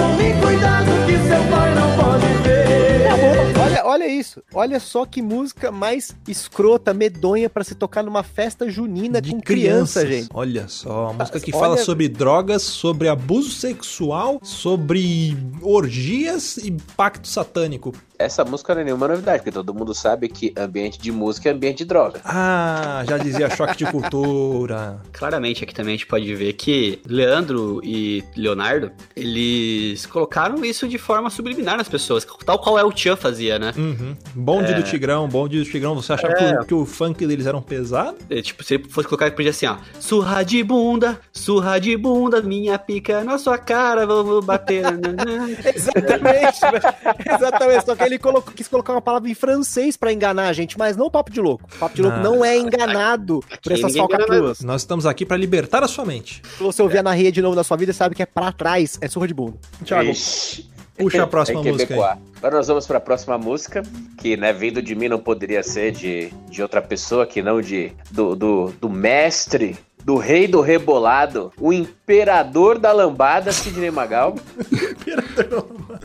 tome 0.00 0.40
cuidado 0.40 0.86
que 1.06 1.12
seu 1.28 1.50
pai 1.50 1.74
não 1.74 1.96
pode 1.96 2.26
ver. 2.42 3.06
Acabou. 3.06 3.62
Olha, 3.64 3.84
olha 3.86 4.06
isso. 4.08 4.42
Olha 4.54 4.80
só 4.80 5.04
que 5.04 5.20
música 5.22 5.70
mais 5.70 6.14
escrota, 6.26 6.94
medonha 6.94 7.48
pra 7.50 7.62
se 7.64 7.74
tocar 7.74 8.02
numa 8.02 8.22
festa 8.22 8.68
junina 8.70 9.20
De 9.20 9.30
com 9.32 9.40
criança, 9.40 10.00
crianças. 10.00 10.08
gente. 10.24 10.30
Olha 10.34 10.68
só, 10.68 11.04
uma 11.10 11.12
música 11.14 11.40
que 11.40 11.50
Olha- 11.52 11.60
fala 11.60 11.76
sobre 11.78 12.08
drogas, 12.08 12.62
sobre 12.62 13.08
abuso 13.08 13.50
sexual, 13.50 14.40
sobre 14.42 15.36
orgias 15.62 16.56
e 16.58 16.70
pacto 16.96 17.28
satânico. 17.28 17.92
Essa 18.20 18.44
música 18.44 18.74
não 18.74 18.82
é 18.82 18.84
nenhuma 18.84 19.08
novidade, 19.08 19.38
porque 19.38 19.50
todo 19.50 19.72
mundo 19.72 19.94
sabe 19.94 20.28
que 20.28 20.52
ambiente 20.54 20.98
de 20.98 21.10
música 21.10 21.48
é 21.48 21.52
ambiente 21.52 21.78
de 21.78 21.84
droga. 21.86 22.20
Ah, 22.22 23.02
já 23.08 23.16
dizia 23.16 23.48
choque 23.48 23.78
de 23.78 23.86
cultura. 23.86 25.00
Claramente 25.10 25.64
aqui 25.64 25.72
também 25.72 25.94
a 25.94 25.96
gente 25.96 26.06
pode 26.06 26.34
ver 26.34 26.52
que 26.52 27.00
Leandro 27.06 27.80
e 27.82 28.22
Leonardo, 28.36 28.92
eles 29.16 30.04
colocaram 30.04 30.62
isso 30.62 30.86
de 30.86 30.98
forma 30.98 31.30
subliminar 31.30 31.78
nas 31.78 31.88
pessoas, 31.88 32.26
tal 32.44 32.58
qual 32.58 32.78
é 32.78 32.84
o 32.84 32.92
Tchan 32.92 33.16
fazia, 33.16 33.58
né? 33.58 33.72
Uhum. 33.74 34.14
Bonde 34.34 34.74
do 34.74 34.82
Tigrão, 34.82 35.26
bonde 35.26 35.58
do 35.58 35.64
Tigrão. 35.64 35.94
Você 35.94 36.12
achava 36.12 36.34
que, 36.34 36.44
o, 36.44 36.64
que 36.66 36.74
o 36.74 36.84
funk 36.84 37.26
deles 37.26 37.46
era 37.46 37.56
um 37.56 37.62
pesado? 37.62 38.18
É, 38.28 38.42
Tipo, 38.42 38.62
se 38.62 38.74
ele 38.74 38.84
fosse 38.88 39.08
colocar, 39.08 39.28
ele 39.28 39.34
podia 39.34 39.50
assim, 39.50 39.64
ó. 39.64 39.76
Surra 39.98 40.42
de 40.42 40.62
bunda, 40.62 41.18
surra 41.32 41.78
de 41.78 41.96
bunda, 41.96 42.42
minha 42.42 42.78
pica 42.78 43.24
na 43.24 43.38
sua 43.38 43.56
cara, 43.56 44.04
vamos 44.04 44.44
bater. 44.44 44.84
Exatamente, 45.74 46.58
exatamente. 47.26 47.86
Só 47.86 47.96
que 47.96 48.09
ele 48.10 48.18
colocou- 48.18 48.52
quis 48.52 48.68
colocar 48.68 48.92
uma 48.92 49.00
palavra 49.02 49.28
em 49.28 49.34
francês 49.34 49.96
pra 49.96 50.12
enganar 50.12 50.48
a 50.48 50.52
gente, 50.52 50.78
mas 50.78 50.96
não 50.96 51.10
papo 51.10 51.30
de 51.30 51.40
louco. 51.40 51.68
Papo 51.78 51.94
de 51.96 52.02
louco 52.02 52.18
Não. 52.18 52.36
não 52.36 52.44
é 52.44 52.56
enganado 52.56 53.40
por 53.62 53.72
essas 53.72 53.96
falcatruas. 53.96 54.60
Nós 54.60 54.82
estamos 54.82 55.06
aqui 55.06 55.24
pra 55.24 55.36
libertar 55.36 55.82
a 55.82 55.88
sua 55.88 56.04
mente. 56.04 56.42
Se 56.56 56.62
você 56.62 56.82
ouvir 56.82 56.98
a 56.98 57.02
narria 57.02 57.30
de 57.32 57.40
novo 57.42 57.54
na 57.56 57.64
sua 57.64 57.76
vida, 57.76 57.92
sabe 57.92 58.14
que 58.14 58.22
é 58.22 58.26
pra 58.26 58.52
trás, 58.52 58.98
é 59.00 59.08
surra 59.08 59.26
de 59.28 59.34
bunda. 59.34 59.56
Thiago, 59.84 60.10
Ixi. 60.10 60.68
puxa 60.98 61.22
a 61.22 61.26
próxima 61.26 61.60
É 61.60 61.72
música 61.72 61.94
aí. 61.94 62.00
Agora 62.38 62.56
nós 62.56 62.68
vamos 62.68 62.86
para 62.86 62.98
a 62.98 63.00
próxima 63.00 63.36
música, 63.38 63.82
que, 64.18 64.36
né, 64.36 64.52
vindo 64.52 64.80
de 64.82 64.94
mim 64.94 65.08
não 65.08 65.18
poderia 65.18 65.62
ser 65.62 65.92
de, 65.92 66.32
de 66.48 66.62
outra 66.62 66.80
pessoa, 66.80 67.26
que 67.26 67.42
não 67.42 67.60
de 67.60 67.92
do, 68.10 68.34
do, 68.34 68.72
do 68.80 68.88
mestre 68.88 69.76
do 70.04 70.16
rei 70.16 70.46
do 70.46 70.60
rebolado, 70.60 71.52
o 71.58 71.72
imperador 71.72 72.78
da 72.78 72.92
lambada, 72.92 73.52
Sidney 73.52 73.90
Magal. 73.90 74.34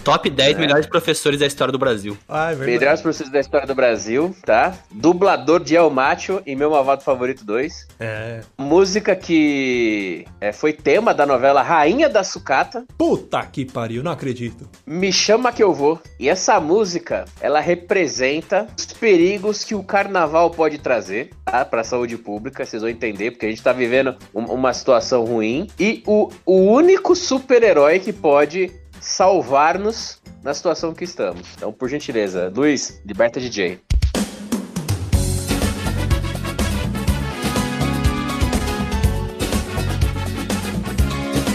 Top 0.04 0.30
10 0.30 0.58
melhores 0.58 0.86
professores 0.86 1.40
da 1.40 1.48
história 1.48 1.72
do 1.72 1.80
Brasil. 1.80 2.18
Ai, 2.30 2.56
verdade. 2.56 2.80
Melhores 2.80 3.02
professores 3.02 3.32
da 3.32 3.40
história 3.40 3.66
do 3.66 3.74
Brasil, 3.74 4.36
tá? 4.46 4.76
Dublador 4.92 5.64
de 5.64 5.76
El 5.76 5.90
Macho 5.90 6.42
e 6.46 6.56
meu 6.56 6.70
malvado 6.70 7.04
favorito 7.04 7.44
2. 7.44 7.88
É. 8.00 8.42
Música 8.58 9.16
que 9.16 10.26
é, 10.40 10.52
foi 10.52 10.74
tema 10.74 11.14
da 11.14 11.26
novela 11.26 11.62
Rainha 11.64 12.08
da 12.08 12.24
Sucata. 12.24 12.86
Puta 12.98 13.44
que 13.46 13.66
pariu, 13.66 14.04
não 14.04 14.12
acredito. 14.12 14.70
Me 14.86 15.12
chama 15.12 15.52
que 15.52 15.64
eu 15.64 15.74
vou. 15.74 16.00
E 16.20 16.30
essa 16.30 16.60
música, 16.60 17.26
ela 17.42 17.60
representa 17.60 18.68
os 18.78 18.86
perigos 18.86 19.64
que 19.64 19.74
o 19.74 19.84
carnaval 19.84 20.52
pode 20.52 20.78
trazer, 20.78 21.32
tá? 21.44 21.66
Pra 21.66 21.84
saúde 21.84 22.18
pública, 22.18 22.66
vocês 22.66 22.82
vão 22.82 22.92
entender, 22.92 23.32
porque 23.32 23.46
a 23.46 23.50
gente 23.50 23.64
tá 23.64 23.74
vivendo 23.74 23.85
um- 24.34 24.46
uma 24.46 24.74
situação 24.74 25.24
ruim. 25.26 25.68
E 25.80 26.04
o, 26.06 26.30
o 26.46 26.56
único 26.72 27.16
super-herói 27.16 28.00
que 28.00 28.12
pode 28.14 28.72
salvar-nos 29.00 30.22
na 30.44 30.54
situação 30.54 30.94
que 30.94 31.04
estamos. 31.04 31.42
Então, 31.58 31.72
por 31.72 31.90
gentileza, 31.90 32.52
Luiz, 32.56 33.02
liberta 33.06 33.40
DJ. 33.40 33.80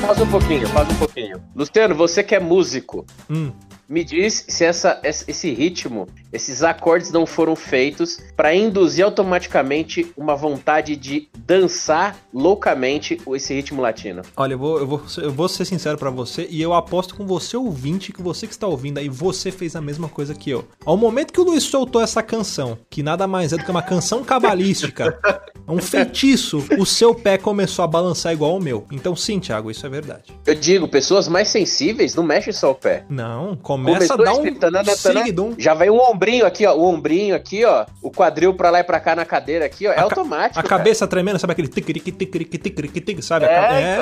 Faz 0.01 0.21
um 0.21 0.27
pouquinho, 0.27 0.67
faz 0.69 0.89
um 0.91 0.95
pouquinho. 0.97 1.41
Luciano, 1.55 1.95
você 1.95 2.23
que 2.23 2.35
é 2.35 2.41
músico, 2.41 3.05
Hum. 3.29 3.53
Me 3.91 4.05
diz 4.05 4.45
se 4.47 4.65
essa, 4.65 5.01
esse 5.03 5.51
ritmo, 5.53 6.07
esses 6.33 6.63
acordes 6.63 7.11
não 7.11 7.27
foram 7.27 7.57
feitos 7.57 8.21
para 8.37 8.55
induzir 8.55 9.05
automaticamente 9.05 10.13
uma 10.17 10.37
vontade 10.37 10.95
de 10.95 11.29
dançar 11.39 12.17
loucamente 12.33 13.21
esse 13.35 13.53
ritmo 13.53 13.83
latino. 13.83 14.23
Olha, 14.37 14.53
eu 14.55 14.59
vou, 14.59 14.79
eu 14.79 14.87
vou, 14.87 15.03
eu 15.19 15.33
vou 15.33 15.49
ser 15.49 15.65
sincero 15.65 15.99
pra 15.99 16.09
você 16.09 16.47
e 16.49 16.63
eu 16.63 16.73
aposto 16.73 17.17
com 17.17 17.27
você, 17.27 17.57
ouvinte, 17.57 18.13
que 18.13 18.23
você 18.23 18.47
que 18.47 18.53
está 18.53 18.69
ouvindo 18.69 18.99
aí, 18.99 19.09
você 19.09 19.51
fez 19.51 19.75
a 19.75 19.81
mesma 19.81 20.09
coisa 20.09 20.37
que 20.37 20.51
eu. 20.51 20.65
Ao 20.87 20.97
momento 20.97 21.33
que 21.33 21.41
o 21.41 21.45
Luiz 21.45 21.65
soltou 21.65 22.01
essa 22.01 22.23
canção, 22.23 22.79
que 22.89 23.03
nada 23.03 23.27
mais 23.27 23.53
é 23.53 23.57
do 23.57 23.65
que 23.65 23.71
uma 23.73 23.83
canção 23.83 24.23
cabalística, 24.23 25.19
um 25.67 25.79
feitiço, 25.79 26.65
o 26.79 26.87
seu 26.87 27.13
pé 27.13 27.37
começou 27.37 27.85
a 27.85 27.89
balançar 27.89 28.33
igual 28.33 28.57
o 28.57 28.63
meu. 28.63 28.87
Então 28.93 29.17
sim, 29.17 29.41
Thiago, 29.41 29.69
isso 29.69 29.85
é 29.85 29.89
verdade. 29.89 30.33
Eu 30.47 30.55
digo, 30.55 30.87
pessoas 30.87 31.27
mais 31.27 31.49
sensíveis 31.49 32.15
não 32.15 32.23
mexem 32.23 32.53
só 32.53 32.71
o 32.71 32.75
pé. 32.75 33.05
Não, 33.09 33.57
começa 33.85 34.15
a 34.15 34.17
dar 34.17 34.33
um 34.35 34.55
tanana, 34.55 34.85
tanana, 34.85 34.95
seguidum. 34.97 35.55
Já 35.59 35.75
vai 35.75 35.91
um 35.91 36.01
ombrinho 36.01 36.47
aqui, 36.47 36.67
ó. 36.67 36.75
O 36.75 36.85
ombrinho 36.85 37.35
aqui, 37.35 37.65
ó. 37.65 37.87
O 38.03 38.11
quadril 38.11 38.55
pra 38.55 38.71
lá 38.71 38.81
e 38.81 38.85
pra 38.85 39.01
cá 39.01 39.15
na 39.17 39.25
cadeira 39.25 39.65
aqui, 39.65 39.87
ó. 39.87 39.93
É 39.93 39.99
A 39.99 40.03
automático. 40.03 40.59
A 40.59 40.63
cara. 40.63 40.69
cabeça 40.79 41.07
tremendo, 41.07 41.39
sabe 41.39 41.53
aquele 41.53 41.69
ticarique, 41.69 42.13
ticarique, 42.13 42.59
ticarique, 42.59 43.01
tic, 43.01 43.23
sabe? 43.23 43.47
É, 43.47 43.49
ca- 43.49 43.81
é. 43.81 43.93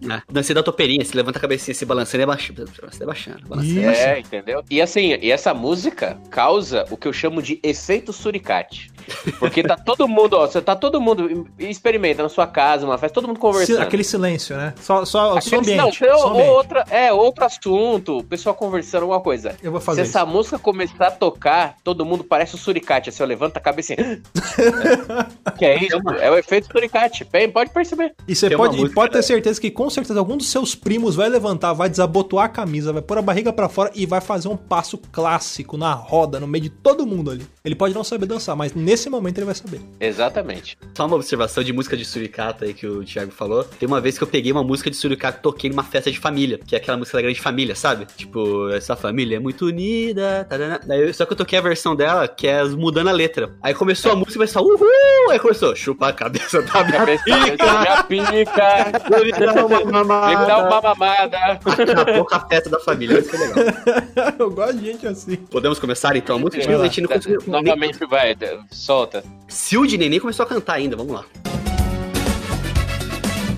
então. 0.00 0.16
É, 0.16 0.22
dancei 0.30 0.54
da 0.54 0.62
topeirinha, 0.62 1.04
se 1.04 1.16
levanta 1.16 1.38
a 1.38 1.40
cabecinha 1.40 1.74
se 1.74 1.84
balançando 1.84 2.22
e 2.22 2.24
abaixando. 2.24 2.64
Se 2.92 3.02
abaixando, 3.02 3.46
balançando. 3.48 3.80
Isso. 3.80 4.00
É, 4.00 4.20
entendeu? 4.20 4.62
E 4.70 4.80
assim, 4.80 5.16
e 5.20 5.30
essa 5.30 5.52
música 5.54 6.18
causa 6.30 6.84
o 6.90 6.96
que 6.96 7.06
eu 7.08 7.12
chamo 7.12 7.40
de 7.42 7.58
efeito 7.62 8.12
suricate. 8.12 8.90
Porque 9.38 9.62
tá 9.62 9.76
todo 9.76 10.06
mundo, 10.08 10.34
ó, 10.34 10.46
você 10.46 10.60
tá 10.60 10.74
todo 10.76 11.00
mundo 11.00 11.46
experimenta 11.58 12.22
na 12.22 12.28
sua 12.28 12.46
casa, 12.46 12.84
uma 12.86 12.98
festa, 12.98 13.14
todo 13.14 13.26
mundo 13.28 13.38
conversando. 13.40 13.80
aquele 13.80 14.04
silêncio, 14.04 14.56
né? 14.56 14.74
Só, 14.80 15.04
só, 15.04 15.40
só 15.40 15.56
ambiente. 15.58 15.76
Não, 15.78 15.92
só 15.92 16.24
ou- 16.24 16.30
ambiente. 16.30 16.48
outra, 16.50 16.84
é, 16.90 17.12
outro 17.12 17.44
assunto, 17.44 18.18
o 18.18 18.24
pessoal 18.24 18.54
conversando 18.54 19.02
alguma 19.02 19.20
coisa. 19.20 19.56
Eu 19.62 19.70
vou 19.70 19.80
Se 19.80 19.86
fazer 19.86 20.02
essa 20.02 20.20
isso. 20.22 20.26
música 20.28 20.58
começar 20.58 21.06
a 21.08 21.10
tocar, 21.10 21.76
todo 21.82 22.04
mundo 22.04 22.22
parece 22.24 22.54
o 22.54 22.58
suricate, 22.58 23.08
assim, 23.08 23.22
ó, 23.22 23.26
levanta 23.26 23.58
a 23.58 23.62
cabeça 23.62 23.94
assim. 23.94 24.22
que 25.58 25.64
é 25.64 25.84
isso? 25.84 25.96
É 26.20 26.30
o 26.30 26.36
efeito 26.38 26.66
suricate. 26.70 27.24
Bem, 27.30 27.48
Pode 27.50 27.70
perceber. 27.70 28.14
E 28.26 28.34
você 28.34 28.50
pode, 28.56 28.76
e 28.76 28.80
música- 28.80 28.94
pode 28.94 29.12
ter 29.12 29.22
certeza 29.22 29.60
que 29.60 29.70
com 29.70 29.88
certeza 29.90 30.18
algum 30.18 30.36
dos 30.36 30.48
seus 30.50 30.74
primos 30.74 31.16
vai 31.16 31.28
levantar, 31.28 31.72
vai 31.72 31.88
desabotoar 31.88 32.46
a 32.46 32.48
camisa, 32.48 32.92
vai 32.92 33.02
pôr 33.02 33.18
a 33.18 33.22
barriga 33.22 33.52
pra 33.52 33.68
fora 33.68 33.90
e 33.94 34.06
vai 34.06 34.20
fazer 34.20 34.48
um 34.48 34.56
passo 34.56 34.98
clássico 35.10 35.76
na 35.76 35.92
roda, 35.92 36.38
no 36.38 36.46
meio 36.46 36.62
de 36.64 36.70
todo 36.70 37.06
mundo 37.06 37.30
ali. 37.30 37.46
Ele 37.68 37.74
pode 37.74 37.92
não 37.92 38.02
saber 38.02 38.24
dançar, 38.24 38.56
mas 38.56 38.72
nesse 38.74 39.10
momento 39.10 39.36
ele 39.36 39.44
vai 39.44 39.54
saber. 39.54 39.78
Exatamente. 40.00 40.78
Só 40.96 41.04
uma 41.04 41.16
observação 41.16 41.62
de 41.62 41.70
música 41.70 41.98
de 41.98 42.04
suricata 42.06 42.64
aí 42.64 42.72
que 42.72 42.86
o 42.86 43.04
Thiago 43.04 43.30
falou. 43.30 43.62
Tem 43.62 43.86
uma 43.86 44.00
vez 44.00 44.16
que 44.16 44.24
eu 44.24 44.26
peguei 44.26 44.50
uma 44.50 44.64
música 44.64 44.90
de 44.90 44.96
suricata 44.96 45.36
e 45.38 45.42
toquei 45.42 45.68
numa 45.68 45.82
festa 45.84 46.10
de 46.10 46.18
família, 46.18 46.58
que 46.66 46.74
é 46.74 46.78
aquela 46.78 46.96
música 46.96 47.18
da 47.18 47.22
grande 47.22 47.38
família, 47.42 47.74
sabe? 47.74 48.06
Tipo, 48.16 48.70
essa 48.70 48.96
família 48.96 49.36
é 49.36 49.38
muito 49.38 49.66
unida. 49.66 50.46
tarana. 50.48 50.80
Daí, 50.82 51.12
só 51.12 51.26
que 51.26 51.34
eu 51.34 51.36
toquei 51.36 51.58
a 51.58 51.62
versão 51.62 51.94
dela, 51.94 52.26
que 52.26 52.46
é 52.46 52.64
mudando 52.64 53.08
a 53.08 53.12
letra. 53.12 53.50
Aí 53.62 53.74
começou 53.74 54.12
a 54.12 54.16
música 54.16 54.32
e 54.32 54.36
começou, 54.36 54.62
uhul! 54.64 55.30
Aí 55.30 55.38
começou, 55.38 55.76
chupa 55.76 56.08
a 56.08 56.12
cabeça 56.14 56.62
da 56.62 56.84
minha 56.84 56.98
Cabeça 56.98 57.24
pica. 57.24 57.66
minha 57.76 58.02
pica. 58.04 59.22
Me 59.22 59.30
dar 59.32 59.64
uma 59.66 59.68
Vem 59.68 59.86
me 59.86 59.92
dar 59.92 60.58
uma 60.58 60.80
mamada. 60.80 60.82
mamada. 60.82 61.38
Acabou 61.52 62.24
com 62.24 62.34
a 62.34 62.40
festa 62.48 62.70
da 62.70 62.80
família, 62.80 63.18
isso 63.18 63.28
foi 63.28 63.38
legal. 63.40 63.56
Eu 64.38 64.50
gosto 64.50 64.78
de 64.78 64.86
gente 64.86 65.06
assim. 65.06 65.36
Podemos 65.36 65.78
começar 65.78 66.16
então 66.16 66.36
a 66.36 66.38
música? 66.38 66.58
A 66.78 66.84
gente 66.84 67.00
não 67.02 67.08
conseguiu- 67.08 67.40
Novamente, 67.62 68.04
vai, 68.06 68.36
solta. 68.70 69.24
Silde 69.48 69.96
nem 69.98 70.18
começou 70.20 70.44
a 70.44 70.48
cantar 70.48 70.74
ainda, 70.74 70.96
vamos 70.96 71.12
lá. 71.14 71.24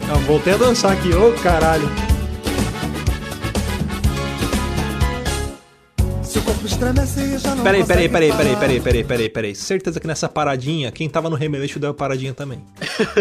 Eu 0.08 0.18
voltei 0.20 0.54
a 0.54 0.56
dançar 0.56 0.92
aqui, 0.92 1.12
ô 1.14 1.32
caralho. 1.42 1.88
Seu 6.24 6.42
corpo 6.42 6.64
estremece 6.66 7.20
e 7.20 7.38
já 7.38 7.54
não 7.54 7.62
Peraí, 7.64 7.84
peraí, 7.84 8.08
peraí, 8.08 8.32
peraí, 8.32 8.56
peraí, 8.56 8.80
peraí, 8.80 9.04
peraí, 9.04 9.28
peraí. 9.28 9.54
Certeza 9.54 9.98
que 9.98 10.06
nessa 10.06 10.28
paradinha, 10.28 10.90
quem 10.92 11.08
tava 11.08 11.28
no 11.28 11.36
remeleixo 11.36 11.78
deu 11.80 11.90
a 11.90 11.94
paradinha 11.94 12.32
também. 12.32 12.64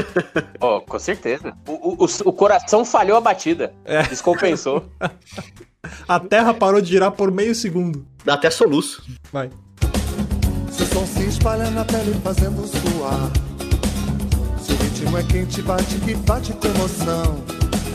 Ó, 0.61 0.79
com 0.81 0.99
certeza. 0.99 1.53
O, 1.67 2.03
o, 2.03 2.05
o- 2.05 2.29
o 2.29 2.33
coração 2.33 2.85
falhou 2.85 3.17
a 3.17 3.21
batida. 3.21 3.73
É. 3.85 4.03
Descompensou. 4.03 4.85
A 6.07 6.19
terra 6.19 6.53
parou 6.53 6.81
de 6.81 6.89
girar 6.89 7.09
por 7.11 7.31
meio 7.31 7.55
segundo. 7.55 8.05
Dá 8.25 8.33
até 8.33 8.51
soluço. 8.51 9.01
Vai. 9.31 9.49
Seu 10.79 10.87
som 10.87 11.05
se 11.05 11.23
espalha 11.27 11.69
na 11.71 11.83
pele 11.83 12.13
fazendo 12.23 12.65
suar. 12.65 13.29
Seu 14.61 14.77
ritmo 14.77 15.17
é 15.17 15.23
quente, 15.23 15.61
bate 15.61 15.95
que 15.95 16.15
bate 16.15 16.53
com 16.53 16.67
emoção. 16.69 17.43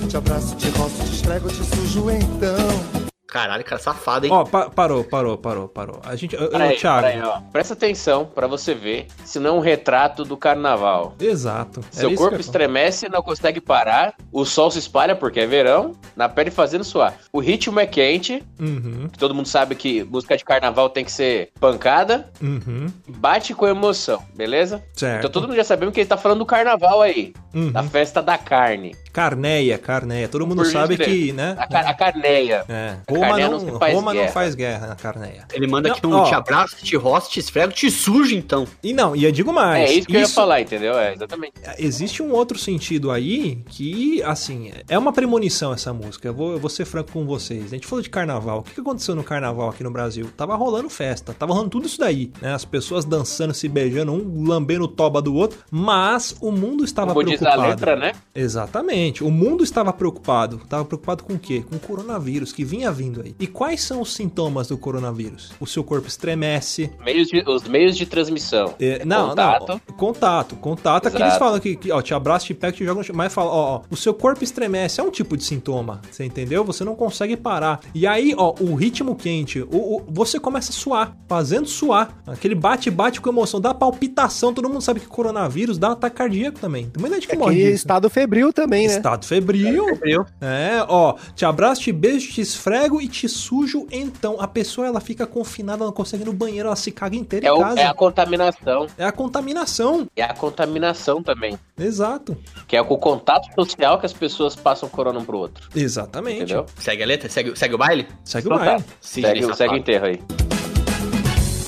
Te 0.07 0.19
abraço, 0.19 0.55
te 0.57 0.69
roço, 0.69 1.03
te 1.03 1.15
esfrego, 1.15 1.49
te 1.49 1.65
sujo 1.65 2.11
então. 2.11 3.04
Caralho, 3.27 3.65
cara 3.65 3.81
safado, 3.81 4.27
hein? 4.27 4.33
Ó, 4.33 4.45
pa- 4.45 4.69
parou, 4.71 5.03
parou, 5.03 5.37
parou, 5.37 5.67
parou. 5.67 6.01
A 6.05 6.15
gente. 6.15 6.37
Peraí, 6.37 6.77
Thiago. 6.77 7.07
peraí, 7.07 7.23
ó. 7.23 7.41
Presta 7.51 7.73
atenção 7.75 8.27
pra 8.27 8.47
você 8.47 8.75
ver 8.75 9.07
se 9.25 9.41
não 9.41 9.51
é 9.51 9.53
um 9.55 9.61
retrato 9.61 10.25
do 10.25 10.37
carnaval. 10.37 11.15
Exato. 11.19 11.81
Era 11.81 11.89
Seu 11.91 12.09
isso 12.11 12.19
corpo 12.19 12.37
que 12.37 12.43
eu- 12.43 12.45
estremece, 12.45 13.09
não 13.09 13.23
consegue 13.23 13.61
parar. 13.61 14.15
O 14.31 14.45
sol 14.45 14.71
se 14.71 14.79
espalha 14.79 15.17
porque 15.17 15.41
é 15.41 15.47
verão, 15.47 15.93
na 16.15 16.29
pele 16.29 16.51
fazendo 16.51 16.85
suar. 16.85 17.15
O 17.33 17.41
ritmo 17.41 17.81
é 17.81 17.87
quente. 17.87 18.45
Uhum, 18.61 19.09
Todo 19.19 19.35
mundo 19.35 19.49
sabe 19.49 19.75
que 19.75 20.05
música 20.05 20.37
de 20.37 20.45
carnaval 20.45 20.89
tem 20.91 21.05
que 21.05 21.11
ser 21.13 21.51
pancada. 21.59 22.31
uhum. 22.43 22.87
Bate 23.09 23.55
com 23.55 23.67
emoção, 23.67 24.23
beleza? 24.37 24.83
Certo. 24.95 25.19
Então 25.21 25.31
todo 25.31 25.49
mundo 25.49 25.57
já 25.57 25.65
sabemos 25.65 25.95
que 25.95 26.01
ele 26.01 26.09
tá 26.09 26.17
falando 26.17 26.39
do 26.41 26.47
carnaval 26.47 27.01
aí. 27.01 27.33
Uhum. 27.55 27.73
Da 27.73 27.83
festa 27.83 28.23
da 28.23 28.37
carne. 28.39 28.95
Carneia, 29.15 29.79
carneia. 29.79 30.29
Todo 30.29 30.45
mundo 30.45 30.63
Por 30.65 30.67
sabe 30.73 30.97
que, 30.99 31.33
né? 31.33 31.55
A, 31.57 31.69
car- 31.69 31.87
a 31.89 31.95
carneia. 31.95 32.65
É. 32.69 32.97
A 33.07 33.13
Roma 33.13 33.27
carneia 33.29 33.49
não, 33.49 33.59
não 33.61 33.73
se 33.75 33.79
faz 33.79 33.95
Roma 33.95 34.13
não 34.13 34.21
guerra. 34.21 34.33
faz 34.33 34.55
guerra 34.57 34.87
na 34.89 34.97
carneia. 34.97 35.45
Ele 35.53 35.67
manda 35.69 35.89
Não, 35.89 35.97
aqui 35.97 36.07
um 36.07 36.15
ó. 36.15 36.25
te 36.29 36.35
abraço, 36.35 36.77
te 36.83 36.97
roço, 36.97 37.31
te 37.31 37.39
esfrego, 37.39 37.73
te 37.73 37.89
sujo 37.93 38.35
então. 38.35 38.67
E 38.83 38.93
não, 38.93 39.15
e 39.15 39.25
eu 39.25 39.31
digo 39.31 39.53
mais. 39.53 39.89
é 39.89 39.93
isso 39.95 40.09
que 40.09 40.17
eu 40.17 40.21
ia 40.21 40.29
falar, 40.29 40.61
entendeu? 40.63 40.99
É, 40.99 41.13
exatamente. 41.15 41.53
Existe 41.79 42.23
um 42.25 42.33
outro 42.33 42.59
sentido 42.59 43.13
aí 43.13 43.63
que, 43.69 44.21
assim, 44.25 44.73
é 44.89 44.99
uma 44.99 45.13
premonição 45.13 45.73
essa 45.73 45.93
música. 45.93 46.27
Eu 46.27 46.35
vou, 46.35 46.53
eu 46.53 46.59
vou 46.59 46.69
ser 46.69 46.85
franco 46.85 47.13
com 47.13 47.25
vocês. 47.25 47.67
A 47.67 47.77
gente 47.77 47.87
falou 47.87 48.03
de 48.03 48.11
carnaval. 48.11 48.59
O 48.59 48.63
que 48.65 48.75
que 48.75 48.81
aconteceu 48.81 49.15
no 49.15 49.23
carnaval 49.23 49.69
aqui 49.69 49.85
no 49.85 49.93
Brasil? 49.93 50.29
Tava 50.37 50.57
rolando 50.57 50.91
festa, 50.91 51.33
tava 51.33 51.53
rolando 51.53 51.71
tudo 51.71 51.87
isso 51.87 52.01
daí, 52.01 52.33
né? 52.43 52.53
As 52.53 52.65
pessoas 52.65 53.05
dançando, 53.05 53.55
se 53.55 53.69
beijando, 53.69 54.11
um 54.13 54.45
lambendo 54.49 54.87
o 54.87 54.89
toba 54.89 55.23
do 55.23 55.35
outro, 55.37 55.59
mas 55.71 56.35
o 56.41 56.51
mundo 56.51 56.85
estava 56.85 57.13
Como 57.15 57.25
diz 57.25 57.41
a 57.41 57.53
preocupado. 57.53 57.69
letra, 57.71 57.95
né? 57.97 58.13
Exatamente. 58.35 59.04
O 59.23 59.31
mundo 59.31 59.63
estava 59.65 59.93
preocupado. 59.93 60.57
Estava 60.63 60.85
preocupado 60.85 61.25
com 61.25 61.35
o 61.35 61.39
quê? 61.39 61.65
Com 61.69 61.77
o 61.77 61.81
coronavírus 61.81 62.53
que 62.53 62.65
vinha 62.65 62.91
vindo 62.93 63.21
aí. 63.23 63.35
E 63.39 63.47
quais 63.47 63.83
são 63.83 64.01
os 64.01 64.15
sintomas 64.15 64.69
do 64.69 64.79
coronavírus? 64.79 65.53
O 65.61 65.67
seu 65.67 65.83
corpo 65.85 66.07
estremece. 66.09 66.91
Meios 67.05 67.29
de- 67.29 67.45
os 67.47 67.65
meios 67.69 67.97
de 67.97 68.07
transmissão. 68.07 68.75
É, 68.81 69.05
não, 69.05 69.31
contato. 69.31 69.69
não. 69.69 69.95
Contato. 69.97 70.57
Contato 70.57 71.07
é 71.09 71.11
que 71.11 71.17
Exato. 71.17 71.31
eles 71.31 71.39
falam 71.39 71.61
que, 71.61 71.77
que, 71.77 71.93
ó, 71.93 72.01
te 72.03 72.15
abraça, 72.15 72.47
te 72.47 72.55
pega, 72.55 72.73
te 72.73 72.85
joga 72.85 72.99
no 72.99 73.05
chão. 73.05 73.15
Mas 73.17 73.33
fala, 73.33 73.51
ó, 73.51 73.77
ó, 73.77 73.81
o 73.91 73.97
seu 73.97 74.15
corpo 74.15 74.43
estremece. 74.45 75.01
É 75.01 75.03
um 75.05 75.11
tipo 75.11 75.37
de 75.37 75.45
sintoma. 75.45 76.01
Você 76.11 76.25
entendeu? 76.25 76.65
Você 76.65 76.85
não 76.85 76.95
consegue 76.95 77.37
parar. 77.37 77.81
E 77.95 78.07
aí, 78.07 78.35
ó, 78.37 78.55
o 78.61 78.75
ritmo 78.75 79.15
quente, 79.15 79.61
o, 79.63 79.67
o- 79.97 80.05
você 80.09 80.39
começa 80.41 80.71
a 80.71 80.75
suar, 80.75 81.17
fazendo 81.29 81.67
suar. 81.69 82.23
Aquele 82.27 82.55
bate-bate 82.55 83.21
com 83.21 83.29
emoção, 83.31 83.61
dá 83.61 83.73
palpitação. 83.75 84.53
Todo 84.55 84.69
mundo 84.69 84.81
sabe 84.83 85.01
que 85.01 85.07
coronavírus 85.07 85.79
dá 85.79 85.93
ataque 85.93 86.15
cardíaco 86.17 86.59
também. 86.61 86.87
Tem 86.87 87.01
muita 87.01 87.17
gente 87.17 87.29
que 87.29 87.37
morre 87.37 87.53
Aquele 87.55 87.65
disso. 87.73 87.77
estado 87.85 88.09
febril 88.11 88.53
também, 88.53 88.87
né? 88.89 88.94
Estado 88.97 89.25
febril. 89.27 89.99
Viu? 90.03 90.25
É, 90.41 90.85
ó, 90.89 91.15
te 91.35 91.45
abraço, 91.45 91.83
te 91.83 91.93
beijo, 91.93 92.33
te 92.33 92.41
esfrego 92.41 93.01
e 93.01 93.09
te 93.09 93.29
sujo. 93.29 93.87
Então, 93.91 94.41
a 94.41 94.47
pessoa 94.49 94.87
ela 94.87 95.01
fica 95.01 95.27
confinada, 95.27 95.79
ela 95.79 95.87
não 95.87 95.93
consegue 95.93 96.23
ir 96.23 96.27
no 96.27 96.33
banheiro, 96.33 96.67
ela 96.69 96.77
se 96.77 96.91
caga 96.91 97.17
inteira 97.17 97.47
É, 97.47 97.51
em 97.51 97.53
o- 97.53 97.59
casa. 97.59 97.81
é 97.81 97.87
a 97.87 97.95
contaminação. 97.95 98.87
É 98.99 99.05
a 99.05 99.13
contaminação. 99.13 100.07
É 100.17 100.23
a 100.23 100.35
contaminação 100.35 101.23
também. 101.23 101.59
Exato. 101.79 102.37
Que 102.67 102.77
é 102.77 102.83
com 102.85 102.95
o 102.95 102.99
contato 102.99 103.53
social 103.55 103.99
que 103.99 104.07
as 104.07 104.13
pessoas 104.13 104.55
passam 104.57 104.89
corona 104.89 105.19
um 105.19 105.25
pro 105.25 105.39
outro. 105.39 105.69
Exatamente. 105.75 106.43
Entendeu? 106.43 106.67
Segue 106.79 107.03
a 107.03 107.07
letra? 107.07 107.29
Segue, 107.29 107.59
segue 107.59 107.75
o 107.75 107.79
baile? 107.79 108.07
Segue 108.25 108.47
o 108.49 108.53
Então 108.53 108.59
tá. 108.59 108.65
baile. 108.73 108.85
Segue, 109.01 109.55
segue 109.57 109.75
o 109.75 109.77
enterro 109.77 110.07
aí. 110.07 110.21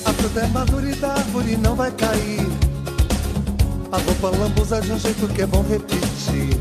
A 0.05 0.13
fruta 0.13 0.39
é 0.39 0.47
madura 0.47 0.89
e 0.89 0.95
da 0.95 1.13
árvore 1.13 1.57
não 1.57 1.75
vai 1.75 1.91
cair. 1.91 2.47
A 3.91 3.97
roupa 3.97 4.37
lambuza 4.37 4.81
de 4.81 4.91
um 4.91 4.99
jeito 4.99 5.27
que 5.29 5.41
é 5.41 5.45
bom 5.45 5.61
repetir. 5.63 6.55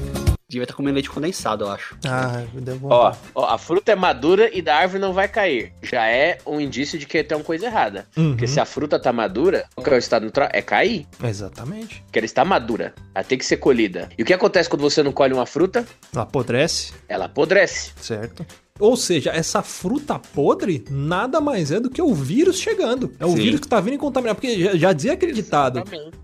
Devia 0.56 0.64
estar 0.64 0.74
comendo 0.74 0.94
leite 0.94 1.10
condensado, 1.10 1.64
eu 1.64 1.70
acho. 1.70 1.96
Ah, 2.06 2.42
me 2.54 2.62
deu 2.62 2.78
Ó, 2.84 3.10
vontade. 3.10 3.18
ó, 3.34 3.44
a 3.44 3.58
fruta 3.58 3.92
é 3.92 3.94
madura 3.94 4.48
e 4.56 4.62
da 4.62 4.74
árvore 4.74 4.98
não 5.00 5.12
vai 5.12 5.28
cair. 5.28 5.70
Já 5.82 6.06
é 6.08 6.38
um 6.46 6.58
indício 6.58 6.98
de 6.98 7.04
que 7.04 7.22
tem 7.22 7.36
uma 7.36 7.44
coisa 7.44 7.66
errada. 7.66 8.06
Uhum. 8.16 8.30
Porque 8.30 8.46
se 8.46 8.58
a 8.58 8.64
fruta 8.64 8.98
tá 8.98 9.12
madura, 9.12 9.66
qual 9.74 9.84
que 9.84 9.90
é 9.90 9.96
o 9.96 9.98
estado 9.98 10.24
natural? 10.24 10.48
É 10.52 10.62
cair. 10.62 11.06
Exatamente. 11.22 12.00
Porque 12.06 12.18
ela 12.18 12.24
está 12.24 12.42
madura. 12.42 12.94
Ela 13.14 13.22
tem 13.24 13.36
que 13.36 13.44
ser 13.44 13.58
colhida. 13.58 14.08
E 14.16 14.22
o 14.22 14.24
que 14.24 14.32
acontece 14.32 14.66
quando 14.68 14.80
você 14.80 15.02
não 15.02 15.12
colhe 15.12 15.34
uma 15.34 15.44
fruta? 15.46 15.84
Ela 16.14 16.22
apodrece, 16.22 16.94
Ela 17.06 17.26
apodrece. 17.26 17.92
certo? 18.00 18.46
Ou 18.78 18.96
seja, 18.96 19.30
essa 19.30 19.62
fruta 19.62 20.18
podre 20.18 20.84
nada 20.90 21.40
mais 21.40 21.70
é 21.70 21.80
do 21.80 21.90
que 21.90 22.02
o 22.02 22.14
vírus 22.14 22.58
chegando. 22.58 23.12
É 23.18 23.24
o 23.24 23.30
Sim. 23.30 23.36
vírus 23.36 23.60
que 23.60 23.68
tá 23.68 23.80
vindo 23.80 23.94
e 23.94 23.98
contaminando. 23.98 24.36
Porque 24.36 24.58
já, 24.58 24.76
já 24.76 24.92
dizia 24.92 25.12
aquele 25.12 25.32
ditado. 25.32 25.82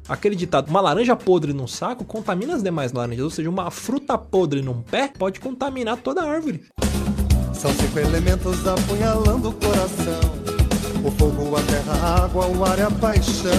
Aquele 0.09 0.37
ditado, 0.37 0.69
uma 0.69 0.81
laranja 0.81 1.17
podre 1.17 1.53
num 1.53 1.67
saco 1.67 2.05
contamina 2.05 2.55
as 2.55 2.63
demais 2.63 2.93
laranjas. 2.93 3.25
Ou 3.25 3.31
seja, 3.31 3.49
uma 3.49 3.71
fruta 3.71 4.19
podre 4.19 4.63
num 4.63 4.83
pé 4.83 5.11
pode 5.19 5.41
contaminar 5.41 5.97
toda 5.99 6.23
a 6.23 6.31
árvore. 6.31 6.65
São 7.55 7.73
cinco 7.75 7.99
elementos 7.99 8.67
apunhalando 8.67 9.51
o 9.51 9.53
coração. 9.53 10.21
O 11.05 11.11
fogo, 11.11 11.57
a 11.57 11.63
terra, 11.63 11.93
a 11.95 12.25
água, 12.25 12.47
o 12.47 12.65
ar 12.65 12.79
e 12.79 12.83
a 12.83 12.91
paixão. 12.91 13.53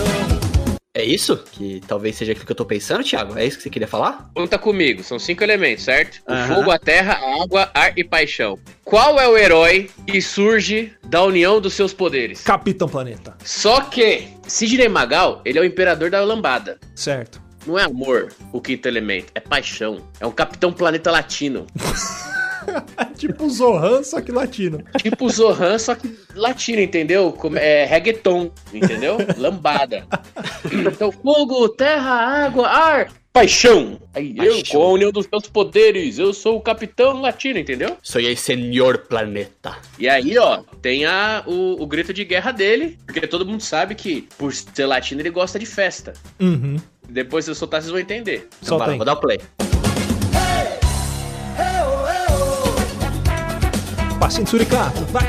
É 0.96 1.04
isso? 1.04 1.38
Que 1.52 1.82
talvez 1.88 2.16
seja 2.16 2.34
aquilo 2.34 2.46
que 2.46 2.52
eu 2.52 2.56
tô 2.56 2.66
pensando, 2.66 3.04
Thiago? 3.04 3.36
É 3.36 3.44
isso 3.44 3.58
que 3.58 3.64
você 3.64 3.70
queria 3.70 3.88
falar? 3.88 4.30
Conta 4.36 4.60
comigo, 4.60 5.04
são 5.04 5.18
cinco 5.18 5.44
elementos, 5.44 5.84
certo? 5.84 6.22
O 6.28 6.54
fogo, 6.54 6.70
a 6.70 6.78
terra, 6.78 7.14
a 7.14 7.44
água, 7.44 7.72
ar 7.74 7.98
e 7.98 8.04
paixão. 8.04 8.60
Qual 8.84 9.18
é 9.20 9.28
o 9.28 9.38
herói 9.38 9.90
que 10.06 10.22
surge 10.22 10.92
da 11.06 11.24
união 11.24 11.62
dos 11.62 11.74
seus 11.74 11.94
poderes? 11.94 12.42
Capitão 12.42 12.88
Planeta. 12.88 13.36
Só 13.44 13.82
que 13.82 14.28
Sidney 14.46 14.90
Magal, 14.90 15.42
ele 15.46 15.58
é 15.58 15.62
o 15.62 15.66
imperador 15.66 16.10
da 16.10 16.22
lambada. 16.22 16.78
Certo. 16.94 17.42
Não 17.66 17.80
é 17.80 17.84
amor 17.84 18.34
o 18.52 18.60
quinto 18.60 18.88
elemento, 18.88 19.28
é 19.34 19.40
paixão. 19.40 20.02
É 20.20 20.28
um 20.28 20.32
capitão 20.32 20.74
planeta 20.74 21.10
latino. 21.10 21.66
tipo 23.18 23.45
o 23.45 23.49
Zohan, 23.49 24.03
só 24.03 24.22
que 24.22 24.32
latino. 24.32 24.84
Tipo 25.01 25.30
Zohan, 25.30 25.78
só 25.78 25.95
que 25.95 26.14
latino, 26.36 26.82
entendeu? 26.82 27.32
Como- 27.32 27.57
É 27.57 27.86
reggaeton, 27.86 28.51
entendeu? 28.74 29.18
Lambada. 29.38 30.05
Então, 30.72 31.11
fogo, 31.11 31.70
terra, 31.70 32.11
água, 32.45 32.68
ar, 32.68 33.11
paixão. 33.32 33.99
Aí 34.14 34.36
eu, 34.38 34.55
Paixão. 34.55 34.80
com 34.82 34.88
a 34.88 34.91
união 34.93 35.11
dos 35.11 35.28
meus 35.32 35.47
poderes, 35.47 36.20
eu 36.20 36.34
sou 36.34 36.57
o 36.57 36.61
capitão 36.61 37.20
latino, 37.22 37.57
entendeu? 37.59 37.97
Sou 38.01 38.20
aí, 38.20 38.36
senhor 38.36 38.99
planeta. 38.99 39.76
E 39.97 40.07
aí, 40.07 40.38
ó, 40.38 40.64
tem 40.82 41.05
a, 41.05 41.43
o, 41.47 41.82
o 41.82 41.88
grito 41.88 42.14
de 42.14 42.24
guerra 42.24 42.51
dele, 42.51 42.97
porque 43.05 43.26
todo 43.28 43.45
mundo 43.45 43.61
sabe 43.61 43.95
que, 43.95 44.28
por 44.38 44.53
ser 44.53 44.86
latino, 44.86 45.22
ele 45.22 45.30
gosta 45.32 45.57
de 45.57 45.66
festa. 45.66 46.14
Uhum. 46.39 46.78
Depois, 47.09 47.45
se 47.45 47.51
eu 47.51 47.55
soltar, 47.55 47.82
vocês 47.82 47.91
vão 47.91 47.99
entender. 47.99 48.47
Então, 48.61 48.78
Solta 48.78 48.95
vou 48.95 49.05
dar 49.05 49.14
o 49.14 49.20
play. 49.20 49.39
Passinho 54.34 54.46
de 54.46 54.50
suricato. 54.50 55.02
Vai. 55.12 55.24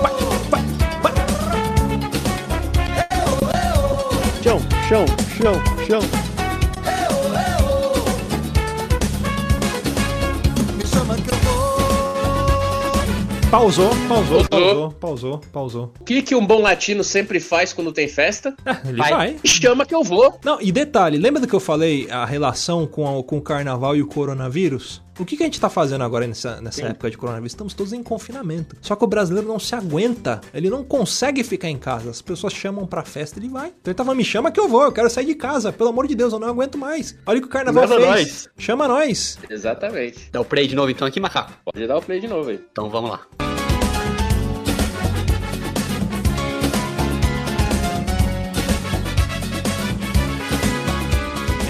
Vai, 0.00 0.12
vai, 0.50 0.62
vai. 1.02 1.12
Chão, 4.40 4.60
chão, 4.88 5.04
chão, 5.36 5.54
chão. 5.84 6.00
Me 10.76 10.86
chama 10.86 11.16
que 11.16 11.28
eu 11.28 11.36
vou. 11.38 11.78
Pausou, 13.50 13.90
pausou, 14.08 14.44
Pausou. 14.48 14.90
pausou, 14.92 15.40
pausou. 15.52 15.92
O 16.00 16.04
que, 16.04 16.22
que 16.22 16.36
um 16.36 16.46
bom 16.46 16.60
latino 16.60 17.02
sempre 17.02 17.40
faz 17.40 17.72
quando 17.72 17.90
tem 17.92 18.06
festa? 18.06 18.54
Ele 18.86 18.96
Vai. 18.98 19.10
vai. 19.10 19.36
Chama 19.44 19.84
que 19.84 19.94
eu 19.94 20.04
vou. 20.04 20.38
Não, 20.44 20.60
e 20.60 20.70
detalhe, 20.70 21.18
lembra 21.18 21.40
do 21.40 21.48
que 21.48 21.54
eu 21.54 21.58
falei, 21.60 22.08
a 22.12 22.24
relação 22.24 22.86
com, 22.86 23.18
a- 23.18 23.24
com 23.24 23.38
o 23.38 23.42
carnaval 23.42 23.96
e 23.96 24.02
o 24.02 24.06
coronavírus? 24.06 25.02
O 25.18 25.24
que, 25.24 25.36
que 25.36 25.42
a 25.42 25.46
gente 25.46 25.60
tá 25.60 25.68
fazendo 25.68 26.04
agora 26.04 26.26
nessa, 26.26 26.60
nessa 26.60 26.86
época 26.86 27.10
de 27.10 27.18
coronavírus? 27.18 27.52
Estamos 27.52 27.74
todos 27.74 27.92
em 27.92 28.02
confinamento. 28.02 28.76
Só 28.80 28.94
que 28.94 29.04
o 29.04 29.06
brasileiro 29.06 29.48
não 29.48 29.58
se 29.58 29.74
aguenta. 29.74 30.40
Ele 30.54 30.70
não 30.70 30.84
consegue 30.84 31.42
ficar 31.42 31.68
em 31.68 31.76
casa. 31.76 32.10
As 32.10 32.22
pessoas 32.22 32.52
chamam 32.52 32.86
pra 32.86 33.02
festa 33.04 33.38
e 33.38 33.42
ele 33.42 33.48
vai. 33.48 33.68
Então 33.68 33.90
ele 33.90 33.94
tava, 33.94 34.14
me 34.14 34.24
chama 34.24 34.52
que 34.52 34.60
eu 34.60 34.68
vou, 34.68 34.84
eu 34.84 34.92
quero 34.92 35.10
sair 35.10 35.26
de 35.26 35.34
casa. 35.34 35.72
Pelo 35.72 35.90
amor 35.90 36.06
de 36.06 36.14
Deus, 36.14 36.32
eu 36.32 36.38
não 36.38 36.48
aguento 36.48 36.78
mais. 36.78 37.16
Olha 37.26 37.38
o 37.38 37.42
que 37.42 37.48
o 37.48 37.50
carnaval 37.50 37.88
Chama 37.88 38.00
fez. 38.00 38.08
nós. 38.08 38.48
Chama 38.56 38.88
nós. 38.88 39.38
Exatamente. 39.50 40.28
Dá 40.30 40.40
o 40.40 40.44
play 40.44 40.68
de 40.68 40.76
novo 40.76 40.90
então 40.90 41.06
aqui, 41.06 41.18
macaco. 41.18 41.52
Pode 41.64 41.86
dar 41.86 41.96
o 41.96 42.02
play 42.02 42.20
de 42.20 42.28
novo 42.28 42.50
aí. 42.50 42.60
Então 42.70 42.88
vamos 42.88 43.10
lá. 43.10 43.47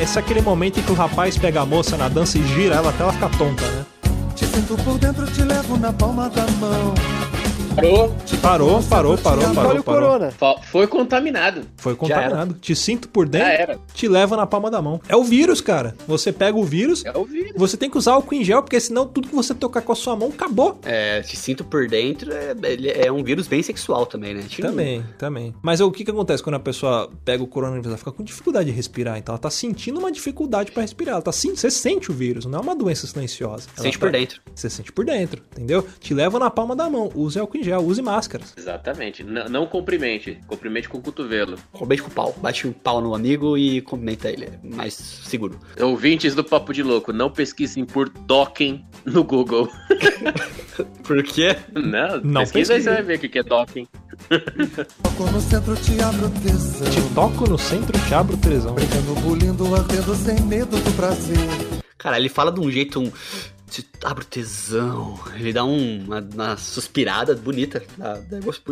Esse 0.00 0.16
é 0.16 0.20
aquele 0.20 0.40
momento 0.40 0.78
em 0.78 0.82
que 0.82 0.92
o 0.92 0.94
rapaz 0.94 1.36
pega 1.36 1.60
a 1.60 1.66
moça 1.66 1.96
na 1.96 2.08
dança 2.08 2.38
e 2.38 2.46
gira 2.46 2.76
ela 2.76 2.90
até 2.90 3.02
ela 3.02 3.12
ficar 3.12 3.30
tonta, 3.30 3.66
né? 3.66 3.84
Te 4.36 4.46
sinto 4.46 4.76
por 4.84 4.96
dentro, 4.96 5.26
te 5.26 5.42
levo 5.42 5.76
na 5.76 5.92
palma 5.92 6.30
da 6.30 6.46
mão. 6.52 6.94
Parou. 7.78 8.12
Parou, 8.42 8.82
parou, 8.82 9.18
parou, 9.18 9.54
parou, 9.54 9.78
o 9.78 9.82
parou. 10.32 10.60
Foi 10.64 10.86
contaminado. 10.88 11.62
Foi 11.76 11.94
contaminado. 11.94 12.54
Te 12.54 12.74
sinto 12.74 13.08
por 13.08 13.24
Já 13.26 13.30
dentro, 13.30 13.48
era. 13.52 13.78
te 13.94 14.08
leva 14.08 14.36
na 14.36 14.46
palma 14.46 14.68
da 14.68 14.82
mão. 14.82 15.00
É 15.08 15.14
o 15.14 15.22
vírus, 15.22 15.60
cara. 15.60 15.94
Você 16.06 16.32
pega 16.32 16.56
o 16.58 16.64
vírus, 16.64 17.04
É 17.04 17.16
o 17.16 17.24
vírus. 17.24 17.52
você 17.56 17.76
tem 17.76 17.88
que 17.88 17.96
usar 17.96 18.12
álcool 18.14 18.34
em 18.34 18.42
gel, 18.42 18.62
porque 18.62 18.80
senão 18.80 19.06
tudo 19.06 19.28
que 19.28 19.34
você 19.34 19.54
tocar 19.54 19.82
com 19.82 19.92
a 19.92 19.94
sua 19.94 20.16
mão 20.16 20.28
acabou. 20.30 20.80
É, 20.84 21.20
te 21.22 21.36
sinto 21.36 21.64
por 21.64 21.86
dentro, 21.86 22.32
é, 22.32 23.06
é 23.06 23.12
um 23.12 23.22
vírus 23.22 23.46
bem 23.46 23.62
sexual 23.62 24.06
também, 24.06 24.34
né? 24.34 24.44
Também, 24.60 25.04
também. 25.16 25.54
Mas 25.62 25.80
o 25.80 25.88
que 25.92 26.04
que 26.04 26.10
acontece 26.10 26.42
quando 26.42 26.56
a 26.56 26.60
pessoa 26.60 27.08
pega 27.24 27.44
o 27.44 27.46
coronavírus? 27.46 27.86
Ela 27.86 27.96
fica 27.96 28.10
com 28.10 28.24
dificuldade 28.24 28.70
de 28.70 28.76
respirar. 28.76 29.18
Então 29.18 29.32
ela 29.34 29.38
tá 29.40 29.50
sentindo 29.50 30.00
uma 30.00 30.10
dificuldade 30.10 30.72
pra 30.72 30.82
respirar. 30.82 31.14
Ela 31.14 31.22
tá 31.22 31.30
sen- 31.32 31.54
Você 31.54 31.70
sente 31.70 32.10
o 32.10 32.14
vírus, 32.14 32.44
não 32.44 32.58
é 32.58 32.62
uma 32.62 32.74
doença 32.74 33.06
silenciosa. 33.06 33.68
Ela 33.76 33.82
Sente 33.84 33.98
tá- 33.98 34.06
por 34.06 34.10
dentro. 34.12 34.40
Você 34.54 34.68
sente 34.68 34.90
por 34.90 35.04
dentro, 35.04 35.40
entendeu? 35.52 35.86
Te 36.00 36.12
leva 36.12 36.38
na 36.40 36.50
palma 36.50 36.74
da 36.74 36.90
mão. 36.90 37.10
Use 37.14 37.38
álcool 37.38 37.58
em 37.58 37.62
gel, 37.62 37.67
use 37.76 38.00
máscaras. 38.00 38.54
Exatamente. 38.56 39.22
N- 39.22 39.48
não 39.50 39.66
cumprimente. 39.66 40.38
Cumprimente 40.46 40.88
com 40.88 40.96
o 40.98 41.02
cotovelo. 41.02 41.58
Roubei 41.72 41.98
com 41.98 42.08
o 42.08 42.10
pau. 42.10 42.34
Bate 42.40 42.66
o 42.66 42.72
pau 42.72 43.00
no 43.02 43.14
amigo 43.14 43.58
e 43.58 43.82
cumprimenta 43.82 44.30
ele. 44.30 44.46
É 44.46 44.58
mais 44.62 44.94
seguro. 44.94 45.58
Ouvintes 45.80 46.34
do 46.34 46.42
Papo 46.42 46.72
de 46.72 46.82
Louco, 46.82 47.12
não 47.12 47.30
pesquisem 47.30 47.84
por 47.84 48.08
docking 48.08 48.84
no 49.04 49.22
Google. 49.24 49.68
Por 51.02 51.22
quê? 51.24 51.56
Não, 51.74 52.20
Não 52.20 52.42
pesquisa 52.42 52.74
aí, 52.74 52.80
você 52.82 52.90
vai 52.90 53.02
ver 53.02 53.16
o 53.16 53.18
que 53.20 53.28
que 53.28 53.38
é 53.40 53.42
docking. 53.42 53.88
Toco 55.02 55.24
no 55.32 55.40
centro, 55.40 55.74
te 55.76 56.00
abro 56.00 56.30
tesão. 56.40 56.90
Te 56.90 57.14
toco 57.14 57.50
no 57.50 57.58
centro, 57.58 57.98
te 58.06 58.14
abro 58.14 58.34
o 58.36 58.38
tesão. 58.38 58.74
Brincando, 58.74 59.14
bulindo, 59.16 59.74
ardendo 59.74 60.14
sem 60.14 60.40
medo 60.42 60.76
do 60.76 60.92
prazer. 60.92 61.36
Cara, 61.96 62.16
ele 62.18 62.28
fala 62.28 62.52
de 62.52 62.60
um 62.60 62.70
jeito. 62.70 63.00
Um... 63.00 63.10
Te 63.70 63.86
abre 64.02 64.24
o 64.24 64.26
tesão. 64.26 65.18
Ele 65.34 65.52
dá 65.52 65.64
um- 65.64 66.04
uma, 66.04 66.20
uma 66.34 66.56
suspirada 66.56 67.34
bonita. 67.34 67.82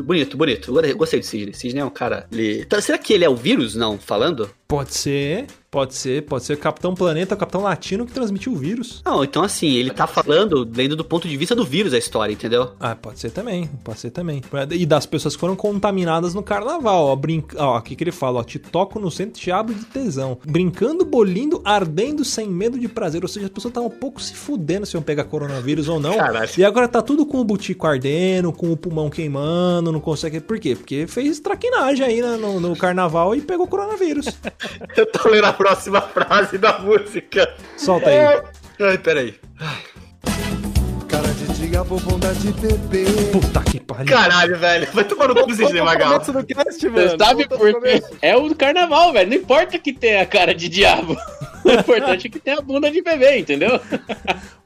Bonito, 0.05 0.37
bonito. 0.37 0.81
Eu 0.81 0.97
gostei 0.97 1.21
do 1.21 1.27
Sidney. 1.27 1.55
Sidney 1.55 1.81
é 1.83 1.85
um 1.85 1.91
cara. 1.91 2.27
Ele... 2.33 2.65
Tá, 2.65 2.81
será 2.81 2.97
que 2.99 3.13
ele 3.13 3.25
é 3.25 3.29
o 3.29 3.37
vírus, 3.37 3.75
não? 3.75 3.99
Falando? 3.99 4.51
Pode 4.69 4.95
ser, 4.95 5.47
pode 5.71 5.95
ser, 5.95 6.23
pode 6.23 6.45
ser 6.45 6.55
o 6.55 6.59
Capitão 6.59 6.95
Planeta, 6.95 7.35
o 7.35 7.39
Capitão 7.39 7.63
Latino 7.63 8.07
que 8.07 8.13
transmitiu 8.13 8.53
o 8.53 8.57
vírus. 8.57 9.03
Não, 9.05 9.23
então 9.23 9.43
assim, 9.43 9.73
ele 9.75 9.91
tá 9.91 10.07
falando, 10.07 10.69
lendo 10.75 10.97
do 10.97 11.05
ponto 11.05 11.29
de 11.29 11.37
vista 11.37 11.55
do 11.55 11.65
vírus 11.65 11.93
a 11.93 11.99
história, 11.99 12.33
entendeu? 12.33 12.73
Ah, 12.81 12.95
pode 12.95 13.19
ser 13.19 13.31
também, 13.31 13.69
pode 13.85 13.99
ser 14.01 14.11
também. 14.11 14.43
E 14.71 14.87
das 14.87 15.07
pessoas 15.07 15.35
que 15.35 15.41
foram 15.41 15.57
contaminadas 15.57 16.35
no 16.35 16.43
carnaval, 16.43 17.07
ó. 17.07 17.17
Brinca... 17.17 17.63
Ó, 17.63 17.77
aqui 17.77 17.97
que 17.97 18.05
ele 18.05 18.13
fala, 18.13 18.41
ó. 18.41 18.45
Te 18.45 18.59
toco 18.59 18.99
no 18.99 19.11
centro, 19.11 19.41
te 19.41 19.51
abro 19.51 19.75
de 19.75 19.85
tesão. 19.85 20.39
Brincando, 20.47 21.05
bolindo, 21.05 21.61
ardendo 21.65 22.25
sem 22.25 22.49
medo 22.49 22.79
de 22.79 22.89
prazer. 22.89 23.23
Ou 23.23 23.29
seja, 23.29 23.47
as 23.47 23.53
pessoas 23.53 23.71
estavam 23.71 23.89
um 23.89 23.99
pouco 23.99 24.21
se 24.21 24.35
fudendo 24.35 24.87
se 24.87 24.97
iam 24.97 25.03
pegar 25.03 25.25
coronavírus 25.25 25.89
ou 25.89 25.99
não. 25.99 26.17
Caralho. 26.17 26.51
E 26.57 26.65
agora 26.65 26.89
tá 26.89 27.03
tudo 27.03 27.27
com 27.27 27.39
o 27.39 27.45
butico 27.45 27.87
ardendo, 27.87 28.53
com 28.53 28.71
o 28.71 28.77
pulmão 28.77 29.11
queimando, 29.11 29.93
não 29.93 30.01
consegue. 30.01 30.41
Por 30.41 30.59
quê? 30.59 30.75
Porque 30.75 31.07
fez 31.07 31.41
traquinagem 31.41 32.07
aí 32.07 32.21
no, 32.21 32.61
no 32.61 32.77
carnaval 32.77 33.35
e 33.35 33.41
pegou 33.41 33.67
coronavírus. 33.67 34.27
Eu 34.97 35.07
tô 35.07 35.29
lendo 35.29 35.47
a 35.47 35.53
próxima 35.57 36.01
frase 36.01 36.59
da 36.59 36.79
música. 36.79 37.55
Solta 37.77 38.11
aí. 38.11 38.43
Ai, 38.81 38.99
peraí. 38.99 39.35
Cara 41.09 41.29
de 41.29 41.69
diabo, 41.69 41.99
bunda 42.01 42.33
de 42.35 42.53
bebê. 42.53 43.05
Puta 43.33 43.63
que 43.63 43.81
pariu. 43.81 44.07
Caralho, 44.07 44.59
velho. 44.59 44.89
Vai 44.93 45.05
tomar 45.05 45.29
no 45.29 45.35
cu, 45.35 45.85
Magal. 45.85 46.19
Do 46.19 46.47
cast, 46.47 46.89
Você 46.89 47.17
sabe 47.19 47.49
por 47.49 47.81
quê? 47.81 48.03
É 48.21 48.37
o 48.37 48.55
carnaval, 48.55 49.13
velho. 49.13 49.31
Não 49.31 49.37
importa 49.37 49.79
que 49.79 49.93
tenha 49.93 50.23
a 50.23 50.27
cara 50.27 50.55
de 50.55 50.69
diabo. 50.69 51.17
O 51.67 51.73
importante 51.73 52.29
é 52.29 52.31
que 52.31 52.39
tem 52.39 52.55
a 52.55 52.61
bunda 52.61 52.89
de 52.89 53.03
bebê, 53.03 53.39
entendeu? 53.41 53.81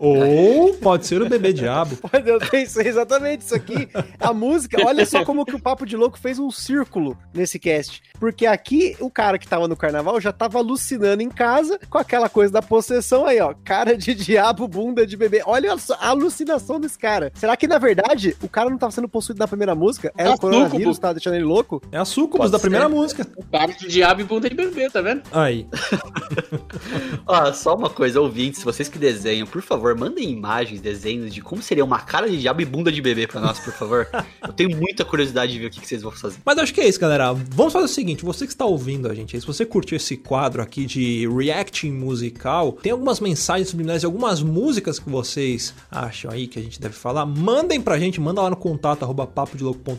Ou 0.00 0.72
pode 0.80 1.06
ser 1.06 1.20
o 1.20 1.28
bebê 1.28 1.52
diabo. 1.52 1.96
Eu 2.24 2.38
pensei 2.40 2.88
exatamente 2.88 3.42
isso 3.42 3.54
aqui. 3.54 3.86
A 4.18 4.32
música, 4.32 4.78
olha 4.84 5.04
só 5.04 5.24
como 5.26 5.44
que 5.44 5.54
o 5.54 5.60
Papo 5.60 5.84
de 5.84 5.94
Louco 5.96 6.18
fez 6.18 6.38
um 6.38 6.50
círculo 6.50 7.16
nesse 7.34 7.58
cast. 7.58 8.02
Porque 8.18 8.46
aqui 8.46 8.96
o 8.98 9.10
cara 9.10 9.38
que 9.38 9.46
tava 9.46 9.68
no 9.68 9.76
carnaval 9.76 10.18
já 10.20 10.32
tava 10.32 10.58
alucinando 10.58 11.22
em 11.22 11.28
casa 11.28 11.78
com 11.90 11.98
aquela 11.98 12.28
coisa 12.30 12.50
da 12.52 12.62
possessão 12.62 13.26
aí, 13.26 13.38
ó. 13.40 13.54
Cara 13.62 13.96
de 13.96 14.14
diabo, 14.14 14.66
bunda 14.66 15.06
de 15.06 15.16
bebê. 15.16 15.42
Olha 15.44 15.76
só 15.76 15.94
a 16.00 16.08
alucinação 16.08 16.80
desse 16.80 16.98
cara. 16.98 17.30
Será 17.34 17.54
que 17.56 17.68
na 17.68 17.76
verdade 17.78 18.34
o 18.42 18.48
cara 18.48 18.70
não 18.70 18.78
tava 18.78 18.92
sendo 18.92 19.08
possuído 19.08 19.38
na 19.38 19.46
primeira 19.48 19.74
música? 19.74 20.10
Era 20.16 20.30
É 20.30 20.34
o 20.34 20.38
coronavírus 20.38 20.98
tava 20.98 21.14
deixando 21.14 21.34
ele 21.34 21.44
louco? 21.44 21.82
É 21.92 21.98
a 21.98 22.04
Sucubus 22.06 22.38
Pode 22.38 22.52
da 22.52 22.58
primeira 22.58 22.86
ser. 22.88 22.94
música. 22.94 23.26
Cara 23.52 23.72
de 23.72 23.86
diabo 23.86 24.22
e 24.22 24.24
bunda 24.24 24.48
de 24.48 24.56
bebê, 24.56 24.88
tá 24.88 25.02
vendo? 25.02 25.22
Aí. 25.30 25.66
Ó, 27.26 27.52
só 27.52 27.74
uma 27.74 27.90
coisa, 27.90 28.20
ouvintes, 28.20 28.62
vocês 28.62 28.88
que 28.88 28.98
desenham, 28.98 29.46
por 29.46 29.62
favor, 29.62 29.89
mandem 29.96 30.30
imagens, 30.30 30.80
desenhos 30.80 31.32
de 31.32 31.40
como 31.40 31.62
seria 31.62 31.84
uma 31.84 32.00
cara 32.00 32.28
de 32.28 32.38
diabo 32.38 32.60
e 32.60 32.64
bunda 32.64 32.90
de 32.90 33.00
bebê 33.00 33.26
pra 33.26 33.40
nós, 33.40 33.58
por 33.58 33.72
favor. 33.72 34.08
Eu 34.42 34.52
tenho 34.52 34.76
muita 34.76 35.04
curiosidade 35.04 35.52
de 35.52 35.58
ver 35.58 35.66
o 35.66 35.70
que, 35.70 35.86
vocês 35.86 36.02
vão 36.02 36.12
fazer. 36.12 36.38
Mas 36.44 36.58
acho 36.58 36.74
que 36.74 36.80
é 36.80 36.88
isso, 36.88 37.00
galera. 37.00 37.32
Vamos 37.32 37.72
fazer 37.72 37.84
o 37.84 37.88
seguinte: 37.88 38.24
você 38.24 38.46
que 38.46 38.52
está 38.52 38.64
ouvindo 38.64 39.08
a 39.10 39.14
gente 39.14 39.40
se 39.40 39.46
você 39.46 39.64
curtiu 39.64 39.96
esse 39.96 40.16
quadro 40.16 40.62
aqui 40.62 40.84
de 40.84 41.28
reacting 41.28 41.92
musical, 41.92 42.72
tem 42.72 42.92
algumas 42.92 43.20
mensagens 43.20 43.68
subliminares 43.68 44.04
algumas 44.04 44.42
músicas 44.42 44.98
que 44.98 45.08
vocês 45.08 45.74
acham 45.90 46.30
aí 46.30 46.46
que 46.46 46.58
a 46.58 46.62
gente 46.62 46.80
deve 46.80 46.94
falar, 46.94 47.24
mandem 47.24 47.80
pra 47.80 47.98
gente, 47.98 48.20
manda 48.20 48.42
lá 48.42 48.50
no 48.50 48.56
contato 48.56 49.02
arroba. 49.02 49.28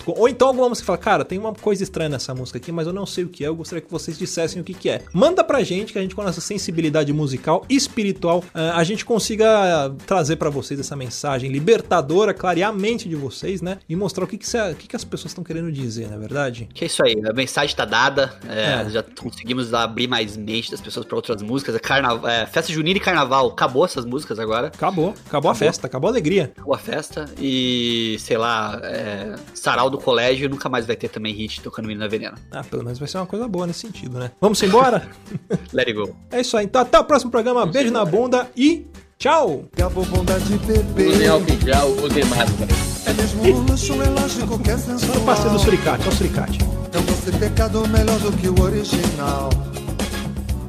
Ou 0.08 0.30
então 0.30 0.48
alguma 0.48 0.70
música 0.70 0.84
que 0.84 0.88
fala, 0.88 0.98
cara, 0.98 1.26
tem 1.26 1.40
uma 1.40 1.54
coisa 1.54 1.84
estranha 1.84 2.10
nessa 2.10 2.34
música 2.36 2.58
aqui, 2.58 2.72
mas 2.72 2.88
eu 2.88 2.94
não 2.94 3.06
sei 3.06 3.24
o 3.24 3.30
que 3.30 3.44
é, 3.44 3.48
eu 3.48 3.56
gostaria 3.56 3.82
que 3.82 3.92
vocês 3.92 4.18
dissessem 4.18 4.62
o 4.62 4.66
que, 4.66 4.74
que 4.74 4.90
é. 4.90 5.04
Manda 5.14 5.44
pra 5.44 5.64
gente 5.64 5.94
que 5.94 6.00
a 6.00 6.02
gente, 6.02 6.14
com 6.14 6.22
a 6.22 6.26
nossa 6.26 6.42
sensibilidade 6.42 7.12
musical 7.14 7.66
e 7.70 7.76
espiritual, 7.76 8.44
eh, 8.54 8.72
a 8.74 8.84
gente 8.84 9.06
consiga 9.06 9.81
trazer 9.90 10.36
pra 10.36 10.50
vocês 10.50 10.80
essa 10.80 10.96
mensagem 10.96 11.52
libertadora, 11.52 12.34
clarear 12.34 12.70
a 12.70 12.74
mente 12.74 13.08
de 13.10 13.16
vocês, 13.16 13.62
né? 13.62 13.80
E 13.88 13.96
mostrar 13.96 14.24
o 14.24 14.28
que, 14.28 14.38
que, 14.38 14.46
o 14.58 14.76
que, 14.76 14.88
que 14.88 14.96
as 14.96 15.04
pessoas 15.04 15.32
estão 15.32 15.44
querendo 15.44 15.72
dizer, 15.72 16.08
não 16.08 16.16
é 16.16 16.20
verdade? 16.20 16.68
Que 16.74 16.84
é 16.86 16.88
isso 16.88 17.04
aí, 17.06 17.16
a 17.28 17.34
mensagem 17.34 17.76
tá 17.76 17.86
dada, 17.86 18.34
é, 18.48 18.86
É. 18.86 18.90
já 18.90 19.04
conseguimos 19.04 19.74
abrir 19.74 20.08
mais 20.08 20.36
mente 20.38 20.70
das 20.72 20.82
pessoas 20.82 21.06
pra 21.06 21.16
outras 21.16 21.42
músicas. 21.42 21.76
É 21.76 21.80
carnaval, 21.80 22.30
é, 22.30 22.46
festa 22.46 22.72
junina 22.72 22.98
e 22.98 23.02
carnaval, 23.02 23.48
acabou 23.48 23.86
essas 23.86 24.06
músicas 24.06 24.40
agora, 24.40 24.68
Acabou, 24.68 25.14
acabou 25.28 25.52
a 25.52 25.56
festa, 25.56 25.88
acabou 25.88 26.08
a 26.10 26.12
alegria. 26.12 26.52
acabou 26.56 26.74
a 26.76 26.78
festa. 26.80 27.26
E, 27.40 28.18
sei 28.20 28.38
lá, 28.38 28.80
é, 28.84 29.36
sarau 29.54 29.90
do 29.90 29.98
colégio 29.98 30.50
nunca 30.50 30.68
mais 30.70 30.86
vai 30.86 30.96
ter 30.96 31.10
também 31.10 31.34
hit 31.34 31.62
tocando 31.62 31.88
Menina 31.88 32.08
Venena. 32.08 32.36
Ah, 32.52 32.64
pelo 32.64 32.84
menos 32.84 33.00
vai 33.00 33.08
ser 33.08 33.18
uma 33.18 33.26
coisa 33.26 33.48
boa 33.48 33.68
nesse 33.68 33.80
sentido, 33.80 34.18
né? 34.20 34.32
Vamos 34.40 34.62
embora? 34.64 35.08
Let 35.74 35.88
it 35.88 35.94
go. 35.94 36.16
é 36.32 36.42
isso 36.42 36.56
aí. 36.58 36.66
Então 36.66 36.82
até 36.82 37.00
o 37.00 37.04
próximo 37.04 37.32
programa. 37.32 37.66
Beijo 37.66 37.92
na 37.92 38.04
bunda 38.06 38.50
e 38.56 38.86
tchau! 39.22 39.66
Diabo, 39.76 40.04
bunda 40.06 40.40
de 40.40 40.58
bebê. 40.58 41.08
Usem 41.08 41.28
álcool 41.28 41.54
em 41.54 41.62
gel, 41.62 41.88
usem 42.04 42.26
máscara. 42.26 42.72
É 43.06 43.14
mesmo 43.14 43.44
um 43.44 43.62
luxo, 43.62 43.94
é 44.02 44.10
lógico 44.10 44.60
que 44.60 44.72
é 44.72 44.78
sensual. 44.78 45.22
passeio 45.22 45.52
do 45.52 45.60
suricate, 45.60 46.06
é 46.06 46.10
o 46.10 46.12
suricate. 46.12 46.60
É 46.92 46.98
um 46.98 47.04
doce 47.04 47.32
pecado 47.38 47.88
melhor 47.88 48.20
do 48.20 48.32
que 48.34 48.50
o 48.50 48.60
original. 48.60 49.50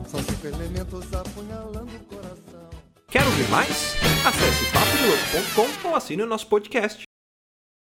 São 0.07 0.23
cinco 0.23 0.47
elementos 0.47 1.05
apunhalando 1.15 1.89
o 1.97 2.15
coração. 2.15 2.71
Quer 3.11 3.25
ouvir 3.25 3.49
mais? 3.49 3.97
Acesse 4.25 4.65
papodelouco.com 4.71 5.89
ou 5.89 5.97
assine 5.97 6.23
o 6.23 6.27
nosso 6.27 6.47
podcast. 6.47 7.05